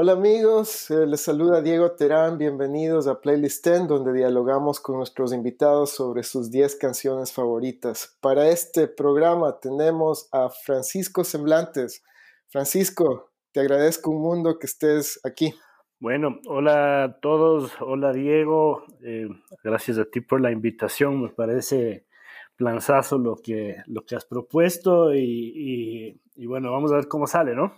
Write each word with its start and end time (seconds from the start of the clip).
Hola 0.00 0.12
amigos, 0.12 0.92
eh, 0.92 1.08
les 1.08 1.22
saluda 1.22 1.60
Diego 1.60 1.90
Terán, 1.90 2.38
bienvenidos 2.38 3.08
a 3.08 3.20
Playlist 3.20 3.66
10, 3.66 3.88
donde 3.88 4.12
dialogamos 4.12 4.78
con 4.78 4.96
nuestros 4.96 5.32
invitados 5.32 5.90
sobre 5.90 6.22
sus 6.22 6.52
10 6.52 6.76
canciones 6.76 7.32
favoritas. 7.32 8.16
Para 8.20 8.48
este 8.48 8.86
programa 8.86 9.58
tenemos 9.58 10.28
a 10.30 10.50
Francisco 10.50 11.24
Semblantes. 11.24 12.04
Francisco, 12.46 13.32
te 13.50 13.58
agradezco 13.58 14.12
un 14.12 14.22
mundo 14.22 14.60
que 14.60 14.66
estés 14.66 15.18
aquí. 15.24 15.52
Bueno, 15.98 16.38
hola 16.46 17.02
a 17.02 17.18
todos, 17.18 17.72
hola 17.80 18.12
Diego, 18.12 18.84
eh, 19.02 19.26
gracias 19.64 19.98
a 19.98 20.04
ti 20.04 20.20
por 20.20 20.40
la 20.40 20.52
invitación, 20.52 21.22
me 21.22 21.30
parece 21.30 22.06
planzazo 22.54 23.18
lo 23.18 23.34
que, 23.34 23.78
lo 23.86 24.04
que 24.04 24.14
has 24.14 24.26
propuesto 24.26 25.12
y 25.12 26.20
bueno, 26.46 26.70
vamos 26.70 26.92
a 26.92 26.94
ver 26.94 27.08
cómo 27.08 27.26
sale, 27.26 27.56
¿no? 27.56 27.72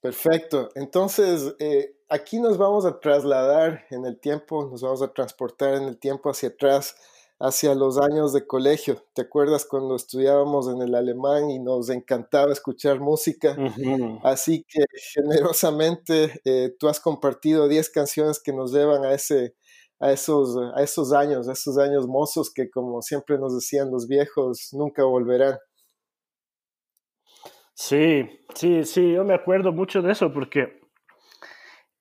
Perfecto. 0.00 0.70
Entonces, 0.74 1.54
eh, 1.58 1.94
aquí 2.08 2.40
nos 2.40 2.56
vamos 2.56 2.86
a 2.86 3.00
trasladar 3.00 3.84
en 3.90 4.06
el 4.06 4.18
tiempo, 4.18 4.66
nos 4.70 4.80
vamos 4.82 5.02
a 5.02 5.12
transportar 5.12 5.74
en 5.74 5.84
el 5.84 5.98
tiempo 5.98 6.30
hacia 6.30 6.48
atrás, 6.50 6.96
hacia 7.38 7.74
los 7.74 7.98
años 7.98 8.32
de 8.32 8.46
colegio. 8.46 9.04
¿Te 9.14 9.22
acuerdas 9.22 9.66
cuando 9.66 9.94
estudiábamos 9.96 10.68
en 10.68 10.80
el 10.80 10.94
alemán 10.94 11.50
y 11.50 11.58
nos 11.58 11.90
encantaba 11.90 12.50
escuchar 12.52 13.00
música? 13.00 13.60
Así 14.22 14.64
que 14.68 14.84
generosamente 15.14 16.40
eh, 16.44 16.74
tú 16.78 16.88
has 16.88 16.98
compartido 17.00 17.68
10 17.68 17.90
canciones 17.90 18.40
que 18.40 18.52
nos 18.54 18.72
llevan 18.72 19.04
a 19.04 19.12
ese 19.12 19.54
a 20.02 20.12
esos, 20.12 20.56
a 20.74 20.82
esos 20.82 21.12
años, 21.12 21.46
a 21.46 21.52
esos 21.52 21.76
años 21.76 22.06
mozos 22.08 22.50
que 22.50 22.70
como 22.70 23.02
siempre 23.02 23.38
nos 23.38 23.54
decían 23.54 23.90
los 23.90 24.08
viejos, 24.08 24.70
nunca 24.72 25.04
volverán. 25.04 25.58
Sí, 27.82 28.28
sí, 28.54 28.84
sí, 28.84 29.14
yo 29.14 29.24
me 29.24 29.32
acuerdo 29.32 29.72
mucho 29.72 30.02
de 30.02 30.12
eso 30.12 30.30
porque 30.34 30.82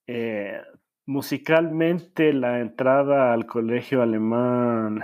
eh, 0.08 0.62
musicalmente 1.06 2.34
la 2.34 2.60
entrada 2.60 3.32
al 3.32 3.46
colegio 3.46 4.02
alemán, 4.02 5.02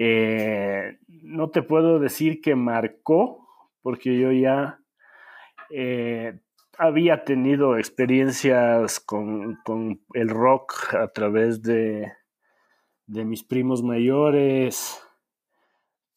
eh, 0.00 0.98
no 1.06 1.50
te 1.50 1.62
puedo 1.62 2.00
decir 2.00 2.40
que 2.40 2.56
marcó, 2.56 3.46
porque 3.82 4.18
yo 4.18 4.32
ya 4.32 4.80
eh, 5.70 6.40
había 6.76 7.22
tenido 7.22 7.78
experiencias 7.78 8.98
con, 8.98 9.60
el 10.14 10.28
rock 10.28 10.92
a 10.96 11.06
través 11.12 11.62
de, 11.62 12.12
de 13.06 13.24
mis 13.24 13.44
primos 13.44 13.84
mayores, 13.84 15.05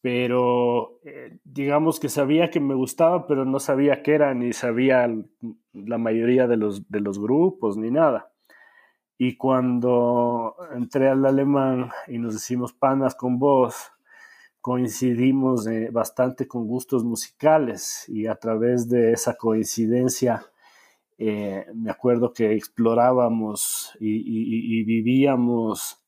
pero 0.02 0.98
eh, 1.04 1.38
digamos 1.44 2.00
que 2.00 2.08
sabía 2.08 2.50
que 2.50 2.60
me 2.60 2.74
gustaba, 2.74 3.26
pero 3.26 3.44
no 3.44 3.58
sabía 3.60 4.02
qué 4.02 4.14
era, 4.14 4.34
ni 4.34 4.52
sabía 4.52 5.08
la 5.72 5.98
mayoría 5.98 6.46
de 6.46 6.56
los, 6.56 6.88
de 6.90 7.00
los 7.00 7.18
grupos, 7.18 7.76
ni 7.76 7.90
nada. 7.90 8.32
Y 9.18 9.36
cuando 9.36 10.56
entré 10.74 11.10
al 11.10 11.26
alemán 11.26 11.90
y 12.08 12.18
nos 12.18 12.32
decimos 12.32 12.72
panas 12.72 13.14
con 13.14 13.38
vos, 13.38 13.92
coincidimos 14.62 15.66
eh, 15.66 15.90
bastante 15.92 16.48
con 16.48 16.66
gustos 16.66 17.04
musicales 17.04 18.08
y 18.08 18.26
a 18.26 18.36
través 18.36 18.88
de 18.88 19.12
esa 19.12 19.34
coincidencia 19.34 20.46
eh, 21.18 21.66
me 21.74 21.90
acuerdo 21.90 22.32
que 22.32 22.54
explorábamos 22.54 23.94
y 24.00 24.82
vivíamos 24.84 26.02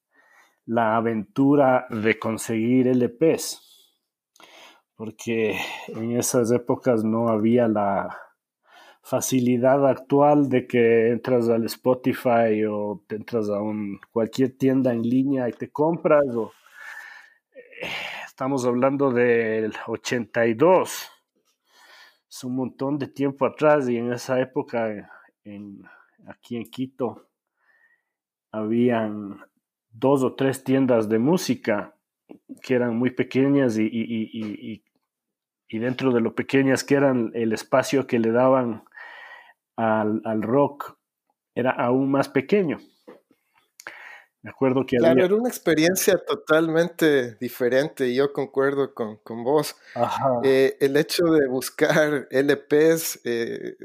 la 0.65 0.97
aventura 0.97 1.87
de 1.91 2.19
conseguir 2.19 2.89
LPs 2.89 3.72
porque 4.97 5.59
en 5.89 6.17
esas 6.17 6.51
épocas 6.51 7.05
no 7.05 7.29
había 7.29 7.69
la 7.69 8.19
facilidad 9.03 9.87
actual 9.87 10.49
de 10.49 10.67
que 10.67 11.11
entras 11.11 11.49
al 11.49 11.65
Spotify 11.67 12.65
o 12.69 13.03
te 13.07 13.17
entras 13.17 13.49
a 13.49 13.61
un, 13.61 13.99
cualquier 14.13 14.57
tienda 14.57 14.93
en 14.93 15.03
línea 15.03 15.49
y 15.49 15.53
te 15.53 15.71
compras. 15.71 16.25
Eh, 17.55 17.89
estamos 18.25 18.65
hablando 18.65 19.11
del 19.11 19.75
82. 19.87 21.11
Es 22.31 22.45
un 22.45 22.55
montón 22.55 22.99
de 22.99 23.09
tiempo 23.09 23.45
atrás 23.45 23.89
y 23.89 23.97
en 23.97 24.13
esa 24.13 24.41
época 24.41 25.11
en, 25.45 25.83
aquí 26.27 26.57
en 26.57 26.71
Quito 26.71 27.29
habían 28.53 29.41
dos 29.91 30.23
o 30.23 30.35
tres 30.35 30.63
tiendas 30.63 31.09
de 31.09 31.19
música 31.19 31.95
que 32.63 32.75
eran 32.75 32.97
muy 32.97 33.11
pequeñas 33.11 33.77
y 33.79 34.83
y 35.73 35.79
dentro 35.79 36.13
de 36.13 36.21
lo 36.21 36.35
pequeñas 36.35 36.85
que 36.85 36.97
eran 36.97 37.31
el 37.35 37.55
espacio 37.55 38.07
que 38.07 38.19
le 38.19 38.31
daban 38.31 38.85
al, 39.77 40.43
rock 40.43 40.99
era 41.55 41.71
aún 41.71 42.11
más 42.11 42.29
pequeño. 42.29 42.79
Me 44.43 44.51
acuerdo 44.51 44.85
que 44.85 44.99
claro, 44.99 45.25
era 45.25 45.35
una 45.35 45.49
experiencia 45.49 46.19
totalmente 46.19 47.37
diferente 47.37 48.09
y 48.09 48.17
yo 48.17 48.35
concuerdo 48.35 48.93
con, 48.93 49.45
vos. 49.45 49.77
Eh, 50.45 50.77
el 50.81 50.97
hecho 50.99 51.25
de 51.25 51.49
buscar 51.49 52.29
LPs, 52.31 53.21
eh, 53.25 53.77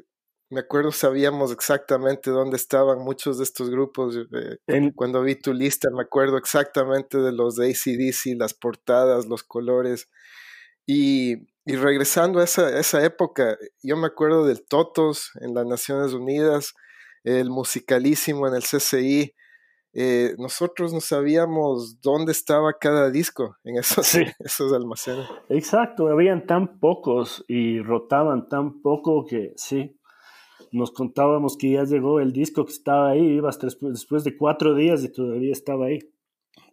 me 0.50 0.62
acuerdo 0.62 0.91
sabíamos 0.91 1.52
exactamente 1.52 2.31
dónde 2.31 2.58
estaban 2.58 3.00
muchos 3.00 3.38
de 3.38 3.44
estos 3.44 3.69
grupos. 3.69 4.16
Eh, 4.68 4.91
cuando 4.96 5.22
vi 5.22 5.35
tu 5.35 5.53
lista, 5.53 5.90
me 5.91 6.03
acuerdo 6.03 6.38
exactamente 6.38 7.18
de 7.18 7.31
los 7.31 7.56
de 7.56 7.72
ACDC, 7.72 8.38
las 8.38 8.53
portadas, 8.53 9.25
los 9.25 9.44
colores. 9.44 10.09
Y 10.86 11.47
y 11.69 11.75
regresando 11.75 12.40
a 12.40 12.46
esa, 12.46 12.80
esa, 12.80 13.03
época, 13.03 13.57
yo 13.84 13.97
me 13.97 14.07
acuerdo 14.07 14.46
del 14.46 14.66
Totos 14.66 15.31
en 15.41 15.53
las 15.53 15.66
Naciones 15.66 16.13
Unidas, 16.13 16.74
el 17.25 17.50
musicalísimo 17.50 18.47
en 18.47 18.56
el 18.56 18.63
CCI. 18.63 19.36
Eh, 19.91 20.34
nosotros 20.38 20.94
no 20.94 21.02
sabíamos 21.02 22.00
dónde 22.00 22.31
estaba 22.31 22.72
cada 22.80 23.12
disco 23.12 23.57
en 23.66 23.80
esos, 23.80 24.16
esos 24.40 24.72
almacenes. 24.72 25.28
Exacto, 25.50 26.07
habían 26.07 26.47
tan 26.47 26.80
pocos 26.80 27.44
y 27.50 27.81
rotaban 27.81 28.47
tan 28.47 28.81
poco 28.81 29.25
que 29.25 29.52
sí, 29.57 30.00
nos 30.72 30.91
contábamos 30.91 31.57
que 31.57 31.72
ya 31.72 31.83
llegó 31.83 32.19
el 32.19 32.33
disco 32.33 32.66
que 32.66 32.72
estaba 32.72 33.11
ahí, 33.11 33.22
ibas 33.22 33.59
después 33.59 34.23
de 34.23 34.38
cuatro 34.38 34.75
días 34.75 35.03
y 35.03 35.11
todavía 35.11 35.51
estaba 35.51 35.88
ahí. 35.88 36.00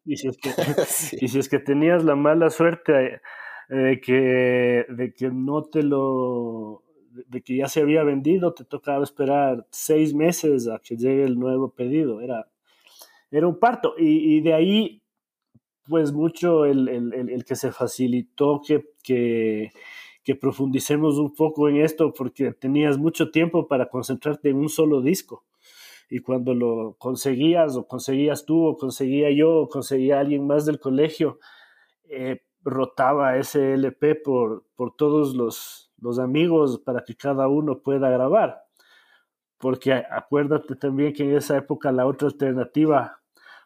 Y 0.05 0.17
si 0.17 0.29
es 0.29 0.37
que, 0.39 0.51
y 1.25 1.29
si 1.29 1.39
es 1.39 1.49
que 1.49 1.59
tenías 1.59 2.05
la 2.05 2.17
mala 2.17 2.51
suerte 2.51 3.21
de 3.69 4.01
que, 4.01 4.87
de 4.89 5.15
que 5.15 5.31
no 5.31 5.63
te 5.63 5.83
lo, 5.83 6.83
de 7.15 7.43
que 7.43 7.57
ya 7.57 7.69
se 7.69 7.81
había 7.81 8.03
vendido, 8.03 8.55
te 8.55 8.65
tocaba 8.65 9.05
esperar 9.05 9.67
seis 9.71 10.15
meses 10.15 10.69
a 10.69 10.79
que 10.79 10.97
llegue 10.97 11.25
el 11.25 11.39
nuevo 11.39 11.71
pedido. 11.71 12.21
Era, 12.21 12.49
era 13.31 13.47
un 13.47 13.59
parto. 13.59 13.95
Y, 13.97 14.41
de 14.41 14.53
ahí, 14.53 15.03
pues 15.87 16.13
mucho 16.13 16.65
el, 16.65 16.89
el, 16.89 17.31
el 17.31 17.45
que 17.45 17.57
se 17.57 17.73
facilitó 17.73 18.61
que, 18.67 18.85
que, 19.03 19.73
que, 20.25 20.35
profundicemos 20.35 21.19
un 21.19 21.35
poco 21.35 21.69
en 21.69 21.77
esto, 21.77 22.13
porque 22.13 22.53
tenías 22.53 22.99
mucho 22.99 23.31
tiempo 23.31 23.69
para 23.69 23.89
concentrarte 23.89 24.51
en 24.51 24.57
un 24.57 24.69
solo 24.69 25.01
disco. 25.01 25.45
Y 26.11 26.21
cuando 26.21 26.55
lo 26.55 26.97
conseguías, 26.99 27.77
o 27.77 27.87
conseguías 27.87 28.45
tú, 28.45 28.67
o 28.67 28.77
conseguía 28.77 29.31
yo, 29.31 29.55
o 29.55 29.69
conseguía 29.69 30.21
alguien 30.21 30.47
más 30.47 30.67
del 30.67 30.79
colegio, 30.79 31.39
eh, 32.05 32.43
rotaba 32.63 33.37
ese 33.37 33.75
LP 33.75 34.17
por, 34.17 34.65
por 34.75 34.95
todos 34.97 35.35
los, 35.35 35.93
los 35.99 36.19
amigos 36.19 36.81
para 36.85 37.05
que 37.05 37.15
cada 37.15 37.49
uno 37.49 37.81
pueda 37.81 38.09
grabar. 38.11 38.65
Porque 39.59 39.93
acuérdate 39.93 40.77
también 40.77 41.13
que 41.13 41.25
en 41.25 41.37
esa 41.37 41.57
época 41.57 41.93
la 41.93 42.07
otra 42.07 42.29
alternativa 42.29 43.21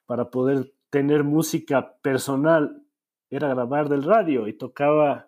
para 0.07 0.31
poder 0.31 0.73
tener 0.91 1.25
música 1.25 1.97
personal 2.03 2.83
era 3.31 3.49
grabar 3.49 3.89
del 3.89 4.05
radio 4.05 4.49
y 4.49 4.55
tocaba 4.55 5.28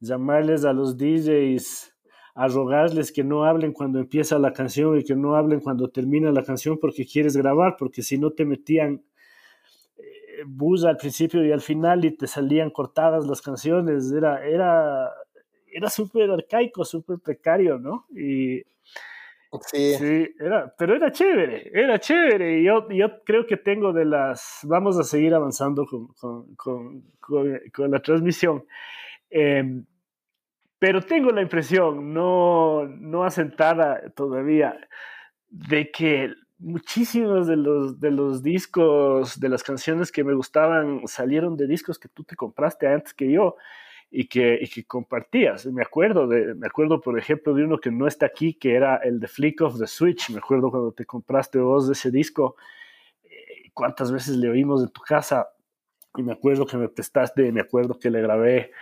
llamarles 0.00 0.64
a 0.64 0.72
los 0.72 0.96
DJs 0.96 1.94
a 2.34 2.46
rogarles 2.46 3.10
que 3.10 3.24
no 3.24 3.44
hablen 3.44 3.72
cuando 3.72 3.98
empieza 3.98 4.38
la 4.38 4.52
canción 4.52 4.96
y 4.98 5.04
que 5.04 5.16
no 5.16 5.34
hablen 5.34 5.60
cuando 5.60 5.90
termina 5.90 6.30
la 6.30 6.44
canción 6.44 6.78
porque 6.78 7.04
quieres 7.04 7.36
grabar, 7.36 7.74
porque 7.76 8.02
si 8.02 8.16
no 8.16 8.30
te 8.30 8.44
metían 8.44 9.02
bus 10.46 10.84
al 10.84 10.96
principio 10.96 11.44
y 11.44 11.52
al 11.52 11.60
final 11.60 12.04
y 12.04 12.16
te 12.16 12.26
salían 12.26 12.70
cortadas 12.70 13.26
las 13.26 13.42
canciones. 13.42 14.12
Era, 14.12 14.44
era, 14.46 15.10
era 15.66 15.90
súper 15.90 16.30
arcaico, 16.30 16.84
súper 16.84 17.18
precario, 17.18 17.78
¿no? 17.78 18.06
Y 18.10 18.62
sí. 19.66 20.28
era, 20.38 20.72
pero 20.76 20.96
era 20.96 21.10
chévere, 21.10 21.70
era 21.72 21.98
chévere. 21.98 22.60
Y 22.60 22.64
yo, 22.64 22.88
yo 22.90 23.22
creo 23.24 23.46
que 23.46 23.56
tengo 23.56 23.92
de 23.92 24.04
las, 24.04 24.60
vamos 24.62 24.98
a 24.98 25.04
seguir 25.04 25.34
avanzando 25.34 25.86
con, 25.86 26.08
con, 26.56 27.02
con, 27.20 27.90
la 27.90 28.00
transmisión. 28.00 28.64
Em, 29.30 29.84
pero 30.78 31.02
tengo 31.02 31.30
la 31.32 31.42
impresión, 31.42 32.12
no, 32.14 32.86
no 32.86 33.24
asentada 33.24 34.10
todavía, 34.10 34.78
de 35.48 35.90
que 35.90 36.32
muchísimos 36.58 37.46
de 37.46 37.56
los, 37.56 38.00
de 38.00 38.10
los 38.10 38.42
discos, 38.42 39.40
de 39.40 39.48
las 39.48 39.62
canciones 39.62 40.12
que 40.12 40.24
me 40.24 40.34
gustaban, 40.34 41.02
salieron 41.06 41.56
de 41.56 41.66
discos 41.66 41.98
que 41.98 42.08
tú 42.08 42.24
te 42.24 42.36
compraste 42.36 42.86
antes 42.86 43.14
que 43.14 43.30
yo. 43.30 43.56
y 44.10 44.26
que, 44.28 44.58
y 44.62 44.68
que 44.68 44.84
compartías. 44.86 45.66
Me 45.66 45.82
acuerdo, 45.82 46.26
de, 46.26 46.54
me 46.54 46.66
acuerdo, 46.66 47.00
por 47.00 47.18
ejemplo, 47.18 47.54
de 47.54 47.64
uno 47.64 47.78
que 47.78 47.90
no 47.90 48.06
está 48.06 48.26
aquí, 48.26 48.54
que 48.54 48.74
era 48.74 48.96
el 48.96 49.20
de 49.20 49.28
Flick 49.28 49.60
of 49.60 49.78
the 49.78 49.86
Switch. 49.86 50.30
Me 50.30 50.38
acuerdo 50.38 50.70
cuando 50.70 50.92
te 50.92 51.04
compraste 51.04 51.58
vos 51.58 51.86
de 51.88 51.92
ese 51.92 52.10
disco, 52.10 52.56
eh, 53.24 53.70
cuántas 53.74 54.10
veces 54.10 54.36
le 54.36 54.48
oímos 54.48 54.82
en 54.82 54.90
tu 54.90 55.02
casa. 55.02 55.48
Y 56.16 56.22
me 56.22 56.32
acuerdo 56.32 56.66
que 56.66 56.78
me 56.78 56.88
prestaste, 56.88 57.52
me 57.52 57.60
acuerdo 57.60 57.98
que 57.98 58.10
le 58.10 58.22
grabé 58.22 58.72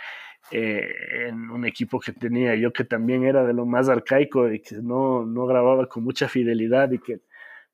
eh, 0.51 1.29
en 1.29 1.51
un 1.51 1.67
equipo 1.67 1.99
que 2.01 2.13
tenía 2.13 2.55
yo 2.55 2.73
que 2.73 2.85
también 2.85 3.25
era 3.25 3.45
de 3.45 3.53
lo 3.53 3.67
más 3.67 3.89
arcaico 3.89 4.51
y 4.51 4.61
que 4.61 4.77
no, 4.77 5.25
no 5.27 5.47
grababa 5.47 5.89
con 5.89 6.05
mucha 6.05 6.29
fidelidad 6.29 6.91
y 6.93 6.99
que 6.99 7.21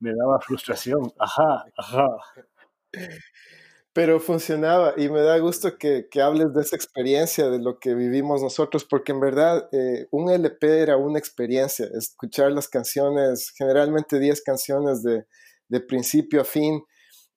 me 0.00 0.12
daba 0.14 0.40
frustración. 0.40 1.12
Ajá, 1.18 1.64
ajá 1.76 2.08
pero 3.92 4.20
funcionaba 4.20 4.94
y 4.96 5.08
me 5.08 5.20
da 5.20 5.38
gusto 5.38 5.76
que, 5.76 6.08
que, 6.10 6.22
hables 6.22 6.54
de 6.54 6.62
esa 6.62 6.76
experiencia, 6.76 7.50
de 7.50 7.58
lo 7.58 7.78
que 7.78 7.94
vivimos 7.94 8.42
nosotros, 8.42 8.84
porque 8.84 9.12
en 9.12 9.20
verdad 9.20 9.68
eh, 9.72 10.06
un 10.10 10.30
LP 10.30 10.80
era 10.80 10.96
una 10.96 11.18
experiencia, 11.18 11.86
escuchar 11.94 12.52
las 12.52 12.68
canciones, 12.68 13.52
generalmente 13.54 14.18
10 14.18 14.42
canciones 14.42 15.02
de, 15.02 15.26
de, 15.68 15.80
principio 15.80 16.40
a 16.40 16.44
fin, 16.44 16.82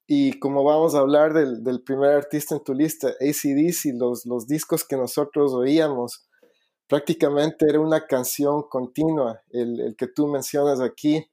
y 0.08 0.40
como 0.40 0.64
vamos 0.64 0.96
a 0.96 1.00
hablar 1.00 1.34
del, 1.34 1.64
del 1.64 1.82
primer 1.82 2.12
artista 2.12 2.56
en 2.56 2.64
tu 2.64 2.74
lista, 2.74 3.10
ACDC, 3.10 3.94
los, 3.96 4.26
los 4.26 4.48
discos 4.48 4.84
que 4.84 4.98
nosotros 4.98 5.54
oíamos, 5.54 6.28
prácticamente 6.88 7.66
era 7.68 7.80
una 7.80 8.06
canción 8.06 8.64
continua, 8.70 9.42
el, 9.50 9.80
el 9.80 9.96
que 9.96 10.08
tú 10.08 10.28
mencionas 10.28 10.80
aquí, 10.80 11.26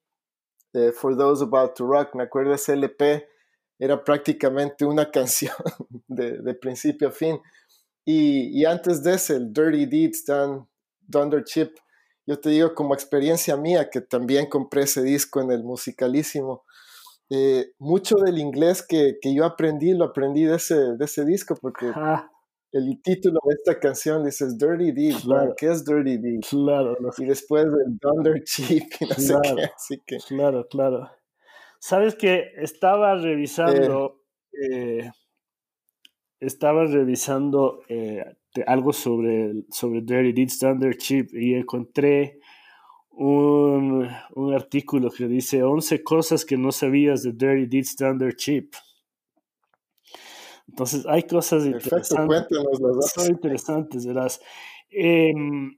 eh, 0.75 0.93
For 0.93 1.17
Those 1.17 1.45
About 1.45 1.75
to 1.75 1.87
Rock, 1.87 2.15
me 2.15 2.23
acuerdo 2.23 2.51
de 2.51 2.57
ese 2.57 2.73
LP, 2.73 3.29
era 3.79 4.03
prácticamente 4.03 4.85
una 4.85 5.11
canción 5.11 5.55
de, 6.09 6.55
principio 6.55 7.09
a 7.09 7.13
fin. 7.13 7.41
Y, 8.05 8.65
antes 8.65 9.03
de 9.03 9.15
ese, 9.15 9.37
el 9.37 9.53
Dirty 9.53 9.87
Deeds, 9.87 10.25
Dan, 10.25 10.67
Thunder 11.11 11.45
Chip, 11.45 11.77
yo 12.27 12.39
te 12.39 12.51
digo 12.51 12.75
como 12.75 12.95
experiencia 12.95 13.57
mía, 13.57 13.91
que 13.91 14.01
también 14.01 14.49
compré 14.49 14.83
ese 14.83 15.03
disco 15.03 15.41
en 15.41 15.51
el 15.51 15.63
musicalísimo, 15.63 16.65
eh, 17.35 17.73
mucho 17.79 18.17
del 18.17 18.39
inglés 18.39 18.85
que, 18.87 19.19
yo 19.23 19.47
aprendí, 19.47 19.95
lo 19.95 20.05
aprendí 20.05 20.45
de 20.45 20.57
ese, 20.57 20.75
de 20.75 21.05
ese 21.07 21.25
disco, 21.25 21.57
porque 21.59 21.91
el 22.73 23.01
título 23.01 23.41
de 23.47 23.55
esta 23.55 23.81
canción 23.81 24.23
dice 24.23 24.49
Dirty 24.55 24.93
Deeds, 24.93 25.27
¿qué 25.57 25.71
es 25.71 25.83
Dirty 25.83 26.19
Deeds? 26.19 26.51
Claro, 26.51 26.95
Y 27.17 27.25
después 27.25 27.65
el 27.65 27.99
Thunder 27.99 28.45
Chip 28.45 28.85
y 29.01 29.05
no 29.07 29.15
sé 29.15 29.35
qué, 29.43 29.63
así 29.75 30.03
que... 30.05 30.19
Claro, 30.29 30.67
claro. 30.69 31.11
Sabes 31.79 32.17
que 32.17 32.53
estaba 32.59 33.15
revisando, 33.15 34.21
eh, 34.53 35.11
estaba 36.39 36.85
revisando 36.85 37.81
eh, 37.89 38.23
algo 38.67 38.93
sobre, 38.93 39.55
sobre 39.71 40.03
Dirty 40.03 40.35
Deeds 40.35 40.53
Standard 40.53 40.97
Chip 40.99 41.33
y 41.33 41.55
encontré 41.55 42.41
un, 43.13 44.09
un, 44.35 44.55
artículo 44.55 45.11
que 45.11 45.27
dice 45.27 45.63
11 45.63 46.03
cosas 46.03 46.45
que 46.45 46.57
no 46.57 46.73
sabías 46.73 47.23
de 47.23 47.33
Dirty 47.33 47.67
Deeds 47.67 47.91
Standard 47.91 48.37
Chip. 48.37 48.75
Entonces 50.69 51.05
hay 51.07 51.25
cosas 51.25 51.67
interesantes. 51.67 52.47
Son 53.15 53.27
interesantes, 53.29 54.07
verás. 54.07 54.41
Em, 54.91 55.77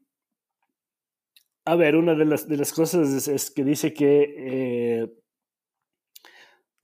a 1.64 1.76
ver, 1.76 1.96
una 1.96 2.14
de 2.14 2.25
las, 2.25 2.48
de 2.48 2.56
las 2.56 2.72
cosas 2.72 3.28
es, 3.28 3.50
que 3.50 3.64
dice 3.64 3.92
que 3.92 4.34
eh, 4.37 5.08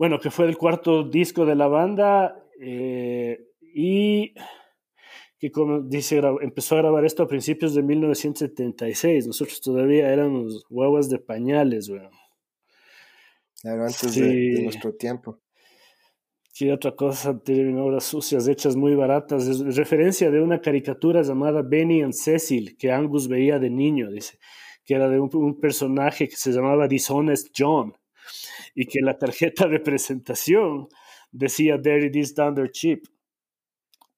bueno, 0.01 0.19
que 0.19 0.31
fue 0.31 0.47
el 0.47 0.57
cuarto 0.57 1.05
disco 1.05 1.45
de 1.45 1.55
la 1.55 1.67
banda 1.67 2.43
eh, 2.59 3.51
y 3.61 4.33
que 5.41 5.51
como 5.51 5.81
dice, 5.81 6.21
empezó 6.43 6.77
a 6.77 6.83
grabar 6.83 7.07
esto 7.07 7.23
a 7.23 7.27
principios 7.27 7.75
de 7.75 7.83
1976. 7.83 9.27
Nosotros 9.27 9.61
todavía 9.63 10.13
éramos 10.13 10.67
huevas 10.69 11.09
de 11.09 11.19
pañales, 11.19 11.89
weón. 11.89 12.11
Claro, 13.63 13.85
antes 13.85 14.15
de, 14.15 14.61
nuestro 14.63 14.95
tiempo. 14.95 15.41
Sí, 16.53 16.71
otra 16.71 16.95
cosa, 16.95 17.39
tienen 17.39 17.79
obras 17.79 18.05
sucias 18.05 18.49
hechas 18.49 18.77
muy 18.77 18.95
baratas. 18.95 19.47
Es 19.47 19.77
referencia 19.77 20.31
de 20.31 20.43
una 20.43 20.61
caricatura 20.61 21.23
llamada 21.23 21.63
Benny 21.63 22.03
and 22.03 22.13
Cecil 22.13 22.77
que 22.77 22.93
Angus 22.93 23.27
veía 23.27 23.59
de 23.59 23.71
niño, 23.71 24.11
dice, 24.11 24.39
que 24.85 24.95
era 24.95 25.09
de 25.09 25.19
un 25.21 25.59
personaje 25.59 26.29
que 26.29 26.37
se 26.37 26.53
llamaba 26.53 26.87
Dishonest 26.87 27.49
John 27.57 27.95
y 28.75 28.85
que 28.85 29.01
la 29.01 29.17
tarjeta 29.17 29.67
de 29.69 29.81
presentación 29.81 30.89
decía 31.33 31.79
Dirty 31.79 32.11
This 32.11 32.35
Thunder 32.35 32.71
Chip. 32.71 33.07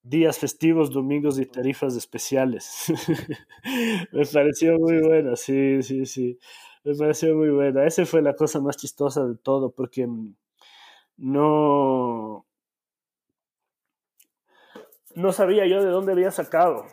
Días 0.04 0.38
festivos, 0.38 0.90
domingos 0.90 1.38
y 1.38 1.46
tarifas 1.46 1.94
especiales. 1.94 2.86
Me 4.12 4.26
pareció 4.26 4.78
muy 4.78 5.00
buena, 5.00 5.36
sí, 5.36 5.82
sí, 5.82 6.06
sí. 6.06 6.38
Me 6.84 6.94
pareció 6.96 7.34
muy 7.36 7.50
buena. 7.50 7.86
Esa 7.86 8.04
fue 8.04 8.20
la 8.20 8.34
cosa 8.34 8.60
más 8.60 8.76
chistosa 8.76 9.24
de 9.24 9.36
todo, 9.36 9.70
porque 9.70 10.06
mm, 10.06 10.34
no. 11.18 12.46
No 15.14 15.32
sabía 15.32 15.66
yo 15.66 15.82
de 15.82 15.90
dónde 15.90 16.12
había 16.12 16.30
sacado. 16.30 16.86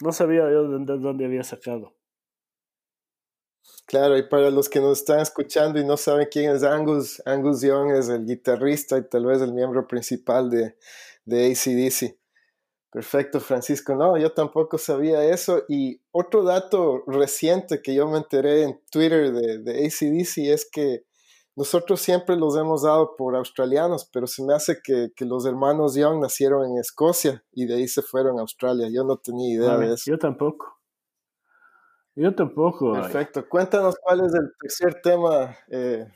No 0.00 0.12
sabía 0.12 0.42
yo 0.50 0.68
de 0.68 0.98
dónde 0.98 1.24
había 1.24 1.44
sacado. 1.44 1.94
Claro, 3.86 4.16
y 4.16 4.22
para 4.22 4.50
los 4.50 4.68
que 4.68 4.80
nos 4.80 4.98
están 4.98 5.20
escuchando 5.20 5.80
y 5.80 5.84
no 5.84 5.96
saben 5.96 6.28
quién 6.30 6.54
es 6.54 6.62
Angus, 6.62 7.20
Angus 7.26 7.60
Young 7.62 7.90
es 7.90 8.08
el 8.08 8.24
guitarrista 8.24 8.96
y 8.98 9.08
tal 9.08 9.26
vez 9.26 9.42
el 9.42 9.52
miembro 9.52 9.86
principal 9.86 10.48
de, 10.48 10.76
de 11.24 11.46
ACDC. 11.46 12.19
Perfecto, 12.90 13.38
Francisco. 13.38 13.94
No, 13.94 14.16
yo 14.18 14.32
tampoco 14.32 14.76
sabía 14.76 15.24
eso. 15.24 15.62
Y 15.68 16.00
otro 16.10 16.42
dato 16.42 17.04
reciente 17.06 17.82
que 17.82 17.94
yo 17.94 18.08
me 18.08 18.18
enteré 18.18 18.64
en 18.64 18.80
Twitter 18.90 19.32
de, 19.32 19.58
de 19.58 19.86
ACDC 19.86 20.52
es 20.52 20.68
que 20.70 21.04
nosotros 21.54 22.00
siempre 22.00 22.36
los 22.36 22.56
hemos 22.56 22.82
dado 22.82 23.16
por 23.16 23.36
australianos, 23.36 24.08
pero 24.12 24.26
se 24.26 24.42
me 24.42 24.54
hace 24.54 24.80
que, 24.82 25.10
que, 25.14 25.24
los 25.24 25.46
hermanos 25.46 25.94
Young 25.94 26.20
nacieron 26.20 26.64
en 26.64 26.78
Escocia 26.78 27.44
y 27.52 27.66
de 27.66 27.74
ahí 27.74 27.86
se 27.86 28.02
fueron 28.02 28.38
a 28.38 28.42
Australia. 28.42 28.88
Yo 28.90 29.04
no 29.04 29.18
tenía 29.18 29.54
idea 29.54 29.76
de 29.76 29.92
eso. 29.92 30.10
Yo 30.10 30.18
tampoco. 30.18 30.80
Yo 32.14 32.34
tampoco. 32.34 32.92
Perfecto. 32.92 33.48
Cuéntanos 33.48 33.96
cuál 34.02 34.24
es 34.24 34.34
el 34.34 34.52
tercer 34.60 35.00
tema, 35.02 35.56
eh, 35.68 36.06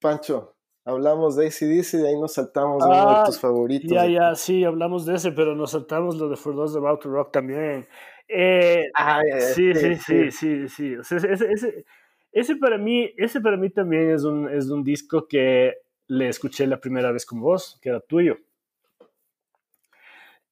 Pancho. 0.00 0.53
Hablamos 0.86 1.36
de 1.36 1.46
ACDC 1.46 1.94
y 1.94 1.96
de 1.98 2.08
ahí 2.08 2.20
nos 2.20 2.34
saltamos 2.34 2.84
uno 2.84 2.94
de 2.94 3.00
ah, 3.00 3.22
tus 3.24 3.40
favoritos. 3.40 3.90
Ya, 3.90 4.06
ya, 4.06 4.34
sí, 4.34 4.64
hablamos 4.64 5.06
de 5.06 5.14
ese, 5.14 5.32
pero 5.32 5.54
nos 5.54 5.70
saltamos 5.70 6.16
lo 6.16 6.28
de 6.28 6.36
For 6.36 6.54
Those 6.54 6.76
About 6.76 7.00
to 7.00 7.08
Rock 7.08 7.32
también. 7.32 7.88
Eh, 8.28 8.84
ah, 8.94 9.22
sí, 9.54 9.74
sí, 9.74 9.96
sí, 9.96 10.30
sí, 10.30 10.68
sí, 10.68 10.94
ese, 11.10 11.84
ese, 12.32 12.56
para 12.56 12.76
mí, 12.76 13.10
ese 13.16 13.40
para 13.40 13.56
mí 13.56 13.70
también 13.70 14.10
es 14.10 14.24
un, 14.24 14.48
es 14.48 14.68
un 14.68 14.82
disco 14.82 15.26
que 15.26 15.74
le 16.06 16.28
escuché 16.28 16.66
la 16.66 16.80
primera 16.80 17.12
vez 17.12 17.24
con 17.24 17.40
vos, 17.40 17.78
que 17.80 17.88
era 17.88 18.00
tuyo. 18.00 18.36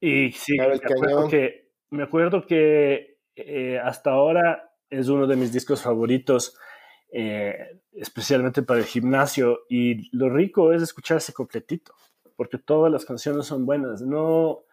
Y 0.01 0.33
sí, 0.33 0.57
me, 0.57 0.65
acuerdo 0.65 1.29
que, 1.29 1.71
me 1.91 2.03
acuerdo 2.03 2.47
que 2.47 3.19
eh, 3.37 3.79
hasta 3.79 4.11
ahora 4.11 4.73
es 4.91 5.09
uno 5.09 5.27
de 5.27 5.37
mis 5.37 5.53
discos 5.53 5.83
favoritos, 5.83 6.59
eh, 7.12 7.81
especialmente 7.92 8.62
para 8.62 8.81
el 8.81 8.87
gimnasio. 8.87 9.61
Y 9.69 10.14
lo 10.16 10.31
rico 10.31 10.73
es 10.73 10.83
escucharse 10.83 11.33
completito, 11.33 11.95
porque 12.37 12.59
todas 12.59 12.90
las 12.90 13.04
canciones 13.04 13.47
son 13.47 13.66
buenas. 13.66 14.02
No, 14.02 14.64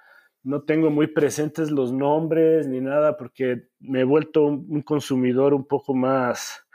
no 0.43 0.61
tengo 0.63 0.89
muy 0.89 1.07
presentes 1.07 1.71
los 1.71 1.91
nombres 1.91 2.67
ni 2.67 2.81
nada, 2.81 3.17
porque 3.17 3.67
me 3.79 4.01
he 4.01 4.05
vuelto 4.05 4.45
un, 4.45 4.81
consumidor 4.81 5.53
un 5.53 5.65
poco 5.65 5.93
más 5.93 6.65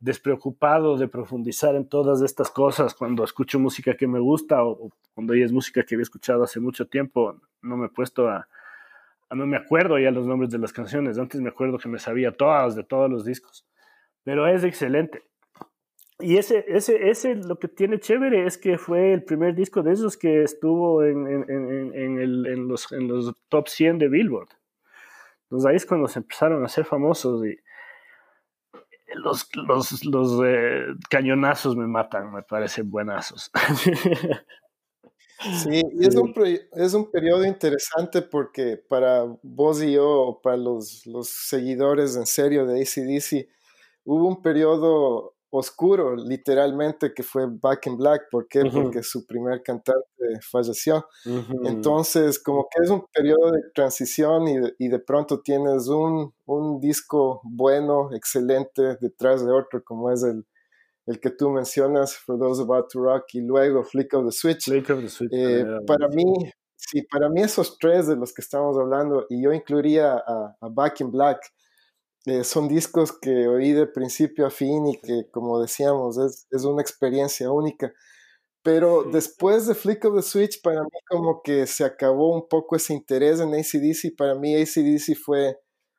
despreocupado 0.00 0.96
de 0.96 1.06
profundizar 1.06 1.76
en 1.76 1.88
todas 1.88 2.22
estas 2.22 2.50
cosas 2.50 2.92
cuando 2.92 3.22
escucho 3.22 3.60
música 3.60 3.96
que 3.96 4.08
me 4.08 4.18
gusta 4.18 4.64
o, 4.64 4.90
cuando 5.14 5.32
es 5.34 5.52
música 5.52 5.84
que 5.84 5.94
había 5.94 6.02
escuchado 6.02 6.42
hace 6.42 6.58
mucho 6.58 6.88
tiempo, 6.88 7.40
no 7.60 7.76
me 7.76 7.86
he 7.86 7.88
puesto 7.88 8.28
a, 8.28 8.48
Ah, 9.32 9.34
no 9.34 9.46
me 9.46 9.56
acuerdo 9.56 9.98
ya 9.98 10.10
los 10.10 10.26
nombres 10.26 10.50
de 10.50 10.58
las 10.58 10.74
canciones, 10.74 11.18
antes 11.18 11.40
me 11.40 11.48
acuerdo 11.48 11.78
que 11.78 11.88
me 11.88 11.98
sabía 11.98 12.32
todas 12.32 12.76
de 12.76 12.84
todos 12.84 13.10
los 13.10 13.24
discos, 13.24 13.66
pero 14.24 14.46
es 14.46 14.64
excelente. 14.64 15.22
Y 16.18 16.36
ese, 16.36 16.64
ese, 16.68 17.10
ese 17.10 17.34
lo 17.34 17.58
que 17.58 17.68
tiene 17.68 17.98
chévere 17.98 18.46
es 18.46 18.56
que 18.56 18.78
fue 18.78 19.12
el 19.12 19.24
primer 19.24 19.54
disco 19.54 19.82
de 19.82 19.92
esos 19.92 20.16
que 20.16 20.42
estuvo 20.42 21.02
en, 21.02 21.26
en, 21.26 21.94
en, 21.94 22.20
el, 22.20 22.46
en 22.46 22.68
los, 22.68 22.92
en 22.92 23.08
los 23.08 23.34
top 23.48 23.68
100 23.68 23.98
de 23.98 24.08
Billboard. 24.08 24.48
Entonces 25.44 25.68
ahí 25.68 25.76
es 25.76 25.86
cuando 25.86 26.06
se 26.08 26.20
empezaron 26.20 26.62
a 26.62 26.66
hacer 26.66 26.84
famosos 26.84 27.44
y 27.44 27.56
los, 29.14 29.48
los, 29.54 30.04
los 30.04 30.40
eh, 30.44 30.86
cañonazos 31.10 31.76
me 31.76 31.86
matan, 31.86 32.32
me 32.32 32.42
parecen 32.42 32.90
buenazos. 32.90 33.50
Sí, 35.42 35.82
y 35.92 36.06
es 36.06 36.14
un, 36.14 36.32
es 36.72 36.94
un 36.94 37.10
periodo 37.10 37.44
interesante 37.44 38.22
porque 38.22 38.76
para 38.76 39.24
vos 39.42 39.82
y 39.82 39.92
yo, 39.92 40.40
para 40.42 40.56
los, 40.56 41.04
los 41.06 41.28
seguidores 41.28 42.16
en 42.16 42.26
serio 42.26 42.64
de 42.64 42.80
ACDC, 42.80 43.48
hubo 44.04 44.28
un 44.28 44.42
periodo 44.42 45.34
oscuro, 45.54 46.16
literalmente, 46.16 47.12
que 47.12 47.22
fue 47.22 47.46
Back 47.46 47.86
in 47.86 47.98
Black. 47.98 48.22
¿Por 48.30 48.48
qué? 48.48 48.62
Porque 48.72 49.02
su 49.02 49.26
primer 49.26 49.62
cantante 49.62 50.02
falleció. 50.50 51.06
Entonces, 51.64 52.42
como 52.42 52.66
que 52.70 52.82
es 52.82 52.90
un 52.90 53.04
periodo 53.12 53.50
de 53.50 53.60
transición 53.74 54.48
y 54.48 54.58
de, 54.58 54.74
y 54.78 54.88
de 54.88 54.98
pronto 54.98 55.42
tienes 55.42 55.88
un, 55.88 56.32
un, 56.46 56.80
disco 56.80 57.42
bueno, 57.44 58.08
excelente, 58.14 58.96
detrás 59.00 59.44
de 59.44 59.52
otro, 59.52 59.84
como 59.84 60.10
es 60.10 60.22
el, 60.22 60.46
el 61.06 61.20
que 61.20 61.30
tú 61.30 61.50
mencionas, 61.50 62.16
For 62.16 62.38
Those 62.38 62.62
About 62.62 62.86
to 62.90 63.00
Rock, 63.00 63.24
y 63.34 63.42
luego 63.42 63.84
Flick 63.84 64.14
of 64.14 64.24
the 64.24 64.32
Switch. 64.32 64.64
Flick 64.64 64.88
of 64.88 65.00
the 65.00 65.08
Switch. 65.08 65.32
Eh, 65.34 65.66
para 65.86 66.08
mí, 66.08 66.24
sí, 66.76 67.02
para 67.02 67.28
mí 67.28 67.42
esos 67.42 67.76
tres 67.78 68.06
de 68.06 68.16
los 68.16 68.32
que 68.32 68.40
estamos 68.40 68.78
hablando, 68.78 69.26
y 69.28 69.42
yo 69.42 69.52
incluiría 69.52 70.14
a, 70.14 70.56
a 70.58 70.68
Back 70.70 71.02
in 71.02 71.10
Black, 71.10 71.40
eh, 72.26 72.44
son 72.44 72.68
discos 72.68 73.12
que 73.18 73.48
oí 73.48 73.72
de 73.72 73.86
principio 73.86 74.46
a 74.46 74.50
fin 74.50 74.86
y 74.86 75.00
que, 75.00 75.28
como 75.30 75.60
decíamos, 75.60 76.18
es, 76.18 76.46
es 76.50 76.64
una 76.64 76.80
experiencia 76.80 77.50
única. 77.50 77.92
Pero 78.62 79.02
después 79.02 79.66
de 79.66 79.74
Flick 79.74 80.04
of 80.04 80.14
the 80.14 80.22
Switch, 80.22 80.62
para 80.62 80.82
mí 80.82 80.98
como 81.08 81.42
que 81.42 81.66
se 81.66 81.84
acabó 81.84 82.32
un 82.32 82.48
poco 82.48 82.76
ese 82.76 82.94
interés 82.94 83.40
en 83.40 83.48
ACDC. 83.48 84.16
Para 84.16 84.36
mí 84.36 84.54
ACDC 84.54 85.16
fue, 85.16 85.56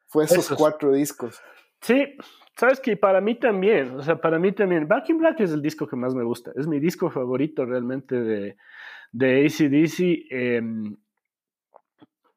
fue 0.07 0.23
esos, 0.23 0.49
cuatro 0.57 0.93
discos. 0.93 1.41
Sí, 1.81 2.15
sabes 2.57 2.79
que 2.79 2.95
para 2.95 3.19
mí 3.19 3.37
también, 3.37 3.99
o 3.99 4.01
sea, 4.01 4.15
para 4.15 4.39
mí 4.39 4.53
también, 4.53 4.87
Back 4.87 5.09
in 5.09 5.17
Black 5.17 5.41
es 5.41 5.51
el 5.51 5.61
disco 5.61 5.87
que 5.87 5.97
más 5.97 6.15
me 6.15 6.23
gusta. 6.23 6.53
Es 6.55 6.65
mi 6.65 6.79
disco 6.79 7.09
favorito 7.09 7.65
realmente 7.65 8.15
de, 8.15 8.55
de 9.11 9.45
ACDC. 9.45 9.99
Eh, 10.31 10.61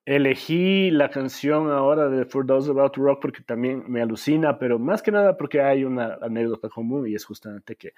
Elegí 0.06 0.92
la 0.92 1.10
canción 1.10 1.68
ahora 1.68 2.08
de 2.08 2.24
For 2.26 2.46
Those 2.46 2.70
About 2.70 2.96
Rock 2.96 3.20
porque 3.20 3.42
también 3.42 3.82
me 3.88 4.00
alucina, 4.00 4.56
pero 4.56 4.78
más 4.78 5.02
que 5.02 5.10
nada 5.10 5.36
porque 5.36 5.60
hay 5.60 5.82
una 5.82 6.16
anécdota 6.22 6.68
común 6.68 7.08
y 7.08 7.16
es 7.16 7.24
justamente 7.24 7.74
que 7.74 7.92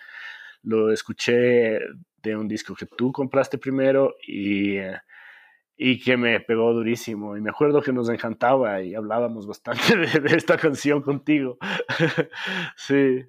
lo 0.62 0.90
escuché 0.90 1.78
de 2.22 2.34
un 2.34 2.48
disco 2.48 2.74
que 2.74 2.86
tú 2.86 3.12
compraste 3.12 3.58
primero 3.58 4.16
y, 4.26 4.78
y 5.76 6.00
que 6.00 6.16
me 6.16 6.40
pegó 6.40 6.72
durísimo. 6.72 7.36
Y 7.36 7.42
me 7.42 7.50
acuerdo 7.50 7.82
que 7.82 7.92
nos 7.92 8.08
encantaba 8.08 8.80
y 8.80 8.94
hablábamos 8.94 9.46
bastante 9.46 9.94
de, 9.96 10.20
de 10.20 10.34
esta 10.34 10.56
canción 10.56 11.02
contigo. 11.02 11.58
sí. 12.76 13.22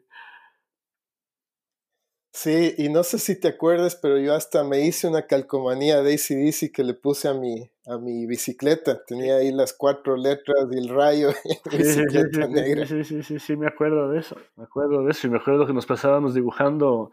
Sí, 2.41 2.73
y 2.77 2.87
no 2.87 3.03
sé 3.03 3.19
si 3.19 3.37
te 3.37 3.49
acuerdas, 3.49 3.97
pero 4.01 4.17
yo 4.17 4.33
hasta 4.33 4.63
me 4.63 4.85
hice 4.85 5.09
una 5.09 5.23
calcomanía 5.23 6.01
de 6.01 6.13
ACDC 6.13 6.71
que 6.71 6.85
le 6.85 6.93
puse 6.93 7.27
a 7.27 7.33
mi, 7.33 7.69
a 7.85 7.97
mi 7.97 8.25
bicicleta. 8.27 9.03
Tenía 9.03 9.35
ahí 9.35 9.51
las 9.51 9.73
cuatro 9.73 10.15
letras 10.15 10.69
y 10.71 10.77
el 10.77 10.87
rayo 10.87 11.31
y 11.73 11.77
bicicleta 11.77 12.45
sí, 12.45 12.53
negra. 12.53 12.85
Sí, 12.85 13.03
sí, 13.03 13.23
sí, 13.23 13.39
sí, 13.39 13.57
me 13.57 13.67
acuerdo 13.67 14.09
de 14.09 14.21
eso. 14.21 14.37
Me 14.55 14.63
acuerdo 14.63 15.03
de 15.03 15.11
eso 15.11 15.27
y 15.27 15.31
me 15.31 15.37
acuerdo 15.39 15.67
que 15.67 15.73
nos 15.73 15.85
pasábamos 15.85 16.33
dibujando 16.33 17.11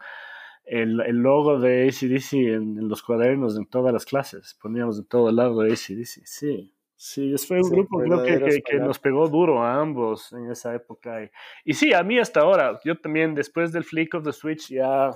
el, 0.63 1.01
el 1.01 1.17
logo 1.17 1.59
de 1.59 1.89
ACDC 1.89 2.31
en, 2.31 2.77
en, 2.77 2.87
los 2.87 3.03
cuadernos 3.03 3.57
en 3.57 3.65
todas 3.65 3.91
las 3.91 4.05
clases. 4.05 4.57
Poníamos 4.61 4.97
en 4.97 5.07
todo 5.07 5.27
el 5.27 5.35
lado 5.35 5.59
de 5.59 5.73
ACDC, 5.73 6.25
sí. 6.25 6.73
Sí, 6.99 7.35
fue 7.37 7.61
un 7.61 7.69
grupo 7.69 7.99
creo 7.99 8.23
que, 8.23 8.63
que, 8.63 8.79
nos 8.79 8.97
pegó 8.97 9.27
duro 9.29 9.63
a 9.63 9.79
ambos 9.79 10.33
en 10.33 10.49
esa 10.49 10.73
época. 10.73 11.23
Y, 11.23 11.29
y, 11.65 11.73
sí, 11.75 11.93
a 11.93 12.01
mí 12.01 12.17
hasta 12.17 12.39
ahora, 12.39 12.79
yo 12.83 12.99
también 12.99 13.35
después 13.35 13.71
del 13.71 13.83
flick 13.83 14.15
of 14.15 14.23
the 14.23 14.33
switch 14.33 14.69
ya 14.69 15.11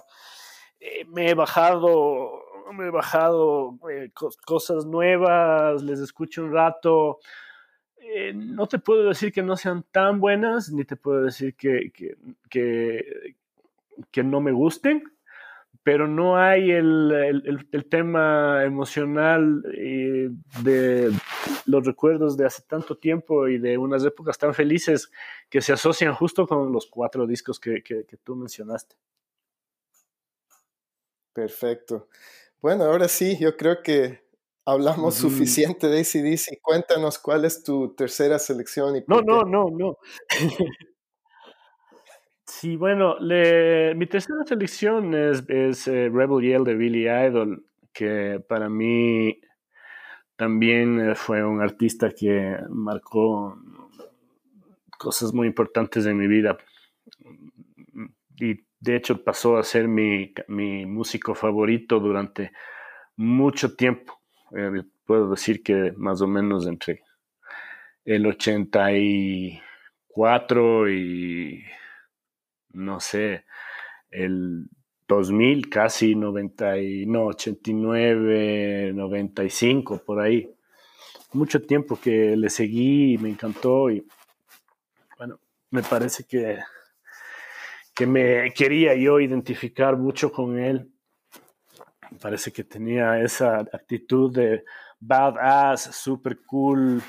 eh, 0.80 1.06
me 1.06 1.30
he 1.30 1.34
bajado, 1.34 2.44
me 2.74 2.86
he 2.86 2.90
bajado 2.92 3.80
eh, 3.92 4.12
cosas 4.46 4.86
nuevas, 4.86 5.82
les 5.82 6.00
escucho 6.00 6.44
un 6.44 6.54
rato. 6.54 7.18
Eh, 7.98 8.34
no 8.36 8.68
te 8.68 8.78
puedo 8.78 9.10
decir 9.10 9.32
que 9.32 9.42
no 9.42 9.58
sean 9.58 9.84
tan 9.92 10.20
buenas, 10.20 10.72
ni 10.72 10.86
te 10.86 10.96
puedo 10.96 11.24
decir 11.24 11.56
que, 11.56 11.92
que, 11.92 13.36
que, 14.12 14.24
no 14.24 14.40
me 14.40 14.52
gusten, 14.52 15.04
pero 15.82 16.08
no 16.08 16.38
hay 16.38 16.70
el, 16.70 17.12
el, 17.12 17.68
el 17.72 17.86
tema 17.90 18.64
emocional 18.66 19.64
de 20.64 21.12
los 21.66 21.86
recuerdos 21.86 22.38
de 22.38 22.46
hace 22.46 22.64
tanto 22.64 22.98
tiempo 22.98 23.48
y 23.48 23.58
de 23.58 23.78
unas 23.78 24.04
épocas 24.06 24.38
tan 24.38 24.54
felices 24.54 25.12
que 25.50 25.62
se 25.62 25.74
asocian 25.74 26.14
justo 26.14 26.48
con 26.48 26.72
los 26.72 26.88
cuatro 26.88 27.28
discos 27.28 27.60
que, 27.60 27.82
que, 27.84 28.06
que 28.06 28.18
tú 28.18 28.36
mencionaste. 28.36 28.96
Perfecto. 31.34 32.08
Bueno, 32.62 32.84
ahora 32.84 33.08
sí, 33.08 33.38
yo 33.40 33.56
creo 33.58 33.82
que 33.82 34.22
hablamos 34.66 35.16
suficiente 35.16 35.88
de 35.88 36.00
ACDC. 36.02 36.62
Cuéntanos 36.62 37.18
cuál 37.18 37.46
es 37.46 37.64
tu 37.64 37.94
tercera 37.96 38.38
selección. 38.40 38.96
Y 38.96 39.04
no, 39.08 39.22
no, 39.22 39.44
no, 39.44 39.70
no. 39.70 39.98
Sí, 42.48 42.76
bueno, 42.76 43.18
le, 43.20 43.96
mi 43.96 44.08
tercera 44.08 44.44
selección 44.46 45.16
es, 45.16 45.42
es 45.48 45.88
eh, 45.88 46.10
Rebel 46.14 46.44
Yell 46.44 46.66
de 46.66 46.76
Billy 46.76 47.08
Idol, 47.08 47.66
que 47.94 48.44
para 48.46 48.68
mí 48.68 49.40
también 50.42 51.00
eh, 51.00 51.14
fue 51.14 51.46
un 51.46 51.62
artista 51.62 52.10
que 52.10 52.58
marcó 52.68 53.62
cosas 54.98 55.36
muy 55.36 55.46
importantes 55.46 56.08
en 56.08 56.18
mi 56.18 56.26
vida. 56.26 56.58
Y 58.38 58.66
de 58.80 58.96
hecho 58.96 59.24
pasó 59.24 59.60
a 59.60 59.64
ser 59.64 59.88
mi, 59.88 60.34
mi 60.48 60.88
músico 60.88 61.36
favorito 61.36 62.00
durante 62.00 62.54
mucho 63.16 63.76
tiempo. 63.76 64.20
Eh, 64.58 64.82
puedo 65.06 65.30
decir 65.30 65.62
que 65.62 65.94
más 65.96 66.24
o 66.24 66.28
menos 66.28 66.66
entre 66.66 67.04
el 68.04 68.26
84 68.26 70.90
y 70.90 71.64
no 72.70 73.00
sé, 73.00 73.46
el 74.10 74.68
2000, 75.12 75.70
casi 75.70 76.16
90, 76.16 76.78
y, 76.78 77.06
no, 77.06 77.26
89, 77.26 78.94
95, 78.94 79.98
por 80.06 80.22
ahí. 80.22 80.50
Mucho 81.34 81.62
tiempo 81.62 82.00
que 82.00 82.38
le 82.38 82.50
seguí 82.50 83.14
y 83.14 83.18
me 83.18 83.30
encantó 83.30 83.90
y 83.90 84.06
bueno, 85.18 85.40
me 85.70 85.84
parece 85.84 86.24
que, 86.24 86.60
que 87.94 88.08
me 88.08 88.54
quería 88.54 88.96
yo 88.96 89.20
identificar 89.20 89.98
mucho 89.98 90.32
con 90.32 90.58
él. 90.58 90.90
Parece 92.22 92.54
que 92.54 92.64
tenía 92.64 93.20
esa 93.22 93.58
actitud 93.58 94.34
de 94.34 94.64
badass, 95.00 95.94
super 95.94 96.40
cool, 96.46 97.02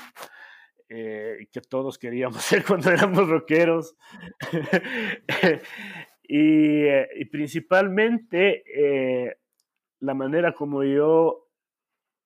eh, 0.89 1.47
que 1.51 1.61
todos 1.61 1.97
queríamos 1.97 2.43
ser 2.43 2.65
cuando 2.65 2.91
éramos 2.91 3.29
rockeros. 3.29 3.95
y, 6.23 6.83
eh, 6.85 7.09
y, 7.15 7.25
principalmente 7.25 8.63
eh, 8.75 9.37
la 9.99 10.13
manera 10.13 10.53
como 10.53 10.83
yo 10.83 11.47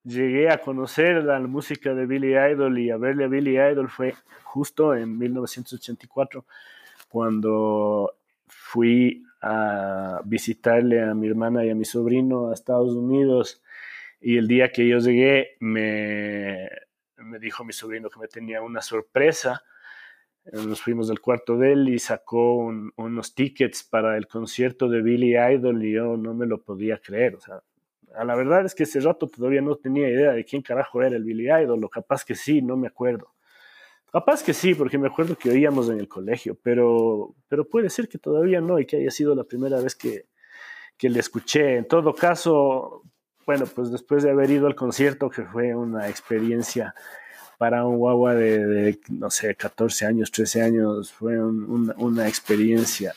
llegué 0.04 0.50
a 0.50 0.60
conocer 0.60 1.24
la 1.24 1.40
música 1.40 1.94
de 1.94 2.06
Billy 2.06 2.36
Idol 2.36 2.80
y 2.80 2.92
a 2.92 2.98
verle 2.98 3.26
a 3.26 3.28
Billy 3.28 3.58
Idol 3.58 3.90
fue 3.90 4.14
justo 4.44 4.96
en 4.96 5.18
1984, 5.18 6.46
cuando 7.10 8.16
fui 8.48 9.24
a 9.42 10.22
visitarle 10.26 11.04
a 11.04 11.14
mi 11.14 11.28
hermana 11.28 11.66
y 11.66 11.70
a 11.70 11.76
mi 11.76 11.86
sobrino 11.86 12.50
a 12.50 12.54
Estados 12.54 12.94
Unidos. 12.94 13.62
Y 14.20 14.38
el 14.38 14.48
día 14.48 14.72
que 14.72 14.88
yo 14.88 14.98
llegué, 15.00 15.58
me, 15.60 16.70
me 17.18 17.40
dijo 17.40 17.64
mi 17.64 17.74
sobrino 17.74 18.10
que 18.10 18.20
me 18.20 18.28
tenía 18.28 18.62
una 18.62 18.82
sorpresa. 18.82 19.64
Eh, 20.52 20.66
nos 20.66 20.82
fuimos 20.82 21.08
del 21.08 21.20
cuarto 21.20 21.58
de 21.58 21.74
él 21.74 21.90
y 21.90 22.00
sacó 22.00 22.56
un, 22.56 22.92
unos 22.96 23.36
tickets 23.36 23.84
para 23.84 24.18
el 24.18 24.28
concierto 24.28 24.88
de 24.88 25.02
Billy 25.02 25.36
Idol 25.38 25.84
y 25.84 25.94
yo 25.94 26.18
no 26.18 26.34
me 26.34 26.46
lo 26.46 26.62
podía 26.62 27.00
creer. 27.00 27.36
O 27.36 27.40
sea, 27.42 27.62
a 28.16 28.24
la 28.24 28.36
verdad 28.36 28.66
es 28.66 28.74
que 28.74 28.84
ese 28.84 29.00
rato 29.00 29.28
todavía 29.28 29.62
no 29.62 29.76
tenía 29.76 30.10
idea 30.10 30.32
de 30.32 30.46
quién 30.46 30.62
carajo 30.62 31.02
era 31.02 31.16
el 31.16 31.24
Billy 31.24 31.50
Idol, 31.52 31.84
o 31.84 31.90
capaz 31.90 32.24
que 32.24 32.36
sí, 32.36 32.62
no 32.62 32.78
me 32.78 32.88
acuerdo. 32.88 33.34
Capaz 34.12 34.42
que 34.44 34.54
sí, 34.54 34.74
porque 34.74 34.98
me 34.98 35.08
acuerdo 35.08 35.38
que 35.38 35.50
oíamos 35.50 35.90
en 35.90 36.00
el 36.00 36.08
colegio, 36.08 36.58
pero, 36.64 37.36
pero 37.50 37.68
puede 37.68 37.90
ser 37.90 38.08
que 38.08 38.18
todavía 38.18 38.62
no 38.62 38.80
y 38.80 38.86
que 38.86 38.98
haya 38.98 39.12
sido 39.12 39.36
la 39.36 39.44
primera 39.44 39.82
vez 39.82 39.96
que, 39.96 40.28
que 40.98 41.10
le 41.10 41.20
escuché. 41.20 41.76
En 41.76 41.88
todo 41.88 42.16
caso, 42.16 43.04
bueno, 43.46 43.66
pues 43.66 43.92
después 43.92 44.24
de 44.24 44.32
haber 44.32 44.50
ido 44.50 44.66
al 44.68 44.76
concierto, 44.76 45.30
que 45.30 45.44
fue 45.44 45.76
una 45.76 46.08
experiencia 46.08 46.96
para 47.58 47.86
un 47.86 47.98
guagua 47.98 48.36
de, 48.36 48.66
de 48.66 49.00
no 49.10 49.32
sé, 49.32 49.56
14 49.56 50.06
años, 50.06 50.32
13 50.32 50.62
años, 50.62 51.12
fue 51.12 51.42
un, 51.42 51.64
una, 51.64 51.96
una, 51.98 52.28
experiencia 52.28 53.16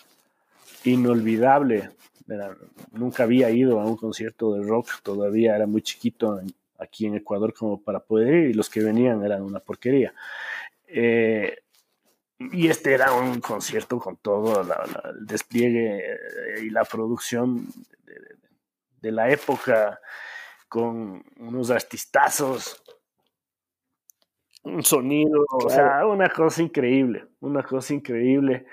inolvidable. 0.85 1.91
Era, 2.29 2.57
nunca 2.93 3.25
había 3.25 3.51
ido 3.51 3.81
a 3.81 3.87
un 3.87 3.97
concierto 3.97 4.55
de 4.55 4.63
rock, 4.63 5.03
todavía 5.03 5.57
era 5.57 5.67
muy 5.67 5.83
chiquito 5.83 6.41
en, 6.41 6.53
aquí 6.79 7.07
en 7.07 7.17
Ecuador 7.17 7.53
como 7.53 7.83
para 7.83 8.01
poder 8.01 8.35
ir 8.35 8.51
y 8.51 8.55
los 8.55 8.71
que 8.71 8.83
venían 8.83 9.25
eran 9.25 9.43
una 9.43 9.61
porquería. 9.61 10.15
Eh, 10.87 11.59
y 12.39 12.69
este 12.69 12.95
era 12.95 13.13
un 13.13 13.41
concierto 13.41 13.99
con 13.99 14.17
todo 14.17 14.63
la, 14.65 14.77
la, 14.87 15.11
el 15.11 15.27
despliegue 15.27 16.17
y 16.63 16.71
la 16.71 16.85
producción 16.85 17.67
de, 18.07 18.15
de, 18.15 18.37
de 19.03 19.13
la 19.13 19.31
época 19.31 20.01
con 20.67 21.23
unos 21.39 21.71
artistazos, 21.71 22.83
un 24.63 24.83
sonido, 24.83 25.45
claro. 25.47 25.67
o 25.67 25.71
sea, 25.71 26.07
una 26.07 26.29
cosa 26.29 26.63
increíble, 26.63 27.27
una 27.41 27.63
cosa 27.63 27.95
increíble. 27.95 28.67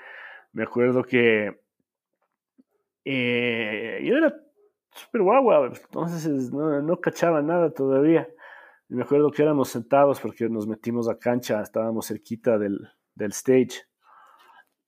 Me 0.52 0.64
acuerdo 0.64 1.02
que 1.02 1.58
Eh, 3.04 4.00
yo 4.04 4.16
era 4.18 4.34
súper 4.92 5.22
guagua, 5.22 5.66
entonces 5.66 6.52
no, 6.52 6.82
no 6.82 7.00
cachaba 7.00 7.40
nada 7.40 7.72
todavía. 7.72 8.28
Y 8.90 8.94
me 8.94 9.02
acuerdo 9.02 9.30
que 9.30 9.42
éramos 9.42 9.70
sentados 9.70 10.20
porque 10.20 10.48
nos 10.48 10.66
metimos 10.66 11.08
a 11.08 11.18
cancha, 11.18 11.62
estábamos 11.62 12.08
cerquita 12.08 12.58
del, 12.58 12.78
del 13.14 13.32
stage. 13.32 13.82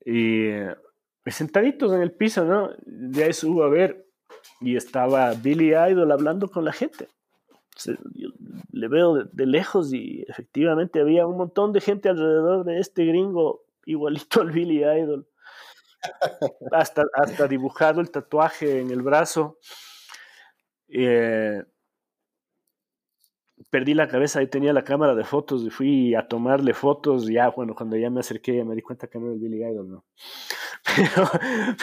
Y, 0.04 0.50
sentaditos 1.26 1.92
en 1.92 2.02
el 2.02 2.12
piso, 2.12 2.44
¿no? 2.44 2.70
De 2.84 3.24
ahí 3.24 3.32
subo 3.32 3.62
a 3.62 3.68
ver 3.68 4.06
y 4.60 4.76
estaba 4.76 5.32
Billy 5.34 5.68
Idol 5.74 6.10
hablando 6.10 6.48
con 6.50 6.64
la 6.64 6.72
gente. 6.72 7.08
Le 8.72 8.88
veo 8.88 9.24
de, 9.24 9.46
lejos 9.46 9.92
y 9.92 10.24
efectivamente 10.28 11.00
había 11.00 11.26
un 11.26 11.36
montón 11.36 11.72
de 11.72 11.80
gente 11.80 12.08
alrededor 12.08 12.64
de 12.64 12.78
este 12.78 13.04
gringo 13.04 13.64
igualito 13.86 14.40
al 14.40 14.50
Billy 14.50 14.84
Idol. 14.84 15.26
Hasta, 16.72 17.04
hasta 17.14 17.46
dibujado 17.46 18.00
el 18.00 18.10
tatuaje 18.10 18.80
en 18.80 18.90
el 18.90 19.02
brazo. 19.02 19.58
Eh, 20.88 21.62
perdí 23.70 23.94
la 23.94 24.08
cabeza, 24.08 24.40
ahí 24.40 24.46
tenía 24.46 24.72
la 24.72 24.84
cámara 24.84 25.14
de 25.14 25.24
fotos 25.24 25.62
y 25.62 25.70
fui 25.70 26.14
a 26.14 26.26
tomarle 26.26 26.74
fotos. 26.74 27.26
Ya, 27.26 27.48
bueno, 27.48 27.74
cuando 27.74 27.96
ya 27.96 28.10
me 28.10 28.20
acerqué, 28.20 28.56
ya 28.56 28.64
me 28.64 28.74
di 28.74 28.82
cuenta 28.82 29.08
que 29.08 29.18
no 29.18 29.26
era 29.26 29.34
el 29.34 29.40
Billy 29.40 29.58
Idol, 29.58 29.90
¿no? 29.90 30.04
Pero, 30.96 31.30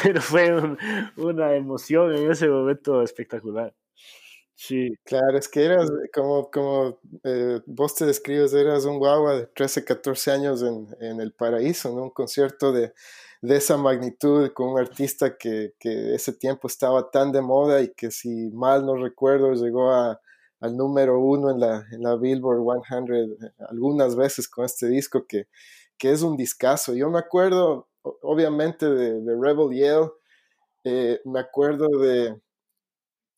pero 0.01 0.21
fue 0.21 0.77
una 1.17 1.53
emoción 1.53 2.15
en 2.15 2.31
ese 2.31 2.47
momento 2.49 3.03
espectacular. 3.03 3.73
Sí. 4.59 4.89
Claro, 5.03 5.37
es 5.37 5.47
que 5.47 5.63
eras, 5.63 5.87
como, 6.11 6.49
como 6.49 6.99
eh, 7.23 7.61
vos 7.67 7.93
te 7.93 8.05
describes, 8.07 8.53
eras 8.53 8.85
un 8.85 8.97
guagua 8.97 9.35
de 9.37 9.45
13, 9.45 9.85
14 9.85 10.31
años 10.31 10.63
en, 10.63 10.87
en 10.99 11.21
el 11.21 11.31
paraíso, 11.31 11.93
¿no? 11.95 12.03
Un 12.05 12.09
concierto 12.09 12.71
de, 12.71 12.91
de 13.41 13.55
esa 13.55 13.77
magnitud 13.77 14.51
con 14.53 14.69
un 14.69 14.79
artista 14.79 15.37
que, 15.37 15.75
que, 15.79 16.15
ese 16.15 16.33
tiempo 16.33 16.67
estaba 16.67 17.11
tan 17.11 17.31
de 17.31 17.41
moda 17.41 17.81
y 17.81 17.93
que 17.93 18.09
si 18.09 18.49
mal 18.49 18.83
no 18.83 18.95
recuerdo 18.95 19.53
llegó 19.53 19.91
a, 19.91 20.19
al 20.59 20.75
número 20.75 21.19
uno 21.19 21.51
en 21.51 21.59
la, 21.59 21.85
en 21.91 22.01
la 22.01 22.15
Billboard 22.15 22.63
100 22.87 23.13
eh, 23.13 23.51
algunas 23.69 24.15
veces 24.15 24.47
con 24.47 24.65
este 24.65 24.87
disco 24.87 25.27
que, 25.27 25.47
que 25.99 26.11
es 26.11 26.23
un 26.23 26.35
discazo. 26.35 26.95
Yo 26.95 27.11
me 27.11 27.19
acuerdo 27.19 27.89
obviamente 28.23 28.87
de, 28.89 29.21
Rebel 29.39 29.69
Yell, 29.71 30.09
eh, 30.83 31.21
me 31.25 31.39
acuerdo 31.41 31.87
de 31.99 32.39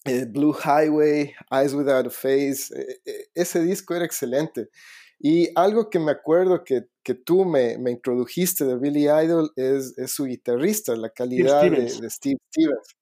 eh, 0.05 0.25
Blue 0.25 0.53
Highway, 0.53 1.33
Eyes 1.51 1.73
Without 1.73 2.07
a 2.07 2.09
Face, 2.09 2.69
ese 3.35 3.61
disco 3.61 3.95
era 3.95 4.05
excelente. 4.05 4.69
Y 5.19 5.49
algo 5.55 5.89
que 5.89 5.99
me 5.99 6.11
acuerdo 6.11 6.63
que, 6.63 6.85
que 7.03 7.13
tú 7.13 7.43
me, 7.43 7.77
me, 7.77 7.91
introdujiste 7.91 8.63
de 8.63 8.77
Billy 8.77 9.09
Idol 9.09 9.51
es, 9.57 9.97
es 9.97 10.11
su 10.11 10.25
guitarrista, 10.25 10.95
la 10.95 11.09
calidad 11.09 11.63
de, 11.63 11.71
de, 11.71 12.09
Steve 12.09 12.37
Stevens. 12.49 12.95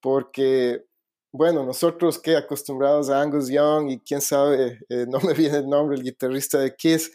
Porque 0.00 0.86
bueno, 1.32 1.64
nosotros 1.64 2.18
que 2.18 2.36
acostumbrados 2.36 3.08
a 3.08 3.20
Angus 3.20 3.48
Young 3.48 3.90
y 3.90 4.00
quién 4.00 4.20
sabe, 4.20 4.80
eh, 4.88 5.06
no 5.08 5.20
me 5.20 5.34
viene 5.34 5.58
el 5.58 5.68
nombre, 5.68 5.96
el 5.96 6.02
guitarrista 6.02 6.58
de 6.58 6.74
Kiss, 6.74 7.10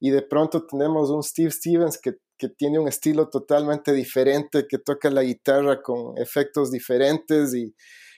y 0.00 0.10
de 0.10 0.22
pronto 0.22 0.66
tenemos 0.66 1.10
un 1.10 1.22
Steve 1.22 1.50
Stevens 1.50 1.98
que, 1.98 2.14
que, 2.36 2.48
tiene 2.48 2.78
un 2.78 2.88
estilo 2.88 3.28
totalmente 3.28 3.92
diferente, 3.92 4.66
que 4.68 4.78
toca 4.78 5.10
la 5.10 5.22
guitarra 5.22 5.80
con 5.80 6.18
efectos 6.18 6.72
diferentes 6.72 7.54
y, 7.54 7.74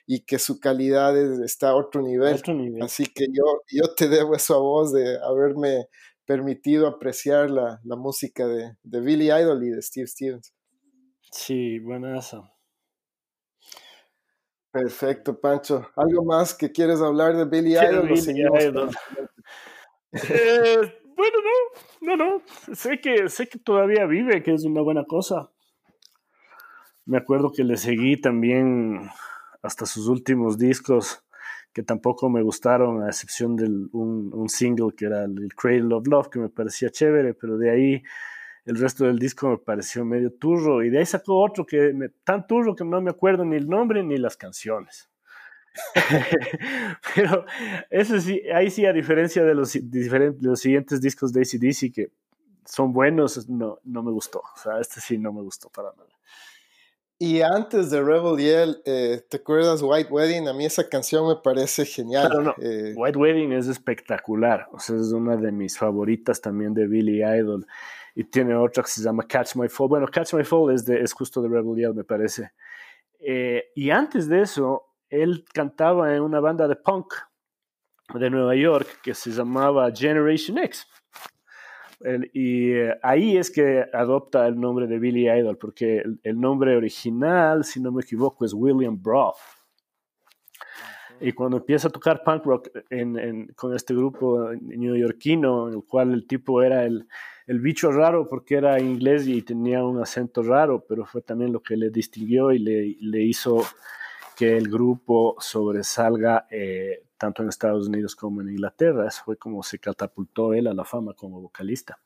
y 0.06 0.24
que 0.24 0.38
su 0.38 0.60
calidad 0.60 1.16
está 1.42 1.70
a 1.70 1.76
otro 1.76 2.02
nivel. 2.02 2.40
Así 2.82 3.06
que 3.06 3.26
yo, 3.32 3.62
yo 3.70 3.94
te 3.94 4.08
debo 4.08 4.34
eso 4.34 4.54
a 4.54 4.58
vos 4.58 4.92
de 4.92 5.18
haberme 5.22 5.88
permitido 6.26 6.86
apreciar 6.86 7.50
la, 7.50 7.80
la 7.84 7.96
música 7.96 8.46
de, 8.46 8.76
de 8.82 9.00
Billy 9.00 9.26
Idol 9.26 9.62
y 9.64 9.70
de 9.70 9.82
Steve 9.82 10.06
Stevens. 10.06 10.54
Sí, 11.30 11.78
buenazo. 11.80 12.50
Perfecto, 14.70 15.40
Pancho. 15.40 15.88
¿Algo 15.96 16.24
más 16.24 16.54
que 16.54 16.72
quieres 16.72 17.00
hablar 17.00 17.36
de 17.36 17.44
Billy 17.44 17.74
Idol? 17.74 18.10
Eh, 20.12 21.00
bueno, 21.16 21.38
no, 22.00 22.16
no, 22.16 22.16
no. 22.16 22.42
Sé 22.74 23.00
que, 23.00 23.28
sé 23.28 23.48
que 23.48 23.58
todavía 23.58 24.06
vive, 24.06 24.42
que 24.42 24.52
es 24.52 24.64
una 24.64 24.80
buena 24.80 25.04
cosa. 25.04 25.50
Me 27.04 27.18
acuerdo 27.18 27.52
que 27.52 27.64
le 27.64 27.76
seguí 27.76 28.20
también 28.20 29.10
hasta 29.64 29.86
sus 29.86 30.08
últimos 30.08 30.58
discos, 30.58 31.24
que 31.72 31.82
tampoco 31.82 32.28
me 32.28 32.42
gustaron, 32.42 33.02
a 33.02 33.08
excepción 33.08 33.56
de 33.56 33.64
un, 33.64 34.30
un, 34.32 34.48
single 34.48 34.94
que 34.96 35.06
era 35.06 35.24
el 35.24 35.48
Cradle 35.56 35.94
of 35.94 36.06
Love, 36.06 36.28
que 36.28 36.38
me 36.38 36.48
parecía 36.48 36.90
chévere, 36.90 37.34
pero 37.34 37.56
de 37.56 37.70
ahí 37.70 38.02
el 38.66 38.76
resto 38.76 39.04
del 39.04 39.18
disco 39.18 39.48
me 39.48 39.58
pareció 39.58 40.04
medio 40.04 40.32
turro 40.32 40.82
y 40.84 40.90
de 40.90 40.98
ahí 40.98 41.06
sacó 41.06 41.42
otro 41.42 41.64
que 41.64 41.92
me, 41.92 42.10
tan 42.10 42.46
turro 42.46 42.76
que 42.76 42.84
no 42.84 43.00
me 43.00 43.10
acuerdo 43.10 43.44
ni 43.44 43.56
el 43.56 43.68
nombre 43.68 44.02
ni 44.02 44.18
las 44.18 44.36
canciones. 44.36 45.10
Pero 47.14 47.44
eso 47.90 48.20
sí, 48.20 48.40
ahí 48.54 48.70
sí, 48.70 48.86
a 48.86 48.92
diferencia 48.92 49.44
de 49.44 49.54
los, 49.54 49.72
de 49.72 50.34
los 50.40 50.60
siguientes 50.60 51.00
discos 51.00 51.32
de 51.32 51.40
ACDC 51.40 51.92
que 51.92 52.12
son 52.64 52.92
buenos, 52.92 53.48
no, 53.48 53.80
no 53.82 54.02
me 54.02 54.12
gustó. 54.12 54.38
O 54.38 54.58
sea, 54.62 54.78
este 54.78 55.00
sí 55.00 55.18
no 55.18 55.32
me 55.32 55.42
gustó 55.42 55.68
para 55.70 55.90
nada. 55.90 56.14
Y 57.26 57.40
antes 57.40 57.90
de 57.90 58.02
Rebel 58.02 58.36
Yell, 58.36 58.82
eh, 58.84 59.22
¿te 59.30 59.38
acuerdas 59.38 59.80
White 59.80 60.12
Wedding? 60.12 60.46
A 60.46 60.52
mí 60.52 60.66
esa 60.66 60.86
canción 60.86 61.26
me 61.26 61.36
parece 61.36 61.86
genial. 61.86 62.54
Eh, 62.60 62.92
White 62.94 63.18
Wedding 63.18 63.50
es 63.54 63.66
espectacular. 63.66 64.68
O 64.72 64.78
sea, 64.78 64.96
es 64.96 65.10
una 65.10 65.34
de 65.34 65.50
mis 65.50 65.78
favoritas 65.78 66.42
también 66.42 66.74
de 66.74 66.86
Billy 66.86 67.24
Idol 67.24 67.66
y 68.14 68.24
tiene 68.24 68.54
otra 68.54 68.82
que 68.82 68.90
se 68.90 69.02
llama 69.02 69.26
Catch 69.26 69.56
My 69.56 69.70
Fall. 69.70 69.88
Bueno, 69.88 70.06
Catch 70.06 70.34
My 70.34 70.44
Fall 70.44 70.74
es, 70.74 70.84
de, 70.84 71.00
es 71.00 71.14
justo 71.14 71.40
de 71.40 71.48
Rebel 71.48 71.74
Yell, 71.76 71.94
me 71.94 72.04
parece. 72.04 72.52
Eh, 73.18 73.70
y 73.74 73.88
antes 73.88 74.28
de 74.28 74.42
eso, 74.42 74.92
él 75.08 75.46
cantaba 75.50 76.14
en 76.14 76.20
una 76.20 76.40
banda 76.40 76.68
de 76.68 76.76
punk 76.76 77.14
de 78.12 78.28
Nueva 78.28 78.54
York 78.54 79.00
que 79.02 79.14
se 79.14 79.30
llamaba 79.30 79.90
Generation 79.90 80.58
X. 80.58 80.86
y 82.32 82.72
eh, 82.72 82.98
ahí 83.02 83.36
es 83.36 83.50
que 83.50 83.84
adopta 83.92 84.46
el 84.46 84.60
nombre 84.60 84.86
de 84.86 84.98
Billy 84.98 85.28
Idol, 85.30 85.56
porque 85.56 86.02
el, 86.22 86.40
nombre 86.40 86.76
original, 86.76 87.64
si 87.64 87.80
no 87.80 87.92
me 87.92 88.02
equivoco, 88.02 88.44
es 88.44 88.52
William 88.52 89.00
Brough. 89.00 89.34
Y 91.20 91.32
cuando 91.32 91.58
empieza 91.58 91.88
a 91.88 91.90
tocar 91.90 92.22
punk 92.22 92.44
rock 92.44 92.68
con 93.56 93.74
este 93.74 93.94
grupo 93.94 94.50
neoyorquino, 94.60 95.68
en 95.68 95.74
el 95.74 95.84
cual 95.84 96.12
el 96.12 96.26
tipo 96.26 96.62
era 96.62 96.84
el, 96.84 97.06
el 97.46 97.60
bicho 97.60 97.90
raro 97.90 98.28
porque 98.28 98.56
era 98.56 98.80
inglés 98.80 99.26
y 99.26 99.42
tenía 99.42 99.82
un 99.84 100.00
acento 100.00 100.42
raro, 100.42 100.84
pero 100.86 101.06
fue 101.06 101.22
también 101.22 101.52
lo 101.52 101.62
que 101.62 101.76
le 101.76 101.90
distinguió 101.90 102.52
y 102.52 102.58
le, 102.58 102.96
le 103.00 103.22
hizo 103.22 103.62
que 104.36 104.56
el 104.56 104.68
grupo 104.68 105.36
sobresalga 105.38 106.46
eh, 106.50 107.04
tanto 107.16 107.42
en 107.42 107.48
Estados 107.48 107.88
Unidos 107.88 108.16
como 108.16 108.40
en 108.40 108.50
Inglaterra. 108.50 109.08
Eso 109.08 109.22
fue 109.24 109.36
como 109.36 109.62
se 109.62 109.78
catapultó 109.78 110.52
él 110.52 110.66
a 110.66 110.74
la 110.74 110.84
fama 110.84 111.14
como 111.14 111.40
vocalista. 111.40 111.98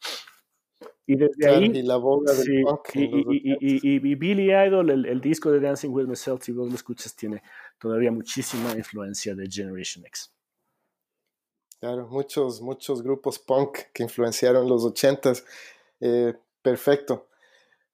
Y 1.06 1.16
desde 1.16 1.48
ahí. 1.48 1.64
Y 1.64 1.82
la 1.82 1.96
boga 1.96 2.34
del 2.34 2.64
y, 2.94 3.96
y, 3.96 4.14
Billy 4.14 4.52
Idol, 4.52 4.90
el, 4.90 5.06
el, 5.06 5.20
disco 5.20 5.50
de 5.50 5.58
Dancing 5.58 5.88
with 5.88 6.06
Myself, 6.06 6.42
si 6.42 6.52
vos 6.52 6.68
lo 6.68 6.74
escuchas, 6.74 7.16
tiene 7.16 7.42
todavía 7.78 8.12
muchísima 8.12 8.72
influencia 8.72 9.34
de 9.34 9.48
Generation 9.50 10.04
X. 10.04 10.30
Claro, 11.80 12.08
muchos, 12.08 12.60
muchos 12.60 13.02
grupos 13.02 13.38
punk 13.38 13.78
que 13.94 14.02
influenciaron 14.02 14.68
los 14.68 14.84
ochentas. 14.84 15.44
Eh, 16.00 16.34
perfecto. 16.60 17.27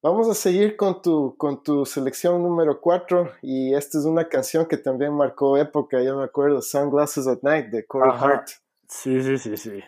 Vamos 0.04 0.28
a 0.28 0.34
seguir 0.34 0.76
con 0.76 1.00
tu, 1.00 1.34
con 1.38 1.62
tu 1.62 1.86
selección 1.86 2.42
número 2.42 2.80
4 2.80 3.32
y 3.42 3.74
esta 3.74 3.98
es 3.98 4.04
una 4.04 4.28
canción 4.28 4.66
que 4.66 4.76
también 4.76 5.14
marcó 5.14 5.56
época, 5.56 6.02
yo 6.02 6.18
me 6.18 6.24
acuerdo, 6.24 6.60
Sunglasses 6.60 7.26
at 7.26 7.38
Night 7.42 7.68
de 7.70 7.86
Corey 7.86 8.12
Hart. 8.14 8.48
Sí, 8.86 9.22
sí, 9.22 9.38
sí, 9.38 9.56
sí. 9.56 9.80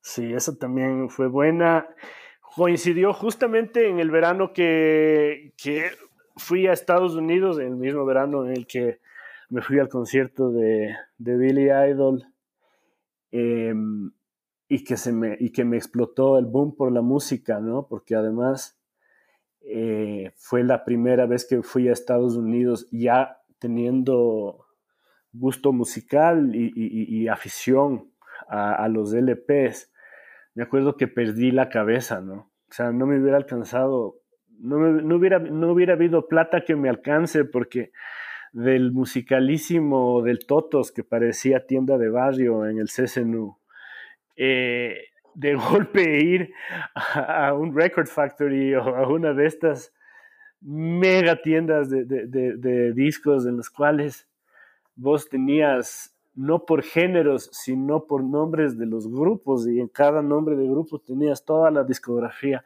Sí, 0.00 0.34
esa 0.34 0.56
también 0.56 1.08
fue 1.08 1.28
buena. 1.28 1.88
Coincidió 2.56 3.12
justamente 3.12 3.88
en 3.88 4.00
el 4.00 4.10
verano 4.10 4.52
que, 4.52 5.54
que 5.56 5.92
fui 6.36 6.66
a 6.66 6.72
Estados 6.72 7.14
Unidos, 7.14 7.58
en 7.60 7.68
el 7.68 7.76
mismo 7.76 8.04
verano 8.04 8.44
en 8.44 8.52
el 8.52 8.66
que 8.66 9.00
me 9.48 9.62
fui 9.62 9.78
al 9.78 9.88
concierto 9.88 10.50
de, 10.50 10.94
de 11.16 11.36
Billy 11.36 11.70
Idol 11.70 12.26
Em, 13.30 14.10
y, 14.68 14.84
que 14.84 14.96
se 14.96 15.12
me, 15.12 15.36
y 15.38 15.50
que 15.50 15.64
me 15.64 15.76
explotó 15.76 16.38
el 16.38 16.46
boom 16.46 16.74
por 16.74 16.92
la 16.92 17.02
música, 17.02 17.60
¿no? 17.60 17.86
Porque 17.88 18.14
además 18.14 18.77
eh, 19.70 20.32
fue 20.36 20.64
la 20.64 20.84
primera 20.84 21.26
vez 21.26 21.46
que 21.46 21.62
fui 21.62 21.88
a 21.88 21.92
Estados 21.92 22.36
Unidos 22.36 22.88
ya 22.90 23.38
teniendo 23.58 24.64
gusto 25.32 25.72
musical 25.72 26.52
y, 26.54 27.28
afición 27.28 28.10
a, 28.48 28.88
los 28.88 29.12
LPs. 29.12 29.92
Me 30.54 30.62
acuerdo 30.62 30.96
que 30.96 31.06
perdí 31.06 31.50
la 31.50 31.68
cabeza, 31.68 32.22
¿no? 32.22 32.50
O 32.68 32.72
sea, 32.72 32.92
no 32.92 33.06
me 33.06 33.20
hubiera 33.20 33.36
alcanzado, 33.36 34.16
no, 34.58 34.78
no, 34.78 35.16
hubiera, 35.16 35.38
no 35.38 35.70
hubiera 35.72 35.94
habido 35.94 36.28
plata 36.28 36.64
que 36.64 36.74
me 36.74 36.88
alcance 36.88 37.44
porque 37.44 37.92
del 38.52 38.92
musicalísimo 38.92 40.22
del 40.22 40.46
Totos 40.46 40.92
que 40.92 41.04
parecía 41.04 41.66
tienda 41.66 41.98
de 41.98 42.08
barrio 42.08 42.66
en 42.66 42.78
el 42.78 42.86
CSNU. 42.86 43.58
Eh, 44.36 44.96
de 45.38 45.54
golpe 45.54 46.20
ir 46.20 46.52
a, 46.94 47.54
un 47.54 47.74
Record 47.74 48.08
Factory 48.08 48.74
o 48.74 48.82
a 48.96 49.08
una 49.08 49.32
de 49.32 49.46
estas 49.46 49.94
mega 50.60 51.40
tiendas 51.40 51.88
de, 51.88 52.04
de, 52.04 52.92
discos 52.92 53.46
en 53.46 53.58
las 53.58 53.70
cuales 53.70 54.28
vos 54.96 55.28
tenías 55.28 56.12
no 56.34 56.64
por 56.66 56.82
géneros, 56.82 57.50
sino 57.52 58.04
por 58.04 58.24
nombres 58.24 58.76
de 58.76 58.86
los 58.86 59.08
grupos, 59.08 59.68
y 59.68 59.78
en 59.78 59.88
cada 59.88 60.22
nombre 60.22 60.56
de 60.56 60.68
grupo 60.68 60.98
tenías 60.98 61.44
toda 61.44 61.70
la 61.70 61.84
discografía. 61.84 62.64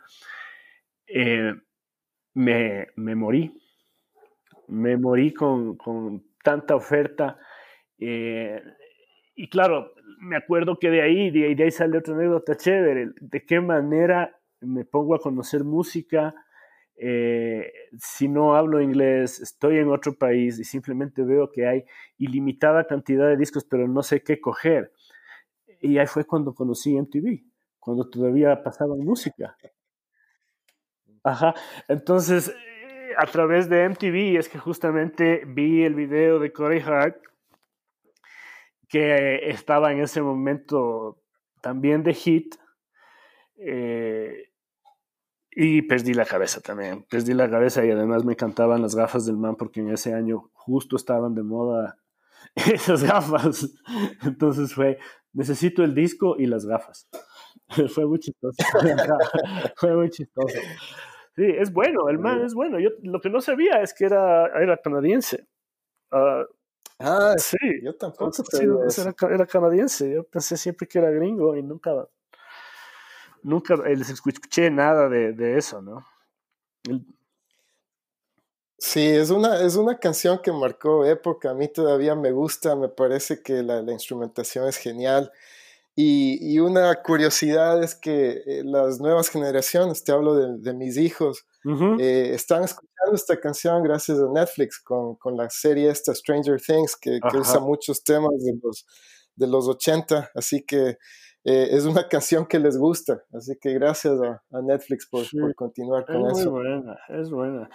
Eh, 1.06 1.54
me, 2.34 2.88
me, 2.96 3.14
morí, 3.14 3.52
me 4.68 4.96
morí 4.96 5.34
con, 5.34 5.76
con 5.76 6.24
tanta 6.42 6.74
oferta. 6.74 7.38
Eh, 7.98 8.62
y 9.34 9.48
claro, 9.48 9.92
me 10.20 10.36
acuerdo 10.36 10.78
que 10.78 10.90
de 10.90 11.02
ahí, 11.02 11.30
de, 11.30 11.54
de 11.54 11.64
ahí 11.64 11.70
sale 11.70 11.98
otra 11.98 12.14
anécdota 12.14 12.56
chévere, 12.56 13.10
de 13.20 13.44
qué 13.44 13.60
manera 13.60 14.38
me 14.60 14.84
pongo 14.84 15.14
a 15.14 15.20
conocer 15.20 15.64
música, 15.64 16.34
eh, 16.96 17.72
si 17.98 18.28
no 18.28 18.54
hablo 18.54 18.80
inglés, 18.80 19.40
estoy 19.40 19.78
en 19.78 19.88
otro 19.88 20.14
país 20.14 20.60
y 20.60 20.64
simplemente 20.64 21.24
veo 21.24 21.50
que 21.50 21.66
hay 21.66 21.84
ilimitada 22.18 22.86
cantidad 22.86 23.26
de 23.26 23.36
discos, 23.36 23.64
pero 23.64 23.88
no 23.88 24.04
sé 24.04 24.22
qué 24.22 24.40
coger. 24.40 24.92
Y 25.80 25.98
ahí 25.98 26.06
fue 26.06 26.24
cuando 26.24 26.54
conocí 26.54 26.96
MTV, 26.96 27.42
cuando 27.80 28.08
todavía 28.08 28.62
pasaba 28.62 28.94
música. 28.94 29.56
Ajá, 31.24 31.54
entonces 31.88 32.48
eh, 32.50 33.12
a 33.16 33.26
través 33.26 33.68
de 33.68 33.84
MTV 33.88 34.38
es 34.38 34.48
que 34.48 34.58
justamente 34.58 35.42
vi 35.44 35.82
el 35.82 35.94
video 35.94 36.38
de 36.38 36.52
Corey 36.52 36.80
Hart, 36.80 37.16
que 38.92 39.48
estaba 39.48 39.90
en 39.90 40.00
ese 40.00 40.20
momento 40.20 41.22
también 41.62 42.02
de 42.02 42.12
hit. 42.12 42.56
Eh, 43.56 44.50
y 45.50 45.80
perdí 45.82 46.12
la 46.12 46.26
cabeza 46.26 46.60
también. 46.60 47.06
Perdí 47.08 47.32
la 47.32 47.48
cabeza 47.48 47.86
y 47.86 47.90
además 47.90 48.26
me 48.26 48.34
encantaban 48.34 48.82
las 48.82 48.94
gafas 48.94 49.24
del 49.24 49.38
man 49.38 49.56
porque 49.56 49.80
en 49.80 49.90
ese 49.90 50.12
año 50.12 50.50
justo 50.52 50.96
estaban 50.96 51.34
de 51.34 51.42
moda 51.42 51.96
esas 52.54 53.02
gafas. 53.02 53.74
Entonces 54.24 54.74
fue, 54.74 54.98
necesito 55.32 55.82
el 55.84 55.94
disco 55.94 56.36
y 56.38 56.44
las 56.44 56.66
gafas. 56.66 57.08
fue 57.94 58.06
muy 58.06 58.18
chistoso. 58.18 58.62
fue 59.76 59.96
muy 59.96 60.10
chistoso. 60.10 60.58
Sí, 61.34 61.46
es 61.46 61.72
bueno, 61.72 62.10
el 62.10 62.18
man 62.18 62.44
es 62.44 62.52
bueno. 62.52 62.78
Yo 62.78 62.90
lo 63.04 63.22
que 63.22 63.30
no 63.30 63.40
sabía 63.40 63.80
es 63.80 63.94
que 63.94 64.04
era, 64.04 64.48
era 64.48 64.76
canadiense. 64.76 65.46
ah, 66.10 66.44
ah 66.98 67.34
sí, 67.38 67.56
yo 67.82 67.94
tampoco. 67.96 68.42
Era, 68.52 69.14
era, 69.34 69.46
canadiense. 69.46 70.10
Yo 70.10 70.24
pensé 70.24 70.56
siempre 70.56 70.86
que 70.86 70.98
era 70.98 71.10
gringo 71.10 71.56
y 71.56 71.62
nunca 71.62 72.08
nunca 73.42 73.74
les 73.76 74.08
escuché 74.10 74.70
nada 74.70 75.08
de, 75.08 75.56
eso, 75.58 75.82
¿no? 75.82 76.04
Sí, 78.78 79.06
es 79.06 79.30
una, 79.30 79.60
es 79.60 79.76
una 79.76 79.98
canción 79.98 80.40
que 80.42 80.52
marcó 80.52 81.04
época, 81.04 81.50
a 81.50 81.54
mí 81.54 81.68
todavía 81.68 82.14
me 82.14 82.32
gusta, 82.32 82.74
me 82.74 82.88
parece 82.88 83.42
que 83.42 83.62
la, 83.62 83.80
instrumentación 83.92 84.66
es 84.68 84.76
genial. 84.76 85.30
Y, 85.94 86.58
una 86.58 86.94
curiosidad 87.02 87.82
es 87.82 87.94
que 87.94 88.42
eh, 88.46 88.62
las 88.64 88.98
nuevas 88.98 89.28
generaciones, 89.28 90.02
te 90.02 90.10
hablo 90.12 90.34
de, 90.34 90.72
mis 90.72 90.96
hijos, 90.96 91.46
eh, 92.00 92.30
están 92.34 92.64
escuchando 92.64 92.91
esta 93.14 93.38
canción 93.38 93.82
gracias 93.82 94.18
a 94.18 94.28
Netflix 94.32 94.80
con, 94.80 95.16
la 95.36 95.48
serie 95.50 95.90
esta 95.90 96.14
Stranger 96.14 96.60
Things, 96.60 96.96
que, 96.96 97.18
usa 97.38 97.60
muchos 97.60 98.02
temas 98.02 98.32
de 98.38 98.52
los, 98.62 98.86
de 99.36 99.46
los 99.46 99.68
80, 99.68 100.30
así 100.34 100.64
que 100.64 100.98
eh, 101.44 101.68
es 101.70 101.84
una 101.84 102.06
canción 102.08 102.46
que 102.46 102.58
les 102.58 102.76
gusta. 102.76 103.22
Así 103.32 103.56
que 103.60 103.72
gracias 103.74 104.14
a, 104.20 104.62
Netflix 104.62 105.08
por, 105.08 105.24
continuar 105.54 106.06
con 106.06 106.26
es 106.30 106.38
eso. 106.38 106.50
Muy 106.50 106.62
buena, 106.62 106.98
es 107.08 107.30
buena. 107.30 107.70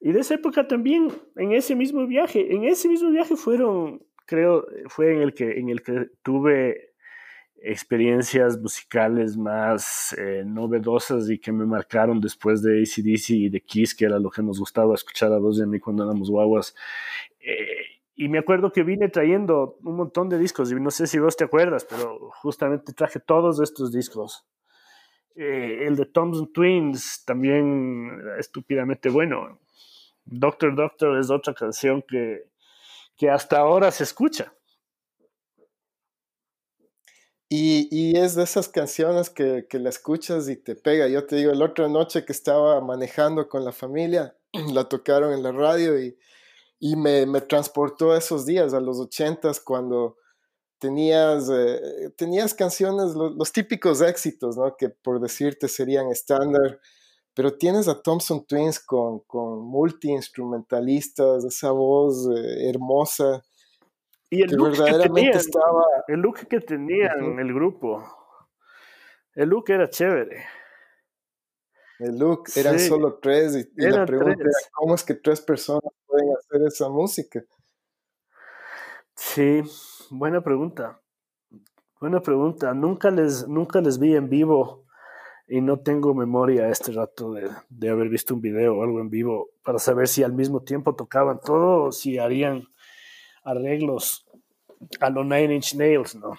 Y 0.00 0.12
de 0.12 0.20
esa 0.20 0.34
época 0.34 0.66
también, 0.66 1.12
en 1.36 1.52
ese 1.52 1.76
mismo 1.76 2.06
viaje, 2.06 2.54
en 2.54 2.64
ese 2.64 2.88
mismo 2.88 3.10
viaje 3.10 3.36
fueron, 3.36 4.04
creo, 4.26 4.66
fue 4.88 5.14
en 5.14 5.22
el 5.22 5.32
que, 5.32 5.58
en 5.60 5.68
el 5.68 5.82
que 5.82 6.08
tuve 6.22 6.91
experiencias 7.64 8.58
musicales 8.60 9.36
más 9.36 10.14
eh, 10.18 10.42
novedosas 10.44 11.30
y 11.30 11.38
que 11.38 11.52
me 11.52 11.64
marcaron 11.64 12.20
después 12.20 12.62
de 12.62 12.80
ACDC 12.82 13.30
y 13.30 13.48
de 13.48 13.60
Kiss, 13.60 13.94
que 13.94 14.04
era 14.04 14.18
lo 14.18 14.30
que 14.30 14.42
nos 14.42 14.58
gustaba 14.58 14.94
escuchar 14.94 15.32
a 15.32 15.38
y 15.38 15.62
a 15.62 15.66
mí 15.66 15.78
cuando 15.78 16.04
éramos 16.04 16.30
guaguas. 16.30 16.74
Eh, 17.40 18.00
y 18.14 18.28
me 18.28 18.38
acuerdo 18.38 18.72
que 18.72 18.82
vine 18.82 19.08
trayendo 19.08 19.78
un 19.82 19.96
montón 19.96 20.28
de 20.28 20.38
discos, 20.38 20.70
y 20.72 20.74
no 20.74 20.90
sé 20.90 21.06
si 21.06 21.18
vos 21.18 21.36
te 21.36 21.44
acuerdas, 21.44 21.86
pero 21.88 22.30
justamente 22.42 22.92
traje 22.92 23.20
todos 23.20 23.60
estos 23.60 23.92
discos. 23.92 24.46
Eh, 25.34 25.86
el 25.86 25.96
de 25.96 26.06
Thompson 26.06 26.52
Twins 26.52 27.24
también 27.24 28.20
estúpidamente 28.38 29.08
bueno. 29.08 29.60
Doctor 30.24 30.74
Doctor 30.74 31.18
es 31.18 31.30
otra 31.30 31.54
canción 31.54 32.04
que, 32.06 32.44
que 33.16 33.30
hasta 33.30 33.58
ahora 33.58 33.90
se 33.90 34.04
escucha. 34.04 34.52
Y, 37.54 37.88
y, 37.90 38.16
es 38.16 38.34
de 38.34 38.44
esas 38.44 38.68
canciones 38.68 39.28
que, 39.28 39.66
que 39.68 39.78
la 39.78 39.90
escuchas 39.90 40.48
y 40.48 40.56
te 40.56 40.74
pega. 40.74 41.06
Yo 41.08 41.26
te 41.26 41.36
digo, 41.36 41.52
la 41.52 41.66
otra 41.66 41.86
noche 41.88 42.24
que 42.24 42.32
estaba 42.32 42.80
manejando 42.80 43.48
con 43.48 43.64
la 43.64 43.72
familia, 43.72 44.34
la 44.72 44.88
tocaron 44.88 45.34
en 45.34 45.42
la 45.42 45.52
radio 45.52 46.00
y 46.00 46.16
y 46.84 46.96
me, 46.96 47.26
me, 47.26 47.40
transportó 47.40 48.10
a 48.10 48.18
esos 48.18 48.44
días, 48.44 48.74
a 48.74 48.80
los 48.80 48.98
ochentas, 48.98 49.60
cuando 49.60 50.16
tenías, 50.80 51.48
eh, 51.48 52.10
tenías 52.16 52.54
canciones, 52.54 53.14
los, 53.14 53.52
típicos 53.52 54.00
éxitos, 54.00 54.56
¿no? 54.56 54.76
Que 54.76 54.88
por 54.88 55.20
decirte 55.20 55.68
serían 55.68 56.10
estándar, 56.10 56.80
pero 57.34 57.56
tienes 57.56 57.86
a 57.86 58.02
Thompson 58.02 58.44
Twins 58.46 58.80
con, 58.80 59.20
con 59.28 59.60
multi-instrumentalistas, 59.60 61.44
esa 61.44 61.70
voz 61.70 62.28
eh, 62.36 62.68
hermosa. 62.68 63.44
Y 64.32 64.40
el 64.40 64.50
look 64.52 64.72
que 65.14 65.28
estaba... 65.28 65.84
El 66.08 66.20
look 66.20 66.48
que 66.48 66.60
tenían 66.60 67.38
el 67.38 67.52
grupo. 67.52 68.02
El 69.34 69.50
look 69.50 69.64
era 69.68 69.90
chévere. 69.90 70.46
El 71.98 72.18
look, 72.18 72.44
eran 72.56 72.78
solo 72.78 73.18
tres 73.20 73.54
y, 73.54 73.82
la 73.82 74.06
pregunta 74.06 74.40
era, 74.40 74.50
¿cómo 74.72 74.94
es 74.94 75.04
que 75.04 75.14
tres 75.14 75.42
personas 75.42 75.92
pueden 76.06 76.30
hacer 76.34 76.66
esa 76.66 76.88
música? 76.88 77.42
Sí, 79.14 79.62
buena 80.10 80.42
pregunta. 80.42 80.98
Buena 82.00 82.22
pregunta. 82.22 82.72
Nunca 82.72 83.10
les, 83.10 83.46
nunca 83.46 83.82
les 83.82 83.98
vi 83.98 84.16
en 84.16 84.30
vivo 84.30 84.86
y 85.46 85.60
no 85.60 85.80
tengo 85.80 86.14
memoria 86.14 86.70
este 86.70 86.92
rato 86.92 87.34
de, 87.34 87.50
de, 87.68 87.88
haber 87.90 88.08
visto 88.08 88.32
un 88.32 88.40
video 88.40 88.78
o 88.78 88.82
algo 88.82 88.98
en 89.00 89.10
vivo 89.10 89.50
para 89.62 89.78
saber 89.78 90.08
si 90.08 90.22
al 90.22 90.32
mismo 90.32 90.62
tiempo 90.62 90.96
tocaban 90.96 91.38
todo 91.38 91.84
o 91.84 91.92
si 91.92 92.16
harían 92.16 92.64
arreglos 93.42 94.26
a 95.00 95.10
los 95.10 95.24
Nine 95.24 95.54
Inch 95.54 95.74
Nails, 95.74 96.14
¿no? 96.14 96.32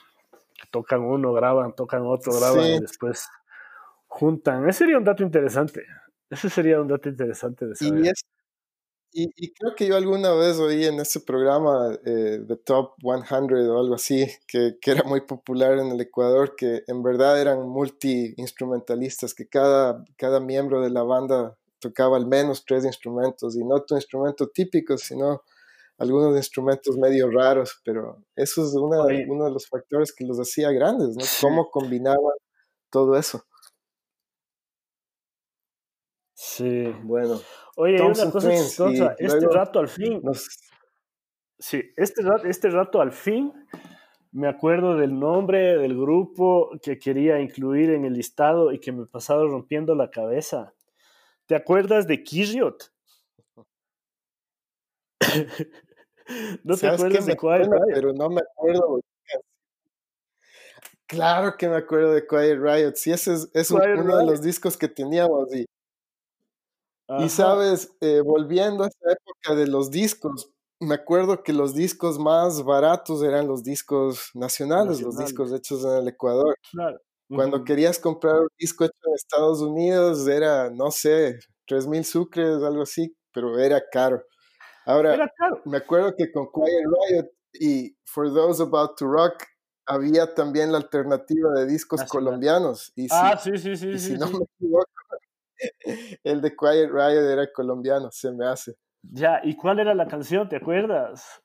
Tocan 0.72 1.02
uno, 1.02 1.34
graban, 1.34 1.76
tocan 1.76 2.06
otro, 2.06 2.34
graban 2.34 2.66
y 2.66 2.80
después 2.80 3.28
juntan. 4.08 4.68
Ese 4.68 4.80
sería 4.80 4.98
un 4.98 5.04
dato 5.04 5.24
interesante. 5.24 5.84
Ese 6.30 6.50
sería 6.50 6.82
un 6.82 6.88
dato 6.88 7.10
interesante 7.10 7.68
de 7.68 7.76
saber. 7.76 8.14
Y, 9.16 9.30
y, 9.36 9.54
creo 9.54 9.76
que 9.76 9.86
yo 9.86 9.96
alguna 9.96 10.34
vez 10.34 10.58
oí 10.58 10.86
en 10.86 11.00
ese 11.00 11.20
programa 11.20 11.96
eh, 12.04 12.40
de 12.42 12.58
Top 12.58 12.94
100 13.00 13.70
o 13.70 13.80
algo 13.80 13.94
así, 13.94 14.26
que, 14.48 14.78
que, 14.82 14.90
era 14.90 15.04
muy 15.04 15.22
popular 15.22 15.78
en 15.78 15.92
el 15.92 16.02
Ecuador, 16.02 16.56
que 16.56 16.82
en 16.88 17.04
verdad 17.04 17.40
eran 17.40 17.62
multi-instrumentalistas, 17.70 19.36
que 19.36 19.48
cada, 19.48 20.04
cada 20.18 20.40
miembro 20.40 20.82
de 20.82 20.90
la 20.90 21.04
banda 21.04 21.56
tocaba 21.78 22.18
al 22.18 22.26
menos 22.26 22.66
tres 22.66 22.86
instrumentos, 22.86 23.56
y 23.56 23.64
no 23.64 23.84
tu 23.84 23.94
instrumento 23.94 24.48
típico, 24.48 24.98
sino 24.98 25.44
algunos 25.98 26.36
instrumentos 26.36 26.98
medio 26.98 27.30
raros, 27.30 27.82
pero 27.84 28.24
eso 28.36 28.64
es 28.64 28.74
una, 28.74 29.04
uno 29.28 29.46
de 29.46 29.52
los 29.52 29.68
factores 29.68 30.14
que 30.14 30.26
los 30.26 30.40
hacía 30.40 30.72
grandes, 30.72 31.16
¿no? 31.16 31.24
Cómo 31.42 31.70
combinaban 31.70 32.36
todo 32.90 33.16
eso. 33.18 33.44
Sí. 36.34 36.94
Bueno. 37.04 37.40
Oye, 37.76 38.02
una 38.02 38.32
cosa 38.32 38.52
chistosa. 38.52 39.16
Este 39.18 39.48
rato 39.48 39.80
al 39.80 39.88
fin. 39.88 40.22
Sí, 41.58 41.82
este 41.96 42.22
rato, 42.22 42.48
este 42.48 42.70
rato 42.70 43.02
al 43.02 43.12
fin 43.12 43.54
me 44.34 44.48
acuerdo 44.48 44.98
del 44.98 45.18
nombre 45.18 45.78
del 45.78 45.96
grupo 45.96 46.72
que 46.82 46.98
quería 46.98 47.40
incluir 47.40 47.92
en 47.92 48.04
el 48.04 48.14
listado 48.14 48.72
y 48.72 48.80
que 48.80 48.92
me 48.92 49.06
pasaba 49.06 49.44
rompiendo 49.44 49.94
la 49.94 50.10
cabeza. 50.10 50.74
¿Te 51.46 51.56
acuerdas 51.56 52.08
de 52.08 52.24
Kiriot? 52.24 52.93
no 56.64 56.78
te 56.78 56.88
acuerdas 56.88 57.26
de 57.26 57.36
Quiet 57.36 57.64
Riot. 57.64 57.94
Pero 57.94 58.14
no 58.14 58.30
me 58.30 58.42
acuerdo. 58.42 59.02
Claro 61.06 61.56
que 61.58 61.68
me 61.68 61.76
acuerdo 61.76 62.14
de 62.14 62.26
Quiet 62.26 62.60
Riot. 62.60 62.94
Sí, 62.96 63.12
ese 63.12 63.34
es, 63.54 63.72
uno 63.72 64.18
de 64.18 64.26
los 64.26 64.42
discos 64.42 64.78
que 64.78 64.88
teníamos 64.88 65.54
y 65.54 65.66
y 67.20 67.30
sabes, 67.30 67.96
eh, 68.02 68.22
volviendo 68.22 68.84
a 68.84 68.88
esa 68.88 69.12
época 69.12 69.56
de 69.56 69.68
los 69.68 69.92
discos, 69.92 70.50
me 70.80 70.96
acuerdo 70.96 71.44
que 71.44 71.54
los 71.54 71.74
discos 71.74 72.18
más 72.18 72.64
baratos 72.64 73.22
eran 73.24 73.48
los 73.48 73.64
discos 73.64 74.32
nacionales, 74.34 75.02
los 75.02 75.18
discos 75.18 75.52
hechos 75.52 75.84
en 75.86 75.92
el 75.92 76.08
Ecuador. 76.08 76.58
Cuando 77.30 77.64
querías 77.64 78.00
comprar 78.00 78.42
un 78.42 78.50
disco 78.58 78.86
hecho 78.86 78.94
en 79.06 79.14
Estados 79.16 79.62
Unidos 79.62 80.28
era, 80.28 80.70
no 80.70 80.92
sé, 80.92 81.40
tres 81.68 81.88
mil 81.88 82.06
sucres, 82.06 82.62
algo 82.64 82.84
así, 82.84 83.16
pero 83.34 83.58
era 83.60 83.82
caro. 83.92 84.24
Ahora, 84.86 85.32
me 85.66 85.78
acuerdo 85.78 86.16
que 86.16 86.32
con 86.32 86.48
Quiet 86.52 86.84
Riot 86.86 87.32
y 87.54 87.98
For 88.06 88.34
Those 88.34 88.64
About 88.64 88.98
to 88.98 89.08
Rock 89.08 89.44
había 89.86 90.34
también 90.34 90.72
la 90.72 90.78
alternativa 90.78 91.52
de 91.54 91.66
discos 91.66 92.04
colombianos. 92.04 92.92
Y 92.96 93.08
ah, 93.12 93.38
sí, 93.38 93.58
sí, 93.58 93.76
sí. 93.76 93.98
si 94.00 94.18
no 94.18 94.28
me 94.28 94.46
equivoco, 94.46 94.90
el 96.24 96.42
de 96.42 96.56
Quiet 96.56 96.90
Riot 96.90 97.32
era 97.32 97.52
colombiano, 97.52 98.10
se 98.12 98.32
me 98.32 98.46
hace. 98.46 98.76
Ya, 99.02 99.42
¿y 99.44 99.56
cuál 99.56 99.80
era 99.80 99.94
la 99.94 100.08
canción? 100.08 100.48
¿Te 100.48 100.58
acuerdas? 100.58 101.44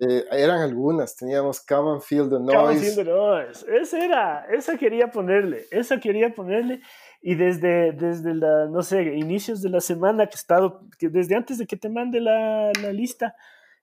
Eh, 0.00 0.24
eran 0.30 0.60
algunas, 0.60 1.16
teníamos 1.16 1.64
Come 1.64 1.92
and 1.92 2.02
Feel 2.02 2.28
the 2.28 2.38
Noise. 2.40 2.56
Come 2.56 2.68
and 2.68 2.80
Feel 2.80 2.94
the 2.96 3.04
Noise. 3.04 3.64
Esa 3.80 4.04
era, 4.04 4.46
esa 4.50 4.76
quería 4.76 5.10
ponerle, 5.10 5.66
esa 5.70 5.98
quería 6.00 6.34
ponerle. 6.34 6.80
Y 7.26 7.36
desde, 7.36 7.92
desde 7.92 8.34
la, 8.34 8.66
no 8.66 8.82
sé, 8.82 9.16
inicios 9.16 9.62
de 9.62 9.70
la 9.70 9.80
semana 9.80 10.26
que 10.26 10.34
he 10.34 10.36
estado, 10.36 10.82
que 10.98 11.08
desde 11.08 11.34
antes 11.34 11.56
de 11.56 11.66
que 11.66 11.78
te 11.78 11.88
mande 11.88 12.20
la, 12.20 12.70
la 12.82 12.92
lista, 12.92 13.34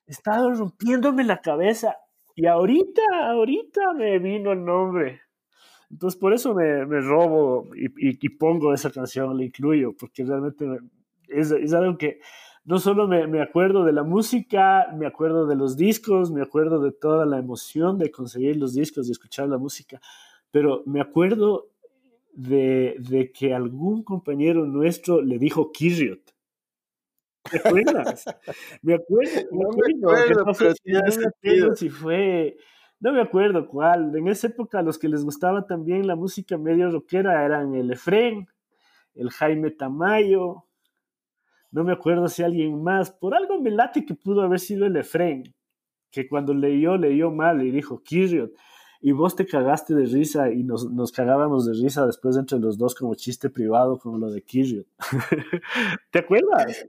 he 0.06 0.12
estado 0.12 0.54
rompiéndome 0.54 1.24
la 1.24 1.42
cabeza. 1.42 1.96
Y 2.36 2.46
ahorita, 2.46 3.02
ahorita 3.32 3.94
me 3.98 4.20
vino 4.20 4.52
el 4.52 4.64
nombre. 4.64 5.22
Entonces 5.90 6.20
por 6.20 6.36
eso 6.36 6.54
me, 6.54 6.86
me 6.86 7.02
robo 7.02 7.68
y, 7.76 7.86
y, 7.86 8.20
y, 8.22 8.30
pongo 8.30 8.76
esa 8.76 8.92
canción, 8.92 9.36
la 9.36 9.44
incluyo, 9.44 9.96
porque 10.00 10.24
realmente 10.24 10.64
es, 11.28 11.50
es 11.50 11.74
algo 11.74 11.98
que 11.98 12.20
no 12.64 12.78
solo 12.78 13.08
me, 13.08 13.26
me, 13.26 13.42
acuerdo 13.42 13.84
de 13.84 13.94
la 13.94 14.04
música, 14.04 14.86
me 14.96 15.08
acuerdo 15.08 15.48
de 15.48 15.56
los 15.56 15.78
discos, 15.78 16.30
me 16.30 16.44
acuerdo 16.44 16.80
de 16.80 16.92
toda 16.92 17.26
la 17.26 17.40
emoción 17.40 17.98
de 17.98 18.12
conseguir 18.12 18.58
los 18.58 18.76
discos, 18.76 19.08
de 19.08 19.14
escuchar 19.14 19.50
la 19.50 19.58
música, 19.58 20.00
pero 20.52 20.84
me 20.86 21.02
acuerdo 21.02 21.72
de, 22.34 22.96
de 23.00 23.32
que 23.32 23.54
algún 23.54 24.04
compañero 24.04 24.66
nuestro 24.66 25.22
le 25.22 25.38
dijo 25.38 25.72
Kiriot. 25.72 26.34
¿Te 27.50 27.58
acuerdas? 27.58 28.26
me 28.82 28.96
acuerdo, 28.96 29.42
me 29.52 29.66
acuerdo, 29.66 30.46
no, 30.46 30.54
sé, 30.54 30.74
si 31.76 31.90
fue, 31.90 32.58
no 33.00 33.14
me 33.14 33.22
acuerdo 33.22 33.68
cuál. 33.68 34.16
En 34.16 34.28
esa 34.28 34.48
época 34.48 34.82
los 34.82 35.00
que 35.00 35.10
les 35.10 35.24
gustaba 35.24 35.66
también 35.66 36.08
la 36.08 36.16
música 36.16 36.58
medio 36.58 36.92
rockera 36.92 37.44
eran 37.44 37.74
el 37.76 37.92
Efren, 37.92 38.48
el 39.16 39.30
Jaime 39.32 39.72
Tamayo, 39.72 40.66
no 41.72 41.84
me 41.84 41.94
acuerdo 41.94 42.28
si 42.28 42.44
alguien 42.44 42.84
más, 42.84 43.12
por 43.12 43.34
algo 43.34 43.60
me 43.60 43.72
late 43.72 44.06
que 44.06 44.14
pudo 44.14 44.42
haber 44.42 44.60
sido 44.60 44.86
el 44.86 44.96
Efren, 44.98 45.56
que 46.12 46.28
cuando 46.28 46.54
leyó, 46.54 46.98
leyó 46.98 47.32
mal 47.32 47.66
y 47.66 47.72
dijo 47.72 48.04
Kiriot. 48.04 48.52
Y 49.02 49.14
vos 49.14 49.36
te 49.36 49.46
cagaste 49.46 49.96
de 49.96 50.06
risa 50.06 50.52
y 50.52 50.64
nos, 50.64 50.90
nos 50.92 51.12
cagábamos 51.12 51.66
de 51.66 51.74
risa 51.74 52.06
después 52.06 52.38
entre 52.38 52.60
los 52.60 52.78
dos 52.78 52.94
como 52.94 53.16
chiste 53.16 53.50
privado, 53.50 53.98
como 53.98 54.18
lo 54.18 54.30
de 54.30 54.42
Kiriot. 54.42 54.86
¿Te 56.12 56.20
acuerdas? 56.20 56.86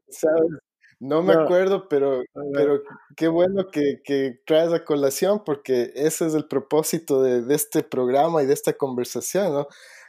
No 1.00 1.22
me 1.22 1.32
acuerdo, 1.32 1.88
pero, 1.88 2.22
pero 2.52 2.80
qué 3.16 3.26
bueno 3.26 3.68
que, 3.72 4.02
que, 4.04 4.40
traes 4.46 4.72
a 4.72 4.84
colación 4.84 5.42
porque 5.44 5.90
ese 5.96 6.26
es 6.26 6.34
el 6.34 6.46
propósito 6.46 7.22
de, 7.22 7.42
de 7.42 7.54
este 7.54 7.82
programa 7.82 8.42
y 8.42 8.46
de 8.46 8.54
esta 8.54 8.74
conversación, 8.74 9.52
¿no? 9.52 9.66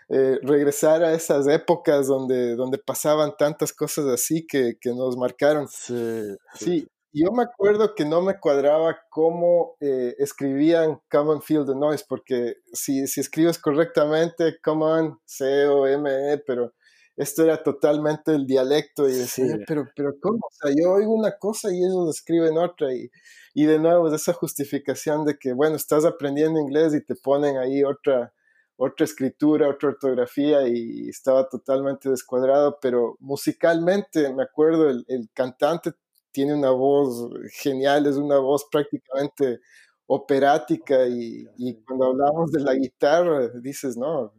Eh, 0.10 0.38
regresar 0.44 1.02
a 1.02 1.14
esas 1.14 1.48
épocas 1.48 2.08
donde, 2.08 2.56
donde 2.56 2.78
pasaban 2.78 3.36
tantas 3.38 3.72
cosas 3.74 4.06
así 4.06 4.46
que, 4.46 4.78
que 4.80 4.94
nos 4.94 5.18
marcaron. 5.18 5.68
Sí, 5.68 6.36
sí, 6.54 6.88
yo 7.14 7.32
me 7.32 7.44
acuerdo 7.44 7.96
que 7.96 8.06
no 8.06 8.22
me 8.22 8.40
cuadraba 8.40 8.98
cómo 9.10 9.76
eh, 9.80 10.16
escribían 10.18 11.00
Come 11.12 11.32
on 11.32 11.42
Feel 11.42 11.66
the 11.66 11.76
Noise, 11.76 12.06
porque 12.08 12.56
si, 12.74 13.08
si 13.08 13.22
escribes 13.22 13.60
correctamente, 13.60 14.58
Come 14.64 14.86
on, 14.86 15.20
C-O-M-E, 15.26 16.40
pero 16.46 16.74
esto 17.16 17.44
era 17.44 17.62
totalmente 17.62 18.34
el 18.34 18.48
dialecto 18.48 19.08
y 19.08 19.14
decía, 19.14 19.58
pero, 19.68 19.88
pero 19.96 20.14
¿cómo? 20.20 20.38
O 20.38 20.52
sea, 20.52 20.74
yo 20.76 20.94
oigo 20.94 21.14
una 21.14 21.38
cosa 21.38 21.72
y 21.72 21.78
ellos 21.78 22.10
escriben 22.10 22.58
otra 22.58 22.94
y, 22.94 23.10
y 23.54 23.66
de 23.66 23.80
nuevo 23.80 24.08
es 24.08 24.16
esa 24.16 24.34
justificación 24.34 25.26
de 25.26 25.38
que, 25.38 25.54
bueno, 25.54 25.76
estás 25.76 26.06
aprendiendo 26.06 26.60
inglés 26.60 26.96
y 26.96 27.06
te 27.06 27.16
ponen 27.16 27.58
ahí 27.58 27.84
otra, 27.84 28.34
otra 28.78 29.06
escritura, 29.06 29.70
otra 29.70 29.90
ortografía 29.90 30.68
y 30.68 31.08
estaba 31.08 31.48
totalmente 31.48 32.10
descuadrado, 32.10 32.80
pero 32.82 33.16
musicalmente 33.20 34.34
me 34.34 34.44
acuerdo, 34.44 34.90
el, 34.90 35.30
cantante 35.34 35.92
tiene 36.34 36.54
una 36.54 36.72
voz 36.72 37.30
genial, 37.54 38.06
es 38.08 38.18
una 38.18 38.40
voz 38.40 38.66
prácticamente 38.70 39.60
operática 40.08 41.08
y, 41.08 41.46
cuando 41.86 42.08
hablamos 42.08 42.52
de 42.52 42.60
la 42.60 42.74
guitarra, 42.76 43.48
dices, 43.62 43.96
no, 43.96 44.34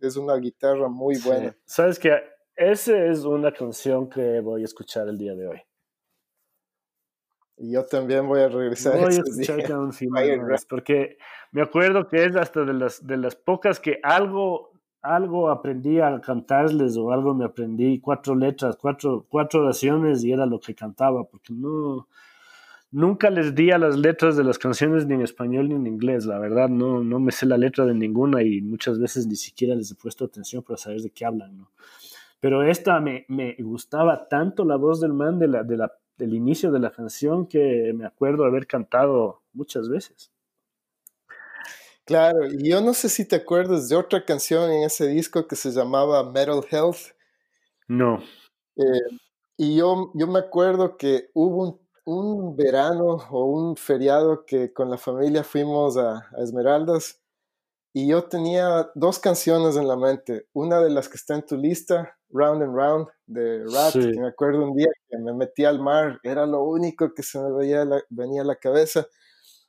es, 0.00 0.16
una 0.16 0.36
guitarra 0.36 0.88
muy 0.88 1.18
buena. 1.18 1.54
Sabes 1.66 1.98
que 1.98 2.10
esa 2.56 3.04
es 3.06 3.24
una 3.24 3.52
canción 3.52 4.08
que 4.08 4.40
voy 4.40 4.62
a 4.62 4.64
escuchar 4.64 5.08
el 5.08 5.18
día 5.18 5.34
de 5.34 5.46
hoy. 5.46 5.62
Y 7.56 7.72
yo 7.72 7.84
también 7.84 8.26
voy 8.26 8.40
a 8.40 8.48
regresar. 8.48 8.98
Voy 8.98 9.14
a 9.14 9.20
escuchar 9.20 9.62
Count 9.64 9.94
porque 10.68 11.18
me 11.52 11.62
acuerdo 11.62 12.08
que 12.08 12.24
es 12.24 12.34
hasta 12.34 12.64
de 12.64 12.72
las, 12.72 13.06
de 13.06 13.18
las 13.18 13.36
pocas 13.36 13.78
que 13.78 14.00
algo, 14.02 14.79
algo 15.02 15.50
aprendí 15.50 16.00
a 16.00 16.20
cantarles 16.20 16.96
o 16.96 17.12
algo 17.12 17.34
me 17.34 17.44
aprendí, 17.44 18.00
cuatro 18.00 18.34
letras, 18.34 18.76
cuatro, 18.76 19.26
cuatro 19.28 19.62
oraciones 19.62 20.24
y 20.24 20.32
era 20.32 20.46
lo 20.46 20.60
que 20.60 20.74
cantaba, 20.74 21.24
porque 21.24 21.52
no, 21.52 22.08
nunca 22.90 23.30
les 23.30 23.54
di 23.54 23.70
a 23.70 23.78
las 23.78 23.96
letras 23.96 24.36
de 24.36 24.44
las 24.44 24.58
canciones 24.58 25.06
ni 25.06 25.14
en 25.14 25.22
español 25.22 25.68
ni 25.68 25.74
en 25.74 25.86
inglés, 25.86 26.26
la 26.26 26.38
verdad 26.38 26.68
no, 26.68 27.02
no 27.02 27.20
me 27.20 27.32
sé 27.32 27.46
la 27.46 27.58
letra 27.58 27.86
de 27.86 27.94
ninguna 27.94 28.42
y 28.42 28.60
muchas 28.60 28.98
veces 28.98 29.26
ni 29.26 29.36
siquiera 29.36 29.74
les 29.74 29.90
he 29.90 29.94
puesto 29.94 30.24
atención 30.24 30.62
para 30.62 30.76
saber 30.76 31.00
de 31.00 31.10
qué 31.10 31.24
hablan, 31.24 31.56
¿no? 31.56 31.70
Pero 32.40 32.62
esta 32.62 33.00
me, 33.00 33.26
me 33.28 33.54
gustaba 33.58 34.26
tanto 34.28 34.64
la 34.64 34.76
voz 34.76 35.00
del 35.00 35.12
man 35.12 35.38
de 35.38 35.48
la, 35.48 35.62
de 35.62 35.76
la 35.76 35.92
del 36.20 36.34
inicio 36.34 36.70
de 36.70 36.78
la 36.78 36.92
canción 36.92 37.46
que 37.46 37.92
me 37.94 38.04
acuerdo 38.04 38.44
haber 38.44 38.66
cantado 38.66 39.42
muchas 39.52 39.88
veces. 39.88 40.30
Claro, 42.10 42.44
y 42.46 42.68
yo 42.68 42.80
no 42.80 42.92
sé 42.92 43.08
si 43.08 43.24
te 43.24 43.36
acuerdas 43.36 43.88
de 43.88 43.94
otra 43.94 44.24
canción 44.24 44.68
en 44.72 44.82
ese 44.82 45.06
disco 45.06 45.46
que 45.46 45.54
se 45.54 45.70
llamaba 45.70 46.28
Metal 46.28 46.60
Health. 46.68 47.14
No. 47.86 48.18
Eh, 48.76 49.16
y 49.56 49.76
yo, 49.76 50.10
yo 50.14 50.26
me 50.26 50.40
acuerdo 50.40 50.96
que 50.96 51.30
hubo 51.34 51.62
un, 51.62 51.80
un, 52.04 52.56
verano 52.56 53.18
o 53.30 53.44
un 53.44 53.76
feriado 53.76 54.44
que 54.44 54.72
con 54.72 54.90
la 54.90 54.98
familia 54.98 55.44
fuimos 55.44 55.96
a, 55.96 56.28
a 56.36 56.42
Esmeraldas 56.42 57.20
y 57.92 58.08
yo 58.08 58.24
tenía 58.24 58.90
dos 58.96 59.20
canciones 59.20 59.76
en 59.76 59.86
la 59.86 59.96
mente. 59.96 60.48
Una 60.52 60.80
de 60.80 60.90
las 60.90 61.08
que 61.08 61.16
está 61.16 61.36
en 61.36 61.46
tu 61.46 61.56
lista, 61.56 62.18
Round 62.30 62.62
and 62.64 62.74
Round, 62.74 63.06
de 63.26 63.64
Rat, 63.72 63.92
que 63.92 64.20
me 64.20 64.28
acuerdo 64.28 64.64
un 64.64 64.76
día 64.76 64.88
que 65.08 65.16
me 65.16 65.32
metí 65.32 65.64
al 65.64 65.78
mar, 65.78 66.18
era 66.24 66.44
lo 66.44 66.64
único 66.64 67.14
que 67.14 67.22
se 67.22 67.38
me 67.38 67.52
veía 67.52 67.86
venía 68.08 68.42
a 68.42 68.46
la 68.46 68.56
cabeza. 68.56 69.06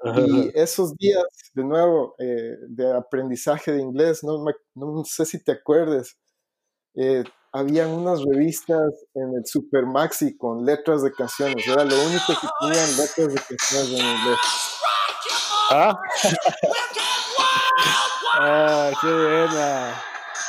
Y 0.04 0.52
esos 0.56 0.96
días, 0.98 1.24
de 1.54 1.64
nuevo, 1.64 2.16
eh, 2.18 2.58
de 2.70 2.92
aprendizaje 2.92 3.72
de 3.72 3.82
inglés, 3.82 4.24
no, 4.24 4.44
no 4.74 5.04
sé 5.06 5.26
si 5.26 5.44
te 5.44 5.52
acuerdes, 5.52 6.18
eh, 6.96 7.24
habían 7.54 7.90
unas 7.90 8.24
revistas 8.24 8.92
en 9.14 9.36
el 9.36 9.46
Super 9.46 9.86
Maxi 9.86 10.38
con 10.38 10.66
letras 10.66 11.04
de 11.04 11.12
canciones. 11.12 11.68
Era 11.68 11.84
lo 11.84 11.96
único 12.08 12.34
que 12.40 12.48
tenían 12.62 12.98
letras 12.98 13.34
de 13.34 13.42
canciones 13.58 13.90
en 13.90 14.06
inglés. 14.06 14.40
Ah. 15.70 16.00
Ah, 18.44 18.92
qué 19.02 19.08
buena. 19.08 19.94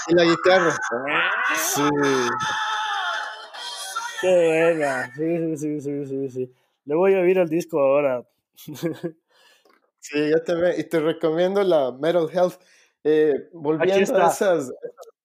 Y 0.08 0.14
la 0.14 0.24
guitarra. 0.24 0.76
Sí. 1.56 1.82
Qué 4.20 4.46
buena. 4.46 5.12
Sí, 5.14 5.56
sí, 5.56 5.80
sí, 5.80 6.06
sí, 6.06 6.28
sí. 6.30 6.54
Le 6.84 6.94
voy 6.94 7.14
a 7.14 7.20
oír 7.20 7.38
al 7.38 7.48
disco 7.48 7.80
ahora. 7.80 8.24
sí, 10.02 10.30
ya 10.30 10.42
te 10.42 10.54
veo. 10.54 10.78
Y 10.78 10.84
te 10.84 11.00
recomiendo 11.00 11.62
la 11.62 11.92
Metal 11.92 12.28
Health. 12.30 12.60
Eh, 13.04 13.48
volviendo 13.52 14.16
a 14.16 14.28
esas, 14.28 14.72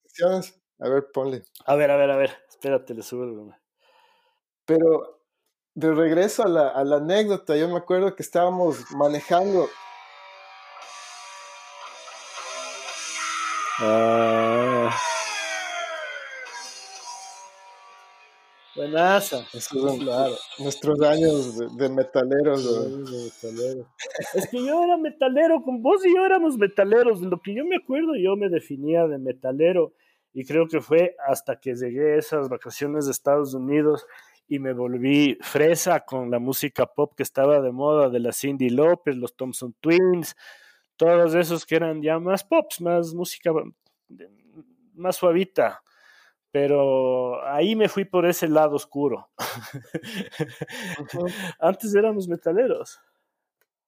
esas 0.04 0.60
A 0.80 0.88
ver, 0.88 1.06
ponle. 1.12 1.44
A 1.66 1.76
ver, 1.76 1.90
a 1.90 1.96
ver, 1.96 2.10
a 2.10 2.16
ver. 2.16 2.30
Espérate, 2.48 2.94
le 2.94 3.02
subo 3.02 3.54
Pero 4.64 5.20
de 5.74 5.94
regreso 5.94 6.44
a 6.44 6.48
la, 6.48 6.68
a 6.68 6.84
la 6.84 6.96
anécdota, 6.96 7.56
yo 7.56 7.68
me 7.68 7.76
acuerdo 7.76 8.16
que 8.16 8.22
estábamos 8.22 8.90
manejando 8.92 9.68
Ah. 13.80 14.27
Buenaza. 18.78 19.44
claro. 19.98 20.36
Nuestros 20.60 21.00
años 21.02 21.76
de, 21.76 21.88
metaleros. 21.88 22.64
es 24.34 24.48
que 24.48 24.64
yo 24.64 24.84
era 24.84 24.96
metalero, 24.96 25.62
con 25.62 25.82
vos 25.82 26.06
y 26.06 26.14
yo 26.14 26.24
éramos 26.24 26.56
metaleros. 26.56 27.20
Lo 27.20 27.40
que 27.40 27.54
yo 27.54 27.64
me 27.64 27.76
acuerdo, 27.76 28.14
yo 28.14 28.36
me 28.36 28.48
definía 28.48 29.06
de 29.08 29.18
metalero. 29.18 29.94
Y 30.32 30.44
creo 30.44 30.68
que 30.68 30.80
fue 30.80 31.16
hasta 31.26 31.58
que 31.58 31.74
llegué 31.74 32.14
a 32.14 32.18
esas 32.18 32.48
vacaciones 32.48 33.06
de 33.06 33.10
Estados 33.10 33.52
Unidos 33.52 34.06
y 34.46 34.60
me 34.60 34.72
volví 34.72 35.36
fresa 35.40 36.04
con 36.04 36.30
la 36.30 36.38
música 36.38 36.86
pop 36.86 37.14
que 37.16 37.24
estaba 37.24 37.60
de 37.60 37.72
moda 37.72 38.08
de 38.08 38.20
la 38.20 38.32
Cindy 38.32 38.70
López, 38.70 39.16
los 39.16 39.34
Thompson 39.34 39.74
Twins, 39.80 40.36
todos 40.96 41.34
esos 41.34 41.66
que 41.66 41.74
eran 41.74 42.00
ya 42.00 42.20
más 42.20 42.44
pops, 42.44 42.80
más 42.80 43.12
música 43.12 43.52
más 44.94 45.16
suavita. 45.16 45.82
Pero 46.50 47.44
ahí 47.46 47.76
me 47.76 47.88
fui 47.88 48.04
por 48.04 48.26
ese 48.26 48.48
lado 48.48 48.76
oscuro. 48.76 49.28
Antes 51.60 51.94
éramos 51.94 52.26
metaleros. 52.26 52.98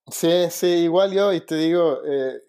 Sí, 0.08 0.48
sí, 0.50 0.66
igual 0.66 1.12
yo, 1.12 1.32
y 1.32 1.40
te 1.40 1.54
digo, 1.54 2.00
eh, 2.04 2.42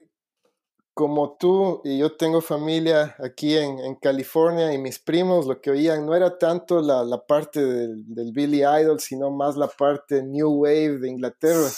como 0.94 1.38
tú 1.38 1.82
y 1.84 2.00
yo 2.00 2.16
tengo 2.16 2.42
familia 2.42 3.16
aquí 3.20 3.56
en, 3.56 3.80
en, 3.80 3.96
California 3.96 4.74
y 4.74 4.78
mis 4.78 5.00
primos 5.00 5.48
lo 5.48 5.62
que 5.62 5.72
oían 5.72 6.06
no 6.06 6.16
era 6.16 6.38
tanto 6.38 6.82
la, 6.82 7.04
la 7.04 7.26
parte 7.26 7.64
del, 7.64 8.04
del, 8.14 8.32
Billy 8.34 8.60
Idol, 8.60 9.00
sino 9.00 9.32
más 9.32 9.56
la 9.56 9.68
parte 9.68 10.22
New 10.22 10.64
Wave 10.64 11.00
de 11.00 11.10
Inglaterra, 11.10 11.70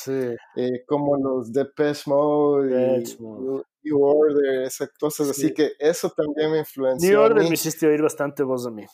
eh, 0.56 0.84
como 0.88 1.18
los 1.18 1.52
Depeche 1.52 2.04
Mode, 2.08 3.02
y 3.02 3.04
New, 3.84 4.02
Order, 4.02 4.64
esas 4.64 4.90
cosas, 5.00 5.30
así 5.30 5.54
que 5.54 5.74
eso 5.80 6.10
también 6.10 6.52
me 6.52 6.60
influenció. 6.60 7.10
New 7.10 7.20
Order 7.20 7.44
me 7.44 7.54
hiciste 7.54 7.88
oír 7.88 8.02
bastante 8.02 8.44
voz 8.44 8.66
a 8.66 8.72
mí. 8.72 8.86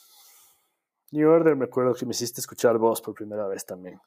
New 1.11 1.29
Order 1.29 1.55
me 1.55 1.65
acuerdo 1.65 1.93
que 1.93 2.05
me 2.05 2.11
hiciste 2.11 2.41
escuchar 2.41 2.77
voz 2.77 3.01
por 3.01 3.13
primera 3.13 3.47
vez 3.47 3.65
también. 3.65 3.99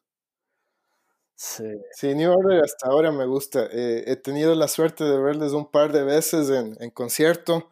Sí. 1.34 2.14
New 2.14 2.32
Order 2.32 2.62
hasta 2.62 2.88
ahora 2.88 3.10
me 3.10 3.26
gusta. 3.26 3.66
Eh, 3.72 4.04
he 4.06 4.16
tenido 4.16 4.54
la 4.54 4.68
suerte 4.68 5.04
de 5.04 5.18
verles 5.18 5.52
un 5.52 5.70
par 5.70 5.92
de 5.92 6.04
veces 6.04 6.50
en, 6.50 6.76
en 6.80 6.90
concierto. 6.90 7.70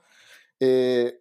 Eh, 0.59 1.21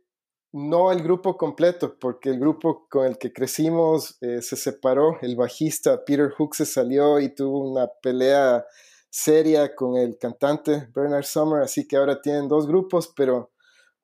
no 0.51 0.91
el 0.91 1.03
grupo 1.03 1.37
completo, 1.37 1.97
porque 1.99 2.29
el 2.29 2.39
grupo 2.39 2.87
con 2.89 3.05
el 3.05 3.17
que 3.17 3.31
crecimos 3.31 4.17
eh, 4.21 4.41
se 4.41 4.55
separó. 4.55 5.19
El 5.21 5.35
bajista 5.35 6.03
Peter 6.03 6.31
Hook 6.31 6.55
se 6.55 6.65
salió 6.65 7.19
y 7.19 7.29
tuvo 7.29 7.69
una 7.69 7.87
pelea 8.01 8.65
seria 9.09 9.75
con 9.75 9.97
el 9.97 10.17
cantante 10.17 10.89
Bernard 10.93 11.23
Summer, 11.25 11.61
así 11.61 11.87
que 11.87 11.97
ahora 11.97 12.21
tienen 12.21 12.47
dos 12.47 12.67
grupos, 12.67 13.11
pero 13.15 13.51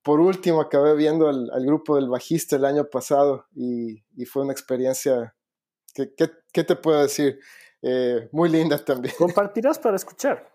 por 0.02 0.20
último 0.20 0.62
acabé 0.62 0.96
viendo 0.96 1.28
al, 1.28 1.50
al 1.52 1.66
grupo 1.66 1.96
del 1.96 2.10
bajista 2.10 2.56
el 2.56 2.66
año 2.66 2.86
pasado 2.90 3.46
y, 3.56 4.04
y 4.16 4.26
fue 4.26 4.44
una 4.44 4.54
experiencia, 4.54 5.36
¿qué, 5.94 6.14
qué, 6.16 6.30
qué 6.52 6.64
te 6.64 6.76
puedo 6.76 7.02
decir? 7.02 7.40
Eh, 7.82 8.30
muy 8.32 8.50
lindas 8.50 8.84
también. 8.84 9.14
Compartirás 9.18 9.80
para 9.80 9.96
escuchar. 9.96 10.52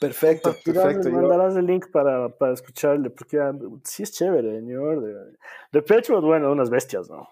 Perfecto, 0.00 0.52
perfecto. 0.64 1.10
Mandarás 1.10 1.54
el 1.54 1.66
link 1.66 1.90
para, 1.92 2.28
para 2.28 2.54
escucharle, 2.54 3.10
porque 3.10 3.38
ah, 3.38 3.52
sí 3.84 4.02
es 4.02 4.10
chévere, 4.10 4.60
New 4.60 4.82
Order. 4.82 5.38
The 5.70 5.82
Petrol, 5.82 6.24
bueno, 6.24 6.50
unas 6.50 6.70
bestias, 6.70 7.08
¿no? 7.08 7.28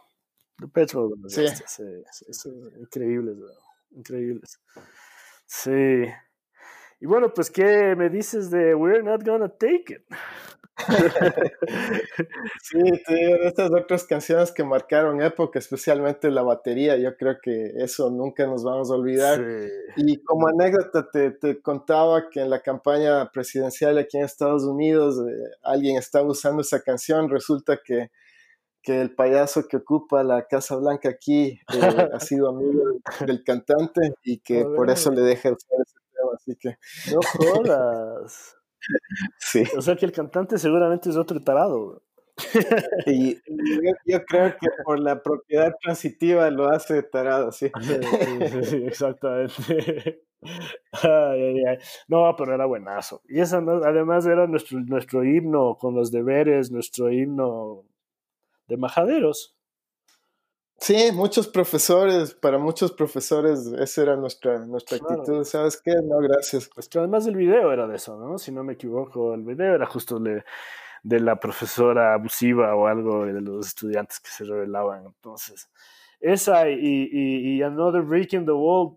The 0.56 0.68
Petrol, 0.68 1.14
unas 1.14 1.32
sí. 1.32 1.40
bestias, 1.40 1.72
sí, 1.72 2.24
sí, 2.30 2.48
increíbles, 2.78 3.38
increíbles. 3.90 4.60
Sí. 5.46 6.04
Y 7.00 7.06
bueno, 7.06 7.32
pues, 7.34 7.50
¿qué 7.50 7.94
me 7.96 8.10
dices 8.10 8.50
de 8.50 8.74
We're 8.74 9.02
Not 9.02 9.24
Gonna 9.24 9.48
Take 9.48 9.84
It? 9.88 10.02
sí, 12.62 12.78
de 13.08 13.46
estas 13.46 13.70
otras 13.70 14.04
canciones 14.04 14.52
que 14.52 14.64
marcaron 14.64 15.20
época, 15.22 15.58
especialmente 15.58 16.30
la 16.30 16.42
batería, 16.42 16.96
yo 16.96 17.16
creo 17.16 17.38
que 17.42 17.72
eso 17.76 18.10
nunca 18.10 18.46
nos 18.46 18.64
vamos 18.64 18.90
a 18.90 18.94
olvidar. 18.94 19.44
Y 19.96 20.22
como 20.22 20.48
anécdota 20.48 21.08
te, 21.10 21.32
te, 21.32 21.60
contaba 21.60 22.30
que 22.30 22.40
en 22.40 22.50
la 22.50 22.60
campaña 22.60 23.30
presidencial 23.30 23.98
aquí 23.98 24.18
en 24.18 24.24
Estados 24.24 24.64
Unidos 24.64 25.16
eh, 25.18 25.50
alguien 25.62 25.96
estaba 25.96 26.28
usando 26.28 26.62
esa 26.62 26.82
canción, 26.82 27.28
resulta 27.28 27.78
que, 27.84 28.10
que 28.82 29.00
el 29.00 29.14
payaso 29.14 29.66
que 29.68 29.78
ocupa 29.78 30.22
la 30.24 30.46
Casa 30.46 30.76
Blanca 30.76 31.08
aquí 31.08 31.60
eh, 31.72 31.80
ha 32.14 32.20
sido 32.20 32.48
amigo 32.48 32.82
del 33.26 33.44
cantante 33.44 34.14
y 34.24 34.40
que 34.40 34.64
por 34.64 34.90
eso 34.90 35.10
le 35.10 35.22
deja 35.22 35.50
usar 35.52 35.80
ese 35.86 35.98
tema, 36.12 36.30
así 36.34 36.56
que... 36.56 36.78
No 37.12 37.20
jodas. 37.22 38.56
Sí. 39.38 39.62
O 39.76 39.82
sea 39.82 39.94
que 39.94 40.06
el 40.06 40.12
cantante 40.12 40.56
seguramente 40.56 41.10
es 41.10 41.16
otro 41.16 41.38
tarado. 41.42 42.02
Y 43.06 43.34
yo, 44.06 44.24
creo 44.24 44.56
que 44.58 44.66
por 44.84 44.98
la 44.98 45.22
propiedad 45.22 45.74
transitiva 45.82 46.50
lo 46.50 46.70
hace 46.70 47.02
tarado, 47.02 47.52
sí. 47.52 47.70
sí, 48.62 48.84
exactamente. 48.86 50.22
No, 52.08 52.34
pero 52.36 52.54
era 52.54 52.64
buenazo. 52.64 53.20
Y 53.28 53.40
eso 53.40 53.58
además 53.84 54.24
era 54.26 54.46
nuestro, 54.46 54.80
nuestro 54.80 55.24
himno 55.24 55.76
con 55.78 55.94
los 55.94 56.10
deberes, 56.10 56.70
nuestro 56.70 57.10
himno 57.10 57.84
de 58.70 58.76
majaderos. 58.78 59.54
Sí, 60.78 61.10
muchos 61.12 61.46
profesores, 61.46 62.32
para 62.32 62.56
muchos 62.56 62.90
profesores 62.92 63.66
esa 63.66 64.02
era 64.02 64.16
nuestra, 64.16 64.64
nuestra 64.64 64.96
actitud, 64.96 65.44
¿sabes 65.44 65.78
qué? 65.84 65.92
No, 66.02 66.18
gracias. 66.20 66.70
Pues 66.74 66.88
además 66.96 67.26
el 67.26 67.36
video 67.36 67.70
era 67.70 67.86
de 67.86 67.96
eso, 67.96 68.16
¿no? 68.16 68.38
Si 68.38 68.50
no 68.50 68.64
me 68.64 68.72
equivoco, 68.72 69.34
el 69.34 69.42
video 69.42 69.74
era 69.74 69.84
justo 69.84 70.18
de, 70.18 70.42
de 71.02 71.20
la 71.20 71.38
profesora 71.38 72.14
abusiva 72.14 72.74
o 72.74 72.86
algo 72.86 73.26
de 73.26 73.42
los 73.42 73.66
estudiantes 73.66 74.20
que 74.20 74.30
se 74.30 74.44
revelaban. 74.44 75.04
Entonces, 75.04 75.68
esa 76.18 76.70
y, 76.70 77.08
y, 77.12 77.56
y 77.56 77.62
Another 77.62 78.00
Break 78.00 78.32
in 78.32 78.46
the 78.46 78.52
Wall, 78.52 78.96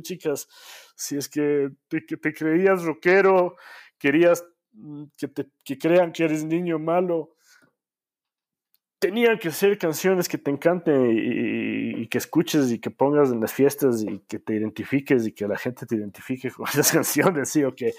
chicas, 0.00 0.48
si 0.94 1.16
es 1.16 1.28
que 1.28 1.70
te, 1.88 2.06
que 2.06 2.16
te 2.16 2.32
creías 2.32 2.84
rockero, 2.84 3.56
querías 3.98 4.46
mm, 4.74 5.04
que, 5.16 5.26
te, 5.26 5.48
que 5.64 5.76
crean 5.76 6.12
que 6.12 6.24
eres 6.24 6.44
niño 6.44 6.78
malo, 6.78 7.34
tenían 9.00 9.38
que 9.38 9.50
ser 9.50 9.78
canciones 9.78 10.28
que 10.28 10.38
te 10.38 10.50
encanten 10.50 11.10
y, 11.10 12.06
que 12.08 12.18
escuches 12.18 12.70
y 12.70 12.78
que 12.78 12.90
pongas 12.90 13.30
en 13.30 13.40
las 13.40 13.52
fiestas 13.52 14.02
y 14.02 14.20
que 14.28 14.38
te 14.38 14.54
identifiques 14.54 15.26
y 15.26 15.32
que 15.32 15.48
la 15.48 15.56
gente 15.56 15.86
te 15.86 15.96
identifique 15.96 16.50
con 16.50 16.66
esas 16.68 16.92
canciones, 16.92 17.48
¿sí 17.48 17.64
o 17.64 17.74
qué? 17.74 17.94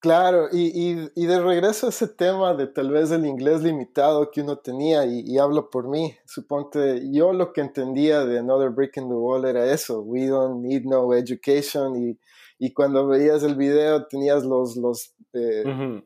Claro, 0.00 0.48
y, 0.50 0.98
y, 1.14 1.26
de 1.26 1.40
regreso 1.40 1.86
a 1.86 1.90
ese 1.90 2.08
tema 2.08 2.54
de 2.54 2.66
tal 2.66 2.90
vez 2.90 3.12
el 3.12 3.24
inglés 3.24 3.62
limitado 3.62 4.32
que 4.32 4.40
uno 4.40 4.58
tenía, 4.58 5.06
y, 5.06 5.38
hablo 5.38 5.70
por 5.70 5.88
mí, 5.88 6.16
suponte, 6.26 7.08
yo 7.12 7.32
lo 7.32 7.52
que 7.52 7.60
entendía 7.60 8.24
de 8.24 8.40
Another 8.40 8.70
Brick 8.70 8.96
in 8.96 9.08
the 9.08 9.14
Wall 9.14 9.44
era 9.44 9.72
eso, 9.72 10.00
we 10.00 10.26
don't 10.26 10.64
need 10.64 10.82
no 10.86 11.14
education, 11.14 11.94
y, 11.94 12.18
y 12.58 12.72
cuando 12.72 13.06
veías 13.06 13.44
el 13.44 13.54
video 13.54 14.04
tenías 14.06 14.42
los, 14.42 14.76
los 14.76 15.14
eh, 15.34 16.02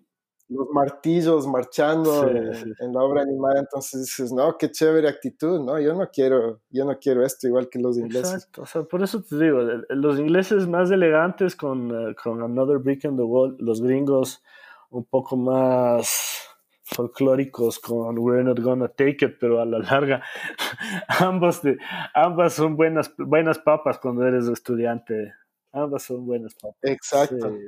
los 0.49 0.69
martillos 0.73 1.47
marchando 1.47 2.29
en, 2.29 2.93
la 2.93 3.03
obra 3.03 3.23
animada, 3.23 3.59
entonces 3.61 4.03
dices, 4.03 4.33
no, 4.33 4.57
qué 4.57 4.71
chévere 4.71 5.09
actitud, 5.09 5.61
no, 5.61 5.81
yo 5.81 5.95
no 5.95 6.09
quiero, 6.11 6.61
yo 6.71 6.85
no 6.85 6.99
quiero 6.99 7.25
esto 7.25 7.49
igual 7.49 7.69
que 7.69 7.81
los 7.81 7.99
ingleses. 7.99 8.35
Exacto, 8.35 8.63
o 8.63 8.67
sea, 8.67 8.83
por 8.85 9.03
eso 9.03 9.23
te 9.23 9.37
digo, 9.39 9.61
los 9.89 10.21
ingleses 10.21 10.69
más 10.69 10.91
elegantes 10.91 11.57
con, 11.57 11.91
eh, 11.91 12.15
con 12.23 12.43
Another 12.43 12.79
Brick 12.79 13.05
in 13.05 13.17
the 13.17 13.23
Wall, 13.23 13.57
los 13.59 13.83
gringos 13.83 14.43
un 14.91 15.05
poco 15.05 15.37
más 15.37 16.47
folclóricos 16.85 17.81
con 17.81 18.17
We're 18.17 18.45
Not 18.45 18.61
Gonna 18.61 18.89
Take 18.89 19.27
It, 19.27 19.37
pero 19.41 19.61
a 19.61 19.67
la 19.67 19.81
larga 19.81 20.23
ambos, 21.09 21.61
de, 21.63 21.77
ambas 22.15 22.53
son 22.55 22.77
buenas, 22.77 23.13
buenas 23.19 23.59
papas 23.59 23.99
cuando 23.99 24.25
eres 24.25 24.49
estudiante 24.49 25.33
Ambas 25.77 26.05
son 26.05 26.25
buenas 26.25 26.55
papas. 26.55 26.79
Exacto. 26.81 27.59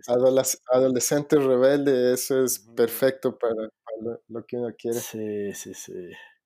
adolescente 0.66 1.36
rebelde, 1.36 2.14
eso 2.14 2.42
es 2.42 2.58
perfecto 2.74 3.36
para, 3.38 3.54
lo, 4.28 4.46
que 4.46 4.56
uno 4.56 4.74
quiere. 4.78 4.98
Sí, 4.98 5.52
sí, 5.52 5.74
sí. 5.74 5.92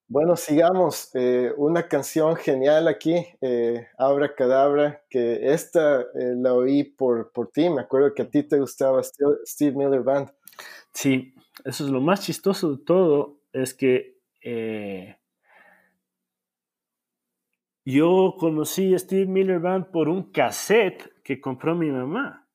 Bueno, 0.09 0.35
sigamos. 0.35 1.11
Eh, 1.15 1.53
una 1.57 1.87
canción 1.87 2.35
genial 2.35 2.89
aquí, 2.89 3.25
eh, 3.41 3.87
Abra 3.97 4.35
Cadabra, 4.35 5.05
que 5.09 5.53
esta 5.53 6.01
eh, 6.01 6.35
la 6.37 6.53
oí 6.53 6.83
por, 6.83 7.31
por 7.31 7.53
ti. 7.53 7.71
Me 7.71 7.83
acuerdo 7.83 8.13
que 8.13 8.23
a 8.23 8.29
ti 8.29 8.43
te 8.43 8.59
gustaba 8.59 9.01
Steve 9.01 9.77
Miller 9.77 10.03
Band. 10.03 10.33
Sí, 10.93 11.33
eso 11.65 11.85
es 11.85 11.91
lo 11.91 12.01
más 12.01 12.23
chistoso 12.23 12.73
de 12.73 12.85
todo, 12.85 13.39
es 13.53 13.73
que 13.73 14.19
yo 17.85 18.37
conocí 18.39 18.95
a 18.95 18.99
Steve 18.99 19.27
Miller 19.27 19.61
Band 19.61 19.87
por 19.87 20.09
un 20.09 20.31
cassette 20.31 21.13
que 21.23 21.41
compró 21.41 21.75
mi 21.75 21.91
mamá. 21.91 22.47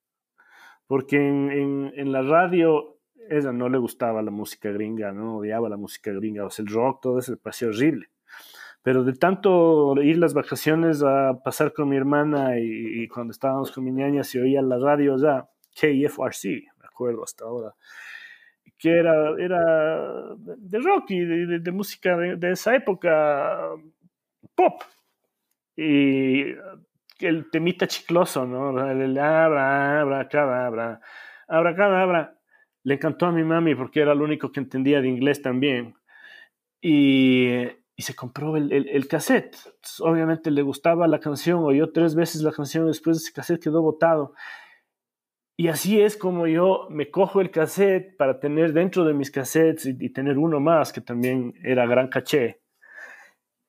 Porque 0.88 1.18
en, 1.18 1.92
en, 1.96 2.12
la 2.12 2.22
radio 2.22 2.98
ella 3.30 3.52
no 3.52 3.68
le 3.70 3.78
gustaba 3.78 4.22
la 4.22 4.32
música 4.32 4.72
gringa, 4.72 5.12
no 5.12 5.38
odiaba 5.38 5.70
la 5.70 5.78
música 5.78 6.12
gringa, 6.12 6.46
o 6.46 6.50
el 6.58 6.68
rock, 6.68 7.02
todo 7.02 7.20
eso 7.20 7.34
le 7.34 7.68
horrible. 7.68 8.10
Pero 8.84 9.04
de 9.04 9.14
tanto 9.14 10.02
ir 10.02 10.18
las 10.18 10.34
vacaciones 10.34 11.04
a 11.04 11.42
pasar 11.44 11.74
con 11.74 11.90
mi 11.90 11.98
hermana 11.98 12.58
y, 12.58 13.08
cuando 13.10 13.32
estábamos 13.32 13.72
con 13.72 13.84
mi 13.84 13.92
ñaña 13.92 14.24
se 14.24 14.42
oía 14.42 14.62
la 14.62 14.78
radio 14.78 15.18
ya, 15.18 15.50
KFRC, 15.76 16.68
me 16.80 16.86
acuerdo 16.86 17.24
hasta 17.24 17.44
ahora, 17.44 17.76
que 18.78 18.98
era, 18.98 19.32
era 19.38 20.36
de 20.38 20.80
rock 20.80 21.12
y 21.12 21.20
de, 21.60 21.72
música 21.72 22.16
de, 22.16 22.52
esa 22.52 22.76
época, 22.76 23.72
pop. 24.56 24.82
Y 25.78 26.56
el 27.20 27.50
temita 27.52 27.88
chicloso, 27.88 28.46
¿no? 28.46 28.70
Abra, 28.70 30.02
abra, 30.02 30.28
cadabra, 30.28 31.02
abra, 31.48 31.76
cadabra. 31.76 32.40
Le 32.84 32.96
encantó 32.96 33.28
a 33.28 33.32
mi 33.32 33.44
mami 33.44 33.76
porque 33.76 34.02
era 34.02 34.14
el 34.14 34.22
único 34.22 34.52
que 34.52 34.60
entendía 34.60 35.02
de 35.02 35.08
inglés 35.08 35.42
también. 35.42 35.96
Y, 36.82 37.48
y 37.96 38.02
se 38.02 38.16
compró 38.16 38.58
el, 38.58 38.72
el, 38.72 38.90
el, 38.90 39.08
cassette. 39.08 39.56
Obviamente 40.00 40.52
le 40.52 40.62
gustaba 40.62 41.08
la 41.08 41.20
canción, 41.20 41.64
oyó 41.64 41.92
tres 41.92 42.16
veces 42.16 42.42
la 42.42 42.52
canción, 42.52 42.88
después 42.88 43.18
ese 43.18 43.34
cassette 43.34 43.62
quedó 43.62 43.82
botado. 43.82 44.34
Y 45.60 45.70
así 45.70 46.00
es 46.00 46.16
como 46.16 46.46
yo 46.46 46.88
me 46.92 47.10
cojo 47.10 47.42
el 47.42 47.50
cassette 47.50 48.16
para 48.16 48.40
tener 48.40 48.74
dentro 48.74 49.04
de 49.06 49.16
mis 49.16 49.32
cassettes 49.32 49.88
y, 49.88 50.10
tener 50.14 50.38
uno 50.38 50.60
más 50.60 50.94
que 50.94 51.02
también 51.02 51.56
era 51.64 51.88
gran 51.88 52.10
caché. 52.10 52.62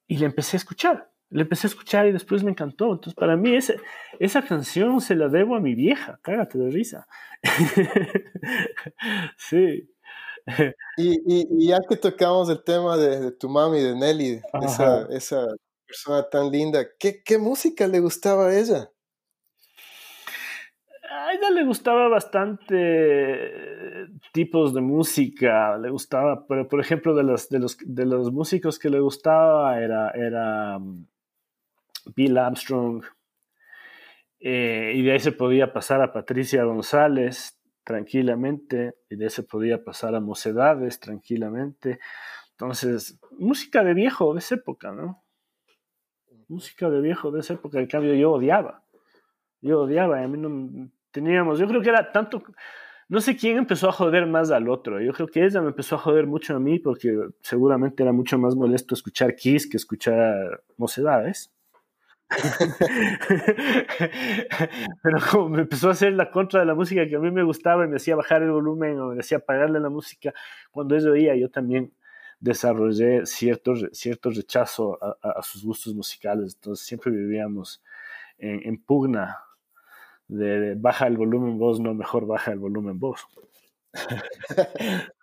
Y 0.07 0.19
le 0.19 0.27
empecé 0.27 0.57
a 0.57 0.59
escuchar, 0.59 1.08
le 1.31 1.43
empecé 1.43 1.67
a 1.67 1.71
escuchar 1.71 2.07
y 2.07 2.13
después 2.13 2.43
me 2.43 2.51
encantó. 2.51 2.93
Entonces 2.93 3.15
para 3.15 3.37
mí 3.37 3.55
ese, 3.55 3.77
esa 4.19 4.43
canción 4.43 5.01
se 5.01 5.15
la 5.15 5.29
debo 5.29 5.57
a 5.57 5.61
mi 5.61 5.75
vieja, 5.75 6.19
cágate 6.23 6.59
de 6.59 6.71
risa. 6.71 7.07
sí. 9.37 9.91
Y, 10.97 11.21
y, 11.27 11.69
ya 11.69 11.79
que 11.87 11.97
tocamos 11.97 12.49
el 12.49 12.65
tema 12.65 12.97
de, 12.97 13.33
tu 13.33 13.51
mami, 13.51 13.81
de 13.81 13.95
Nelly, 13.95 14.41
esa, 14.63 15.07
esa, 15.11 15.47
persona 15.87 16.23
tan 16.29 16.51
linda, 16.51 16.87
¿qué, 16.99 17.23
¿qué 17.23 17.37
música 17.37 17.87
le 17.87 18.01
gustaba 18.01 18.49
a 18.49 18.59
ella? 18.59 18.91
a 21.11 21.33
ella 21.33 21.51
le 21.51 21.65
gustaba 21.65 22.09
bastante 22.09 22.75
eh, 22.75 24.07
tipos 24.33 24.75
de 24.75 24.81
música, 24.81 25.77
le 25.79 25.91
gustaba, 25.91 26.47
pero 26.47 26.69
por 26.69 26.81
ejemplo, 26.81 27.15
de 27.15 27.23
los, 27.23 27.49
de 27.49 27.59
los, 27.59 27.77
de 27.85 28.07
los 28.07 28.33
músicos 28.33 28.79
que 28.79 28.91
le 28.91 29.01
gustaba 29.01 29.81
era, 29.81 30.11
era 30.11 30.79
mm, 30.79 31.07
Bill 32.15 32.39
Armstrong, 32.39 33.05
eh, 34.41 34.93
y 34.95 35.03
de 35.03 35.13
ahí 35.13 35.21
se 35.21 35.33
podía 35.33 35.73
pasar 35.73 36.01
a 36.03 36.13
Patricia 36.13 36.65
González 36.65 37.61
tranquilamente, 37.85 38.97
y 39.09 39.17
de 39.17 39.25
ahí 39.25 39.31
se 39.31 39.43
podía 39.43 39.83
pasar 39.83 40.15
a 40.15 40.21
Mocedades 40.21 41.01
tranquilamente. 41.01 41.99
Entonces, 42.53 43.19
música 43.39 43.83
de 43.85 43.95
viejo 43.95 44.33
de 44.35 44.41
esa 44.41 44.57
época, 44.57 44.93
¿no? 44.93 45.25
Música 46.49 46.91
de 46.91 47.01
viejo 47.01 47.31
de 47.31 47.41
esa 47.41 47.55
época, 47.55 47.79
en 47.79 47.87
cambio 47.87 48.15
yo 48.15 48.33
odiaba. 48.33 48.85
Yo 49.61 49.81
odiaba, 49.81 50.23
a 50.23 50.29
mí 50.29 50.39
no, 50.39 50.91
teníamos, 51.11 51.59
yo 51.59 51.67
creo 51.67 51.83
que 51.83 51.89
era 51.89 52.13
tanto, 52.13 52.43
no 53.09 53.21
sé 53.21 53.37
quién 53.37 53.59
empezó 53.59 53.89
a 53.89 53.93
joder 53.93 54.27
más 54.27 54.51
al 54.51 54.69
otro, 54.69 55.01
yo 55.01 55.13
creo 55.13 55.27
que 55.29 55.45
ella 55.45 55.61
me 55.61 55.69
empezó 55.69 55.97
a 55.97 55.99
joder 55.99 56.27
mucho 56.27 56.55
a 56.55 56.61
mí 56.61 56.79
porque 56.79 57.17
seguramente 57.41 58.03
era 58.03 58.13
mucho 58.13 58.39
más 58.39 58.55
molesto 58.55 58.95
escuchar 58.95 59.35
Kiss 59.35 59.69
que 59.69 59.77
escuchar 59.77 60.63
Mocedades. 60.77 61.53
Pero 65.03 65.19
como 65.31 65.49
me 65.49 65.63
empezó 65.63 65.89
a 65.89 65.93
hacer 65.93 66.13
la 66.13 66.31
contra 66.31 66.61
de 66.61 66.67
la 66.67 66.75
música 66.75 67.09
que 67.09 67.17
a 67.17 67.21
mí 67.21 67.31
me 67.31 67.43
gustaba 67.43 67.85
y 67.85 67.89
me 67.89 67.97
hacía 67.97 68.17
bajar 68.17 68.43
el 68.43 68.51
volumen 68.51 69.01
o 69.01 69.07
me 69.09 69.21
hacía 69.21 69.39
apagarle 69.39 69.81
la 69.81 69.89
música, 69.89 70.35
cuando 70.71 70.97
eso 70.97 71.13
oía 71.13 71.35
yo 71.37 71.51
también 71.51 71.93
desarrollé 72.41 73.27
cierto, 73.27 73.75
cierto 73.93 74.31
rechazo 74.31 74.99
a, 75.03 75.43
sus 75.43 75.65
gustos 75.65 75.95
musicales, 75.95 76.55
entonces 76.55 76.87
siempre 76.87 77.11
vivíamos 77.11 77.83
en, 78.39 78.79
pugna 78.83 79.39
de, 80.29 80.75
baja 80.77 81.07
el 81.07 81.17
volumen 81.17 81.59
vos, 81.59 81.81
no, 81.81 81.95
mejor 81.95 82.27
baja 82.27 82.53
el 82.53 82.59
volumen 82.59 82.99
vos. 82.99 83.27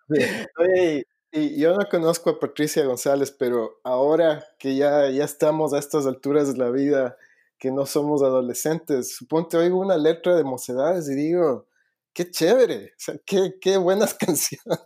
Oye, 0.58 1.06
y 1.36 1.60
yo 1.60 1.76
no 1.76 1.86
conozco 1.90 2.30
a 2.30 2.40
Patricia 2.40 2.86
González, 2.86 3.32
pero 3.32 3.80
ahora 3.84 4.46
que 4.58 4.76
ya, 4.76 5.10
ya 5.10 5.26
estamos 5.26 5.74
a 5.74 5.80
estas 5.80 6.06
alturas 6.06 6.52
de 6.54 6.58
la 6.60 6.72
vida, 6.72 7.18
que 7.58 7.72
no 7.72 7.86
somos 7.86 8.24
adolescentes, 8.24 9.16
suponte 9.16 9.58
oigo 9.58 9.80
una 9.80 9.98
letra 9.98 10.36
de 10.36 10.44
mocedades 10.44 11.10
y 11.10 11.16
digo, 11.16 11.68
qué 12.14 12.30
chévere, 12.30 12.88
o 12.88 12.98
sea, 12.98 13.16
qué, 13.26 13.56
qué 13.60 13.78
buenas 13.78 14.14
canciones. 14.16 14.80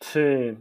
sí. 0.00 0.56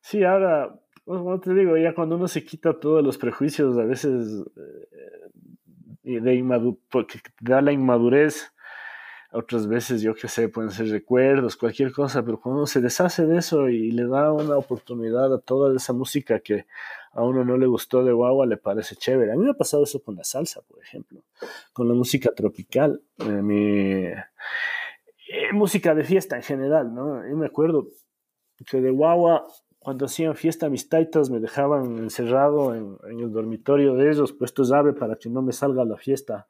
Sí, 0.00 0.24
ahora, 0.24 0.74
como 1.04 1.40
te 1.40 1.54
digo, 1.54 1.76
ya 1.76 1.94
cuando 1.94 2.16
uno 2.16 2.26
se 2.28 2.44
quita 2.44 2.78
todos 2.78 3.04
los 3.04 3.18
prejuicios, 3.18 3.78
a 3.78 3.84
veces 3.84 4.42
eh, 4.56 6.20
de 6.20 6.76
porque 6.90 7.20
da 7.40 7.60
la 7.60 7.72
inmadurez. 7.72 8.52
Otras 9.32 9.66
veces, 9.66 10.02
yo 10.02 10.14
qué 10.14 10.28
sé, 10.28 10.48
pueden 10.48 10.70
ser 10.70 10.88
recuerdos, 10.88 11.56
cualquier 11.56 11.90
cosa, 11.90 12.22
pero 12.22 12.38
cuando 12.38 12.60
uno 12.60 12.66
se 12.66 12.80
deshace 12.80 13.26
de 13.26 13.38
eso 13.38 13.68
y 13.68 13.90
le 13.90 14.06
da 14.06 14.30
una 14.32 14.58
oportunidad 14.58 15.32
a 15.32 15.38
toda 15.38 15.74
esa 15.74 15.94
música 15.94 16.40
que 16.40 16.66
a 17.12 17.22
uno 17.22 17.44
no 17.44 17.56
le 17.56 17.66
gustó 17.66 18.04
de 18.04 18.12
guagua, 18.12 18.44
le 18.46 18.58
parece 18.58 18.94
chévere. 18.94 19.32
A 19.32 19.36
mí 19.36 19.44
me 19.44 19.50
ha 19.50 19.54
pasado 19.54 19.84
eso 19.84 20.02
con 20.02 20.16
la 20.16 20.24
salsa, 20.24 20.60
por 20.62 20.82
ejemplo, 20.82 21.22
con 21.72 21.88
la 21.88 21.94
música 21.94 22.30
tropical, 22.34 23.00
eh, 23.18 23.24
mi, 23.24 24.04
eh, 24.04 25.52
música 25.52 25.94
de 25.94 26.04
fiesta 26.04 26.36
en 26.36 26.42
general, 26.42 26.94
¿no? 26.94 27.26
Yo 27.26 27.36
me 27.36 27.46
acuerdo 27.46 27.88
que 28.66 28.80
de 28.80 28.90
guagua 28.90 29.46
cuando 29.82 30.06
hacían 30.06 30.36
fiesta 30.36 30.68
mis 30.68 30.88
taitas 30.88 31.28
me 31.28 31.40
dejaban 31.40 31.98
encerrado 31.98 32.74
en, 32.74 32.98
el 33.18 33.32
dormitorio 33.32 33.94
de 33.94 34.10
ellos, 34.10 34.32
puestos 34.32 34.68
llave 34.68 34.92
para 34.92 35.16
que 35.16 35.28
no 35.28 35.42
me 35.42 35.52
salga 35.52 35.84
la 35.84 35.96
fiesta. 35.96 36.46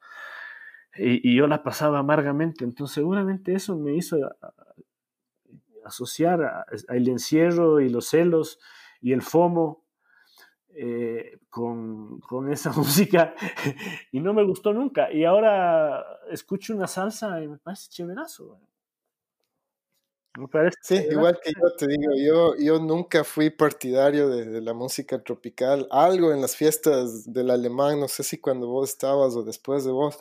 Y, 0.95 1.35
yo 1.35 1.47
la 1.47 1.63
pasaba 1.63 1.99
amargamente. 1.99 2.63
Entonces 2.63 2.95
seguramente 2.95 3.53
eso 3.53 3.77
me 3.77 3.95
hizo 3.95 4.17
asociar 5.85 6.65
al 6.87 7.07
encierro 7.07 7.81
y 7.81 7.89
los 7.89 8.07
celos 8.07 8.59
y 9.01 9.11
el 9.11 9.21
FOMO 9.21 9.83
eh, 10.75 11.39
con, 11.49 12.19
con, 12.21 12.51
esa 12.51 12.71
música 12.75 13.35
y 14.11 14.19
no 14.19 14.33
me 14.33 14.43
gustó 14.43 14.73
nunca. 14.73 15.11
Y 15.11 15.25
ahora 15.25 16.03
escucho 16.31 16.73
una 16.73 16.87
salsa 16.87 17.41
y 17.43 17.47
me 17.47 17.57
parece 17.57 17.89
chéverazo. 17.89 18.59
Sí, 20.81 20.95
igual 21.11 21.39
que 21.43 21.51
yo 21.51 21.75
te 21.77 21.87
digo, 21.87 22.11
yo, 22.17 22.55
yo 22.57 22.79
nunca 22.79 23.23
fui 23.23 23.51
partidario 23.51 24.29
de, 24.29 24.61
la 24.61 24.73
música 24.73 25.23
tropical. 25.23 25.87
Algo 25.91 26.33
en 26.33 26.41
las 26.41 26.55
fiestas 26.55 27.31
del 27.31 27.51
alemán, 27.51 27.99
no 27.99 28.07
sé 28.07 28.23
si 28.23 28.39
cuando 28.39 28.67
vos 28.67 28.89
estabas 28.89 29.35
o 29.35 29.43
después 29.43 29.83
de 29.83 29.91
vos, 29.91 30.17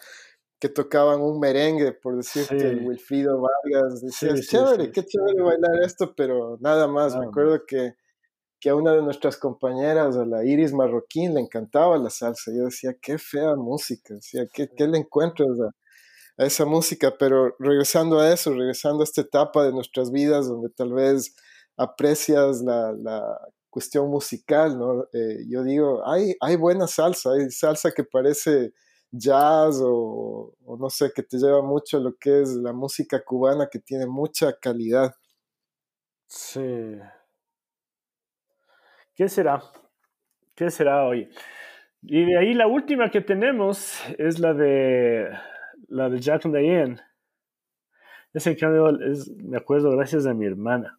que 0.63 0.69
tocaban 0.69 1.21
un 1.21 1.41
merengue, 1.41 1.91
por 1.91 2.17
decirte, 2.17 2.57
el 2.57 2.87
Wilfrido 2.87 3.41
Vargas. 3.41 4.01
Decías, 4.01 4.47
chévere, 4.47 4.93
qué 4.93 5.05
chévere 5.05 5.43
bailar 5.43 5.83
esto, 5.85 6.15
pero 6.15 6.57
nada 6.61 6.87
más. 6.87 7.17
Me 7.17 7.27
acuerdo 7.27 7.67
que, 7.67 7.95
que 8.61 8.71
a 8.71 8.77
una 8.77 8.93
de 8.93 9.03
nuestras 9.03 9.37
compañeras, 9.39 10.17
a 10.17 10.25
la 10.25 10.45
Iris 10.45 10.73
Marroquín, 10.73 11.35
le 11.35 11.41
encantaba 11.41 11.99
la 11.99 12.11
salsa. 12.11 12.53
Yo 12.57 12.67
decía, 12.67 12.95
qué 13.03 13.19
fea 13.19 13.57
música, 13.57 14.15
decía, 14.15 14.47
¿qué, 14.55 14.69
qué 14.69 14.87
le 14.87 14.99
encuentras 14.99 15.51
a 15.59 15.71
a 16.39 16.47
esa 16.47 16.65
música, 16.65 17.15
pero 17.19 17.55
regresando 17.59 18.19
a 18.19 18.33
eso, 18.33 18.55
regresando 18.55 19.03
a 19.03 19.05
esta 19.05 19.21
etapa 19.21 19.65
de 19.65 19.73
nuestras 19.73 20.11
vidas 20.11 20.49
donde 20.49 20.71
tal 20.71 20.95
vez 20.95 21.35
aprecias 21.77 22.63
la, 22.63 22.93
la 22.93 23.39
cuestión 23.69 24.09
musical, 24.09 24.79
¿no? 24.79 25.09
Eh, 25.13 25.45
yo 25.49 25.63
digo, 25.63 26.09
hay, 26.09 26.35
hay 26.41 26.57
buena 26.57 26.87
salsa, 26.87 27.33
hay 27.33 27.51
salsa 27.51 27.91
que 27.93 28.05
parece 28.05 28.73
jazz 29.13 29.81
o, 29.85 30.55
no 30.79 30.91
sé, 30.91 31.13
que 31.15 31.23
te 31.23 31.39
lleva 31.39 31.63
mucho 31.63 32.01
lo 32.01 32.17
que 32.17 32.43
es 32.43 32.57
la 32.57 32.73
música 32.73 33.23
cubana 33.23 33.69
que 33.71 33.79
tiene 33.79 34.07
mucha 34.07 34.59
calidad. 34.59 35.15
Sí. 36.27 36.99
¿Qué 39.15 39.29
será? 39.29 39.63
¿Qué 40.55 40.71
será 40.71 41.05
hoy? 41.05 41.29
Y 42.03 42.25
de 42.25 42.39
ahí 42.39 42.55
la 42.55 42.67
última 42.67 43.11
que 43.11 43.21
tenemos 43.21 44.03
es 44.19 44.39
la 44.39 44.55
de 44.55 45.29
la 45.89 46.09
de 46.09 46.21
Jack 46.21 46.47
and 46.47 46.57
Diane. 46.57 46.97
Ese 48.33 48.57
cambio 48.57 48.89
es, 49.03 49.31
me 49.37 49.59
acuerdo 49.59 49.91
gracias 49.91 50.27
a 50.27 50.33
mi 50.33 50.47
hermana. 50.47 50.99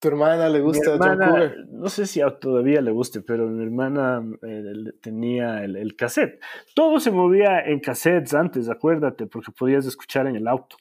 ¿Tu 0.00 0.08
hermana 0.08 0.48
le 0.48 0.60
gusta 0.60 0.94
hermana, 0.94 1.54
No 1.70 1.88
sé 1.88 2.06
si 2.06 2.20
todavía 2.40 2.80
le 2.80 2.92
guste, 2.92 3.20
pero 3.20 3.48
mi 3.48 3.64
hermana 3.64 4.24
eh, 4.42 4.92
tenía 5.00 5.64
el, 5.64 5.74
el, 5.74 5.96
cassette. 5.96 6.40
Todo 6.74 7.00
se 7.00 7.10
movía 7.10 7.60
en 7.60 7.80
cassettes 7.80 8.32
antes, 8.32 8.68
acuérdate, 8.68 9.26
porque 9.26 9.50
podías 9.50 9.86
escuchar 9.86 10.28
en 10.28 10.36
el 10.36 10.46
auto. 10.46 10.76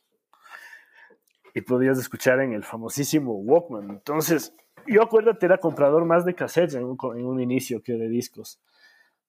Y 1.56 1.62
podías 1.62 1.98
escuchar 1.98 2.42
en 2.42 2.54
el 2.54 2.64
famosísimo 2.64 3.34
Walkman. 3.34 3.90
Entonces, 3.90 4.56
yo 4.86 5.02
acuérdate, 5.02 5.48
era 5.48 5.58
comprador 5.58 6.06
más 6.06 6.24
de 6.24 6.36
cassettes 6.36 6.76
en 6.76 6.84
un, 6.84 6.98
en 7.16 7.26
un 7.26 7.42
inicio 7.42 7.82
que 7.82 7.94
de 7.94 8.08
discos. 8.08 8.62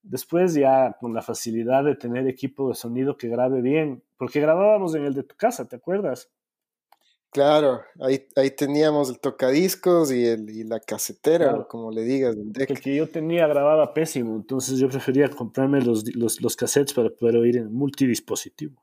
Después 0.03 0.53
ya 0.53 0.97
con 1.01 1.15
la 1.15 1.23
facilidad 1.23 1.85
de 1.85 1.97
tener 1.97 2.29
equipo 2.29 2.69
de 2.69 2.75
sonido 2.75 3.17
que 3.17 3.29
grabe 3.29 3.63
bien, 3.63 4.03
porque 4.19 4.41
grabábamos 4.41 4.95
en 4.95 5.07
el 5.07 5.15
de 5.15 5.23
tu 5.23 5.35
casa, 5.35 5.67
¿te 5.67 5.77
acuerdas? 5.77 6.31
Claro, 7.31 7.83
ahí, 8.01 8.27
ahí 8.37 8.51
teníamos 8.51 9.11
el 9.11 9.21
tocadiscos 9.21 10.11
y, 10.11 10.25
el, 10.25 10.49
y 10.49 10.65
la 10.65 10.81
casetera, 10.81 11.67
como 11.69 11.91
le 11.91 12.03
digas. 12.03 12.35
El, 12.35 12.81
que 12.81 12.97
yo 12.97 13.09
tenía 13.09 13.47
grababa 13.47 13.93
pésimo, 13.93 14.35
entonces 14.35 14.79
yo 14.79 14.89
prefería 14.89 15.29
comprarme 15.29 15.83
los, 15.83 16.05
los, 16.17 16.41
los 16.41 16.57
cassettes 16.57 16.95
para 16.95 17.11
poder 17.11 17.37
oír 17.37 17.59
en 17.59 17.73
multidispositivo. 17.73 18.83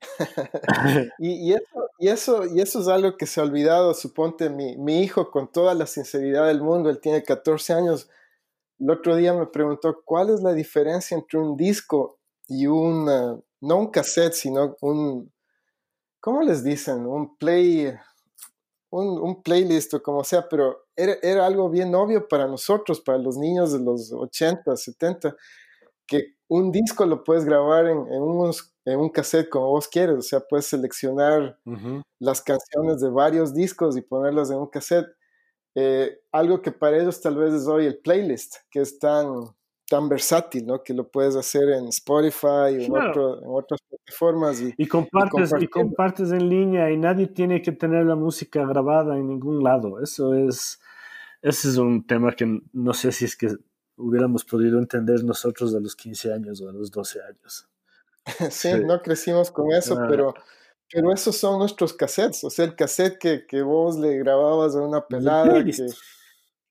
y, 1.18 1.50
y, 1.50 1.52
eso, 1.52 1.90
y, 1.98 2.08
eso, 2.08 2.46
y 2.46 2.60
eso 2.60 2.80
es 2.80 2.88
algo 2.88 3.16
que 3.16 3.26
se 3.26 3.40
ha 3.40 3.44
olvidado, 3.44 3.94
suponte 3.94 4.50
mi, 4.50 4.76
mi 4.76 5.00
hijo 5.00 5.30
con 5.30 5.50
toda 5.50 5.74
la 5.74 5.86
sinceridad 5.86 6.48
del 6.48 6.62
mundo, 6.62 6.90
él 6.90 7.00
tiene 7.00 7.22
14 7.22 7.74
años, 7.74 8.10
el 8.80 8.90
otro 8.90 9.14
día 9.14 9.32
me 9.32 9.46
preguntó 9.46 10.02
cuál 10.04 10.30
es 10.30 10.42
la 10.42 10.52
diferencia 10.52 11.16
entre 11.16 11.38
un 11.38 11.56
disco 11.56 12.18
y 12.48 12.66
un, 12.66 13.06
no 13.60 13.76
un 13.78 13.90
cassette, 13.90 14.34
sino 14.34 14.76
un, 14.80 15.32
¿cómo 16.24 16.40
les 16.40 16.64
dicen? 16.64 17.04
Un 17.04 17.36
play, 17.36 17.94
un, 18.90 19.20
un 19.20 19.42
playlist 19.42 19.92
o 19.92 20.02
como 20.02 20.24
sea, 20.24 20.48
pero 20.48 20.86
era, 20.96 21.16
era, 21.22 21.44
algo 21.44 21.68
bien 21.68 21.94
obvio 21.94 22.26
para 22.26 22.48
nosotros, 22.48 23.02
para 23.02 23.18
los 23.18 23.36
niños 23.36 23.74
de 23.74 23.80
los 23.80 24.10
80, 24.10 24.74
70, 24.74 25.36
que 26.06 26.36
un 26.48 26.72
disco 26.72 27.04
lo 27.04 27.22
puedes 27.24 27.44
grabar 27.44 27.88
en, 27.88 27.98
en, 28.10 28.98
un 28.98 29.10
cassette 29.10 29.50
como 29.50 29.68
vos 29.68 29.86
quieres, 29.86 30.16
o 30.16 30.22
sea, 30.22 30.40
puedes 30.40 30.64
seleccionar 30.64 31.58
las 32.18 32.40
canciones 32.40 33.02
de 33.02 33.10
varios 33.10 33.52
discos 33.52 33.94
y 33.94 34.00
ponerlas 34.00 34.50
en 34.50 34.56
un 34.56 34.68
cassette. 34.68 35.08
Eh, 35.74 36.20
algo 36.32 36.62
que 36.62 36.72
para 36.72 36.96
ellos 36.96 37.20
tal 37.20 37.36
vez 37.36 37.52
es 37.52 37.66
hoy 37.66 37.84
el 37.84 37.98
playlist, 37.98 38.56
que 38.70 38.80
es 38.80 38.98
tan, 38.98 39.26
tan 39.94 40.08
versátil, 40.08 40.66
¿no? 40.66 40.82
Que 40.82 40.92
lo 40.92 41.08
puedes 41.08 41.36
hacer 41.36 41.68
en 41.68 41.86
Spotify 41.86 42.46
o 42.46 42.80
en, 42.80 42.92
otras 43.46 43.80
plataformas. 43.88 44.60
Y, 44.76 44.88
compartes, 44.88 45.52
y, 45.60 45.68
compartes 45.68 46.32
en 46.32 46.48
línea 46.48 46.90
y 46.90 46.96
nadie 46.96 47.28
tiene 47.28 47.62
que 47.62 47.70
tener 47.70 48.04
la 48.04 48.16
música 48.16 48.66
grabada 48.66 49.16
en 49.16 49.28
ningún 49.28 49.62
lado. 49.62 50.02
Eso 50.02 50.34
es, 50.34 50.80
ese 51.42 51.68
es 51.68 51.76
un 51.76 52.04
tema 52.04 52.32
que 52.32 52.60
no 52.72 52.92
sé 52.92 53.12
si 53.12 53.24
es 53.24 53.36
que 53.36 53.54
hubiéramos 53.96 54.44
podido 54.44 54.80
entender 54.80 55.22
nosotros 55.22 55.72
de 55.72 55.80
los 55.80 55.94
15 55.94 56.32
años 56.32 56.60
o 56.60 56.66
de 56.66 56.72
los 56.72 56.90
12 56.90 57.20
años. 57.22 57.68
sí, 58.50 58.70
no 58.84 59.00
crecimos 59.00 59.52
con 59.52 59.70
eso, 59.70 59.96
ah. 59.96 60.06
pero, 60.10 60.34
pero 60.92 61.12
esos 61.12 61.36
son 61.36 61.60
nuestros 61.60 61.92
cassettes. 61.92 62.42
O 62.42 62.50
sea, 62.50 62.64
el 62.64 62.74
cassette 62.74 63.16
que, 63.16 63.46
que 63.46 63.62
vos 63.62 63.96
le 63.96 64.18
grababas 64.18 64.74
a 64.74 64.80
una 64.80 65.06
pelada, 65.06 65.64
que, 65.64 65.70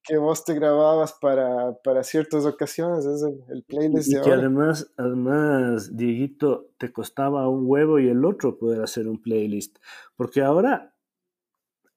que, 0.04 0.18
vos 0.18 0.44
te 0.44 0.54
grababas 0.54 1.14
para, 1.14 1.74
para 1.84 2.04
ciertas 2.04 2.46
ocasiones, 2.46 3.06
es 3.06 3.24
el, 3.50 3.64
playlist 3.64 4.12
y, 4.12 4.16
de 4.16 4.22
que 4.22 4.32
además, 4.32 4.92
además, 4.98 5.96
Dieguito, 5.96 6.72
te 6.78 6.92
costaba 6.92 7.48
un 7.50 7.64
huevo 7.66 8.00
y 8.00 8.10
el 8.10 8.26
otro 8.26 8.58
poder 8.58 8.82
hacer 8.82 9.08
un 9.08 9.22
playlist. 9.22 9.78
Porque 10.16 10.42
ahora 10.42 10.94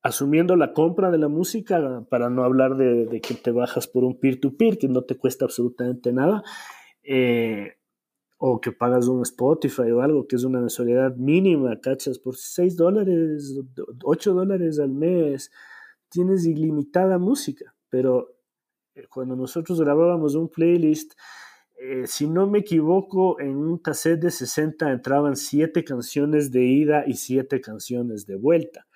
asumiendo 0.07 0.55
la 0.55 0.73
compra 0.73 1.11
de 1.11 1.19
la 1.19 1.29
música, 1.29 2.05
para 2.09 2.31
no 2.31 2.45
hablar 2.45 2.77
de, 2.77 3.21
que 3.21 3.35
te 3.35 3.51
bajas 3.51 3.89
por 3.89 4.05
un 4.05 4.19
peer-to-peer, 4.21 4.79
que 4.79 4.89
no 4.89 5.03
te 5.03 5.17
cuesta 5.17 5.45
absolutamente 5.45 6.13
nada, 6.13 6.45
eh, 7.03 7.75
o 8.39 8.61
que 8.61 8.71
pagas 8.71 9.09
un 9.09 9.23
Spotify 9.23 9.91
o 9.91 10.03
algo 10.03 10.27
que 10.29 10.37
es 10.37 10.45
una 10.45 10.61
mensualidad 10.61 11.17
mínima, 11.17 11.81
cachas, 11.81 12.19
por 12.19 12.37
6 12.37 12.77
dólares, 12.77 13.59
8 14.05 14.35
dólares 14.35 14.79
al 14.79 14.93
mes, 14.93 15.51
tienes 16.09 16.47
ilimitada 16.47 17.19
música, 17.19 17.75
pero 17.97 18.37
eh, 18.95 19.07
cuando 19.09 19.35
nosotros 19.35 19.81
grabábamos 19.81 20.35
un 20.35 20.51
playlist, 20.51 21.15
eh, 21.79 22.07
si 22.07 22.29
no 22.29 22.47
me 22.47 22.59
equivoco, 22.59 23.41
en 23.41 23.57
un 23.57 23.79
cassette 23.79 24.21
de 24.21 24.31
60 24.31 24.93
entraban 24.93 25.35
7 25.35 25.83
canciones 25.83 26.53
de 26.53 26.63
ida 26.65 27.05
y 27.07 27.15
7 27.15 27.59
canciones 27.63 28.27
de 28.27 28.37
vuelta. 28.37 28.87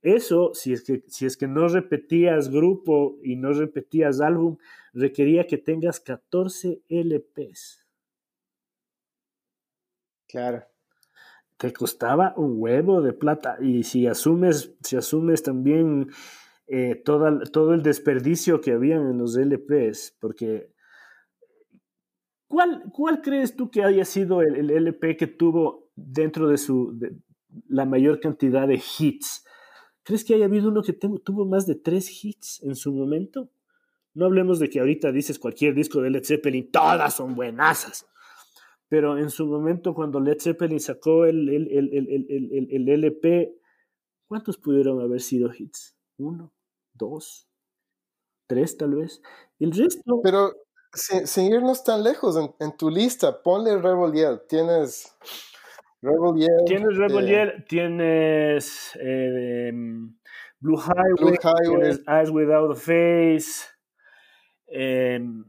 Eso, 0.00 0.52
si 0.54 0.72
es, 0.72 0.84
que, 0.84 1.04
si 1.08 1.26
es 1.26 1.36
que 1.36 1.46
no 1.46 1.68
repetías 1.68 2.48
grupo 2.48 3.18
y 3.22 3.36
no 3.36 3.52
repetías 3.52 4.22
álbum, 4.22 4.56
requería 4.94 5.46
que 5.46 5.58
tengas 5.58 6.00
14 6.00 6.80
LPs. 6.88 7.84
Claro. 10.26 10.64
Te 11.58 11.74
costaba 11.74 12.32
un 12.38 12.54
huevo 12.56 13.02
de 13.02 13.12
plata. 13.12 13.58
Y 13.60 13.82
si 13.82 14.06
asumes, 14.06 14.72
si 14.82 14.96
asumes 14.96 15.42
también 15.42 16.08
eh, 16.68 16.96
todo 17.04 17.74
el 17.74 17.82
desperdicio 17.82 18.60
que 18.60 18.72
había 18.72 18.96
en 18.96 19.18
los 19.18 19.36
LPs, 19.36 20.16
porque 20.20 20.72
¿cuál, 22.48 22.84
cuál 22.92 23.22
crees 23.22 23.54
tú 23.54 23.70
que 23.70 23.84
haya 23.84 24.04
sido 24.04 24.42
el, 24.42 24.70
LP 24.70 25.16
que 25.16 25.26
tuvo 25.26 25.90
dentro 25.94 26.48
de 26.48 26.58
su 26.58 26.98
la 27.68 27.84
mayor 27.84 28.20
cantidad 28.20 28.66
de 28.66 28.82
hits? 28.98 29.44
¿Crees 30.02 30.24
que 30.24 30.34
haya 30.34 30.46
habido 30.46 30.68
uno 30.68 30.82
que 30.82 30.92
tuvo 30.92 31.46
más 31.46 31.66
de 31.66 31.74
tres 31.74 32.24
hits 32.24 32.62
en 32.62 32.74
su 32.74 32.92
momento? 32.92 33.50
No 34.14 34.24
hablemos 34.26 34.58
de 34.58 34.68
que 34.70 34.80
ahorita 34.80 35.12
dices 35.12 35.38
cualquier 35.38 35.74
disco 35.74 36.00
de 36.00 36.10
Led 36.10 36.24
Zeppelin, 36.24 36.70
todas 36.70 37.14
son 37.14 37.34
buenasas. 37.34 38.06
Pero 38.88 39.18
en 39.18 39.30
su 39.30 39.46
momento, 39.46 39.94
cuando 39.94 40.20
Led 40.20 40.38
Zeppelin 40.40 40.80
sacó 40.80 41.26
el, 41.26 41.48
el, 41.48 42.88
LP, 42.88 43.58
¿cuántos 44.26 44.58
pudieron 44.58 45.00
haber 45.00 45.20
sido 45.20 45.52
hits? 45.52 45.96
¿Uno? 46.16 46.55
¿Dos? 46.96 47.48
¿Tres 48.46 48.76
tal 48.76 48.94
vez? 48.94 49.20
El 49.58 49.72
resto... 49.72 50.20
Pero 50.22 50.52
sin, 50.92 51.52
irnos 51.52 51.84
tan 51.84 52.02
lejos, 52.02 52.36
en, 52.58 52.76
tu 52.76 52.90
lista, 52.90 53.42
ponle 53.42 53.76
Rebel 53.78 54.12
Yell. 54.12 54.40
Tienes 54.48 55.16
Tienes 56.66 56.96
Rebel 56.96 57.32
eh, 57.32 57.64
tienes 57.68 58.96
eh, 59.00 59.72
Blue 60.60 60.78
Highway, 60.78 61.38
tienes 61.64 62.02
Eyes 62.06 62.30
Without 62.30 62.70
a 62.70 62.74
Face, 62.74 63.66
em, 64.68 65.44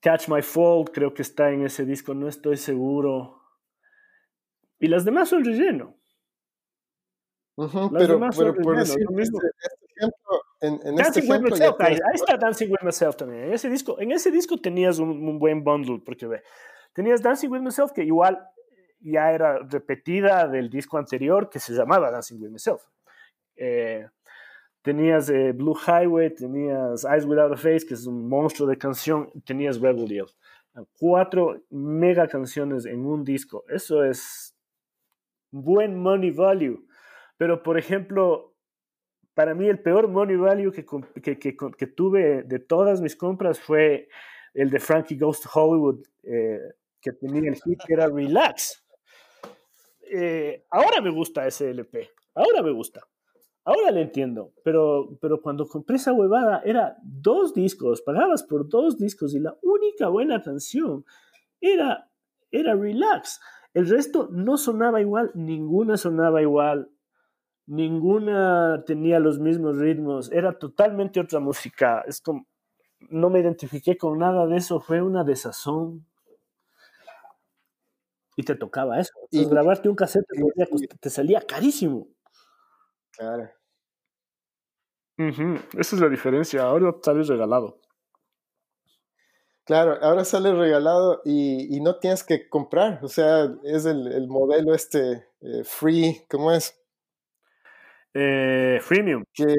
Catch 0.00 0.28
My 0.28 0.42
Fall, 0.42 0.90
creo 0.92 1.12
que 1.12 1.22
está 1.22 1.50
en 1.50 1.64
ese 1.64 1.84
disco, 1.84 2.14
no 2.14 2.28
estoy 2.28 2.56
seguro. 2.56 3.42
Y 4.78 4.86
las 4.86 5.04
demás 5.04 5.28
son 5.28 5.44
relleno. 5.44 5.99
Pero, 7.92 8.20
pero 8.36 8.54
por 8.54 8.78
decir, 8.78 9.06
este, 9.18 9.38
este, 9.38 9.86
ejemplo, 9.96 10.42
en, 10.60 10.80
en 10.84 11.00
este 11.00 11.20
ejemplo 11.20 11.54
ahí, 11.80 11.98
está 12.14 12.36
Dancing 12.36 12.68
with 12.70 12.82
Myself 12.82 13.16
también. 13.16 13.44
En 13.44 13.52
ese 13.52 13.68
disco, 13.68 14.00
en 14.00 14.12
ese 14.12 14.30
disco 14.30 14.56
tenías 14.56 14.98
un, 14.98 15.10
un 15.10 15.38
buen 15.38 15.62
bundle, 15.64 16.00
porque 16.04 16.26
ve, 16.26 16.42
Tenías 16.92 17.22
Dancing 17.22 17.50
with 17.50 17.60
Myself, 17.60 17.92
que 17.92 18.04
igual 18.04 18.46
ya 19.00 19.32
era 19.32 19.58
repetida 19.60 20.48
del 20.48 20.68
disco 20.68 20.98
anterior 20.98 21.48
que 21.48 21.58
se 21.58 21.72
llamaba 21.72 22.10
Dancing 22.10 22.40
with 22.40 22.50
Myself. 22.50 22.82
Eh, 23.56 24.08
tenías 24.82 25.28
eh, 25.30 25.52
Blue 25.52 25.76
Highway, 25.76 26.34
tenías 26.34 27.04
Eyes 27.04 27.24
Without 27.24 27.52
a 27.52 27.56
Face, 27.56 27.86
que 27.86 27.94
es 27.94 28.06
un 28.06 28.28
monstruo 28.28 28.68
de 28.68 28.76
canción, 28.76 29.30
tenías 29.44 29.80
Rebel 29.80 30.08
Yell. 30.08 30.26
Cuatro 30.98 31.62
mega 31.70 32.26
canciones 32.28 32.86
en 32.86 33.04
un 33.04 33.24
disco. 33.24 33.64
Eso 33.68 34.04
es 34.04 34.54
buen 35.50 35.98
money 35.98 36.30
value. 36.30 36.84
Pero, 37.40 37.62
por 37.62 37.78
ejemplo, 37.78 38.54
para 39.32 39.54
mí 39.54 39.66
el 39.66 39.80
peor 39.80 40.08
money 40.08 40.36
value 40.36 40.70
que, 40.70 40.84
que, 41.22 41.38
que, 41.38 41.86
tuve 41.86 42.42
de 42.42 42.58
todas 42.58 43.00
mis 43.00 43.16
compras 43.16 43.58
fue 43.58 44.10
el 44.52 44.68
de 44.68 44.78
Frankie 44.78 45.16
Goes 45.16 45.40
to 45.40 45.48
Hollywood, 45.54 46.06
eh, 46.22 46.60
que 47.00 47.12
tenía 47.12 47.48
el 47.48 47.56
hit 47.56 47.80
que 47.86 47.94
era 47.94 48.08
Relax. 48.08 48.84
Eh, 50.02 50.66
ahora 50.68 51.00
me 51.00 51.08
gusta 51.08 51.46
ese 51.46 51.70
LP, 51.70 52.10
ahora 52.34 52.62
me 52.62 52.72
gusta, 52.72 53.08
ahora 53.64 53.90
le 53.90 54.02
entiendo, 54.02 54.52
pero, 54.62 55.16
pero 55.18 55.40
cuando 55.40 55.66
compré 55.66 55.96
esa 55.96 56.12
huevada 56.12 56.60
era 56.62 56.98
dos 57.02 57.54
discos, 57.54 58.02
pagabas 58.02 58.42
por 58.42 58.68
dos 58.68 58.98
discos 58.98 59.34
y 59.34 59.38
la 59.38 59.56
única 59.62 60.08
buena 60.08 60.42
canción 60.42 61.06
era, 61.58 62.06
era 62.50 62.74
Relax. 62.74 63.40
El 63.72 63.88
resto 63.88 64.28
no 64.30 64.58
sonaba 64.58 65.00
igual, 65.00 65.30
ninguna 65.34 65.96
sonaba 65.96 66.42
igual, 66.42 66.90
ninguna 67.70 68.82
tenía 68.84 69.20
los 69.20 69.38
mismos 69.38 69.76
ritmos, 69.78 70.30
era 70.32 70.58
totalmente 70.58 71.20
otra 71.20 71.38
música. 71.38 72.02
Es 72.06 72.20
como, 72.20 72.46
no 73.10 73.30
me 73.30 73.38
identifiqué 73.38 73.96
con 73.96 74.18
nada 74.18 74.46
de 74.46 74.56
eso, 74.56 74.80
fue 74.80 75.00
una 75.00 75.22
desazón 75.22 76.04
y 78.36 78.42
te 78.42 78.56
tocaba 78.56 78.98
eso. 78.98 79.12
y 79.30 79.44
grabarte 79.44 79.88
un 79.88 79.94
cassette 79.94 80.26
te, 81.00 81.10
salía 81.10 81.40
carísimo. 81.42 82.08
Claro. 83.12 83.48
Esa 85.16 85.96
es 85.96 86.00
la 86.00 86.08
diferencia. 86.08 86.62
Ahora 86.62 86.94
sales 87.02 87.28
regalado. 87.28 87.78
Claro, 89.64 89.98
ahora 90.00 90.24
sale 90.24 90.52
regalado 90.54 91.20
y, 91.24 91.78
no 91.80 92.00
tienes 92.00 92.24
que 92.24 92.48
comprar. 92.48 92.98
O 93.04 93.08
sea, 93.08 93.48
es 93.62 93.84
el, 93.84 94.26
modelo 94.26 94.74
este 94.74 95.28
eh, 95.40 95.62
free, 95.62 96.24
¿cómo 96.28 96.50
es? 96.50 96.79
Eh, 98.14 98.78
freemium. 98.82 99.24
Que, 99.32 99.56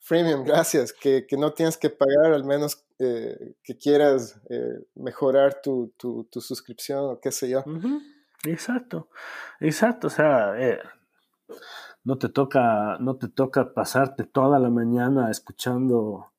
freemium, 0.00 0.44
gracias. 0.44 0.92
Que, 0.92 1.26
que, 1.26 1.36
no 1.36 1.52
tienes 1.52 1.76
que 1.76 1.90
pagar 1.90 2.32
al 2.32 2.44
menos 2.44 2.86
eh, 2.98 3.54
que 3.62 3.76
quieras 3.76 4.40
eh, 4.48 4.86
mejorar 4.94 5.60
tu, 5.62 5.92
tu, 5.98 6.40
suscripción 6.40 7.04
o 7.04 7.20
qué 7.20 7.30
sé 7.30 7.50
yo. 7.50 7.64
Exacto, 8.44 9.08
exacto. 9.60 10.06
O 10.06 10.10
sea, 10.10 10.54
eh, 10.58 10.78
no 12.04 12.16
te 12.18 12.28
toca, 12.28 12.96
no 13.00 13.16
te 13.16 13.28
toca 13.28 13.74
pasarte 13.74 14.24
toda 14.24 14.58
la 14.58 14.70
mañana 14.70 15.30
escuchando 15.30 16.32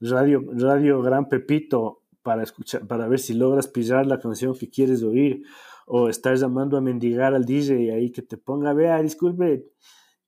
radio, 0.00 0.44
radio 0.52 1.02
Gran 1.02 1.28
Pepito 1.28 2.02
para 2.22 2.42
escuchar, 2.42 2.86
para 2.86 3.08
ver 3.08 3.18
si 3.18 3.34
logras 3.34 3.68
pillar 3.68 4.06
la 4.06 4.20
canción 4.20 4.56
que 4.56 4.70
quieres 4.70 5.02
oír, 5.02 5.42
o 5.86 6.08
estás 6.08 6.40
llamando 6.40 6.76
a 6.76 6.80
mendigar 6.80 7.34
al 7.34 7.44
DJ 7.44 7.92
ahí 7.92 8.10
que 8.10 8.22
te 8.22 8.36
ponga, 8.36 8.72
vea, 8.72 9.02
disculpe, 9.02 9.66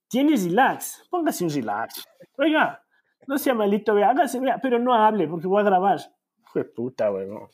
tienes 0.07 0.45
relax, 0.45 1.07
póngase 1.09 1.43
un 1.43 1.49
relax. 1.49 2.03
Oiga, 2.37 2.83
no 3.27 3.37
sea 3.37 3.53
malito, 3.53 3.93
vea, 3.93 4.09
hágase, 4.09 4.39
vea, 4.39 4.59
pero 4.61 4.79
no 4.79 4.93
hable 4.93 5.27
porque 5.27 5.47
voy 5.47 5.61
a 5.61 5.65
grabar. 5.65 5.99
Fue 6.45 6.63
puta, 6.63 7.11
weón. 7.11 7.49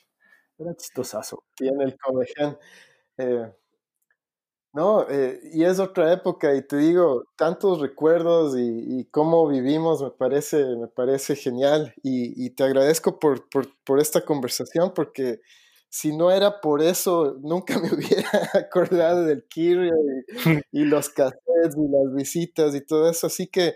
Era 0.57 0.75
chistosazo. 0.75 1.43
Tiene 1.55 1.83
el 1.83 1.97
comején. 1.97 2.57
Eh, 3.17 3.51
No, 4.73 5.07
eh, 5.07 5.39
y 5.53 5.65
es 5.65 5.79
otra 5.79 6.11
época 6.11 6.55
y 6.55 6.65
te 6.65 6.77
digo, 6.77 7.25
tantos 7.35 7.79
recuerdos 7.79 8.55
y, 8.57 9.05
cómo 9.11 9.47
vivimos 9.47 10.01
me 10.01 10.09
parece, 10.09 10.65
me 10.75 10.87
parece 10.87 11.35
genial 11.35 11.93
y, 12.01 12.49
te 12.55 12.63
agradezco 12.63 13.19
por, 13.19 13.45
esta 13.99 14.21
conversación 14.25 14.91
porque 14.95 15.41
si 15.93 16.11
no 16.17 16.31
era 16.31 16.59
por 16.59 16.81
eso, 16.81 17.37
nunca 17.43 17.79
me 17.79 17.87
hubiera 17.93 18.29
acordado 18.55 19.25
del 19.25 19.45
Kirio 19.47 19.93
y, 20.71 20.85
los 20.85 21.09
cassettes 21.09 21.77
y 21.77 21.87
las 21.87 22.15
visitas 22.15 22.73
y 22.73 22.83
todo 22.83 23.07
eso. 23.09 23.27
Así 23.27 23.45
que 23.45 23.75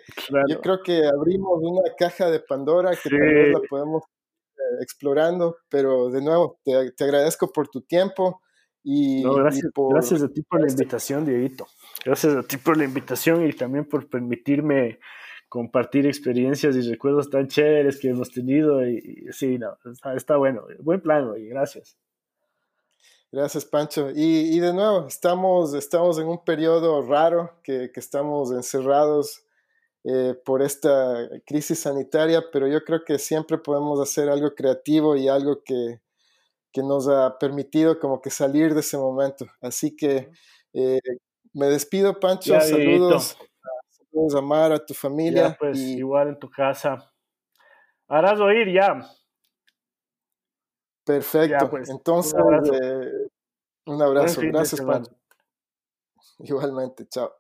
yo 0.49 0.59
creo 0.61 0.81
que 0.81 1.05
abrimos 1.05 1.59
una 1.61 1.93
caja 1.95 2.31
de 2.31 2.39
Pandora 2.39 2.91
que 2.91 3.09
tal 3.09 3.19
vez 3.19 3.53
la 3.53 3.59
podemos 3.69 4.03
eh, 4.55 4.81
explorando, 4.81 5.57
pero 5.69 6.09
de 6.09 6.23
nuevo, 6.23 6.59
te, 6.63 6.91
te 6.91 7.03
agradezco 7.03 7.51
por 7.51 7.67
tu 7.67 7.81
tiempo 7.81 8.41
gracias, 9.91 10.23
a 10.23 10.29
ti 10.29 10.41
por 10.41 10.61
la 10.61 10.71
invitación, 10.71 11.25
Dieguito. 11.25 11.67
Gracias 12.03 12.35
a 12.35 12.43
ti 12.43 12.57
por 12.57 12.77
la 12.77 12.85
invitación 12.85 13.45
y 13.45 13.53
también 13.53 13.85
por 13.85 14.09
permitirme 14.09 14.99
compartir 15.49 16.07
experiencias 16.07 16.75
y 16.75 16.89
recuerdos 16.89 17.29
tan 17.29 17.47
chéveres 17.47 17.99
que 17.99 18.09
hemos 18.09 18.31
tenido. 18.31 18.87
Y, 18.87 19.27
sí, 19.31 19.59
no, 19.59 19.77
está, 20.15 20.37
bueno. 20.37 20.63
Buen 20.79 21.01
plan, 21.01 21.31
y 21.37 21.47
gracias. 21.47 21.97
Gracias, 23.31 23.65
Pancho. 23.65 24.09
Y, 24.15 24.59
de 24.59 24.73
nuevo, 24.73 25.07
estamos, 25.07 25.73
estamos 25.73 26.17
en 26.17 26.27
un 26.27 26.43
periodo 26.43 27.01
raro 27.01 27.59
que, 27.61 27.91
estamos 27.95 28.51
encerrados 28.51 29.43
eh, 30.05 30.33
por 30.45 30.61
esta 30.61 31.27
crisis 31.45 31.79
sanitaria, 31.79 32.41
pero 32.51 32.67
yo 32.67 32.83
creo 32.85 33.03
que 33.03 33.19
siempre 33.19 33.57
podemos 33.57 33.99
hacer 33.99 34.29
algo 34.29 34.55
creativo 34.55 35.17
y 35.17 35.27
algo 35.27 35.61
que, 35.63 35.99
que 36.71 36.81
nos 36.83 37.07
ha 37.09 37.37
permitido 37.37 37.99
como 37.99 38.21
que 38.21 38.29
salir 38.29 38.73
de 38.73 38.79
ese 38.79 38.97
momento. 38.97 39.45
Así 39.61 39.95
que 39.95 40.31
eh, 40.73 40.99
me 41.53 41.67
despido, 41.67 42.19
Pancho. 42.19 42.59
saludos, 42.61 43.37
saludos 43.89 44.35
a 44.35 44.41
Mara, 44.41 44.75
a 44.75 44.85
tu 44.85 44.93
familia. 44.93 45.57
pues 45.59 45.77
igual 45.79 46.29
en 46.29 46.39
tu 46.39 46.49
casa. 46.49 47.11
Harás 48.07 48.39
oír 48.39 48.71
ya. 48.71 49.01
Perfecto. 51.07 51.69
Pues, 51.69 51.89
Entonces, 51.89 52.33
un 52.33 54.01
abrazo. 54.01 54.41
Eh, 54.41 54.51
Gracias, 54.51 54.81
Pancho. 54.81 55.11
Igualmente, 56.39 57.07
chao. 57.07 57.33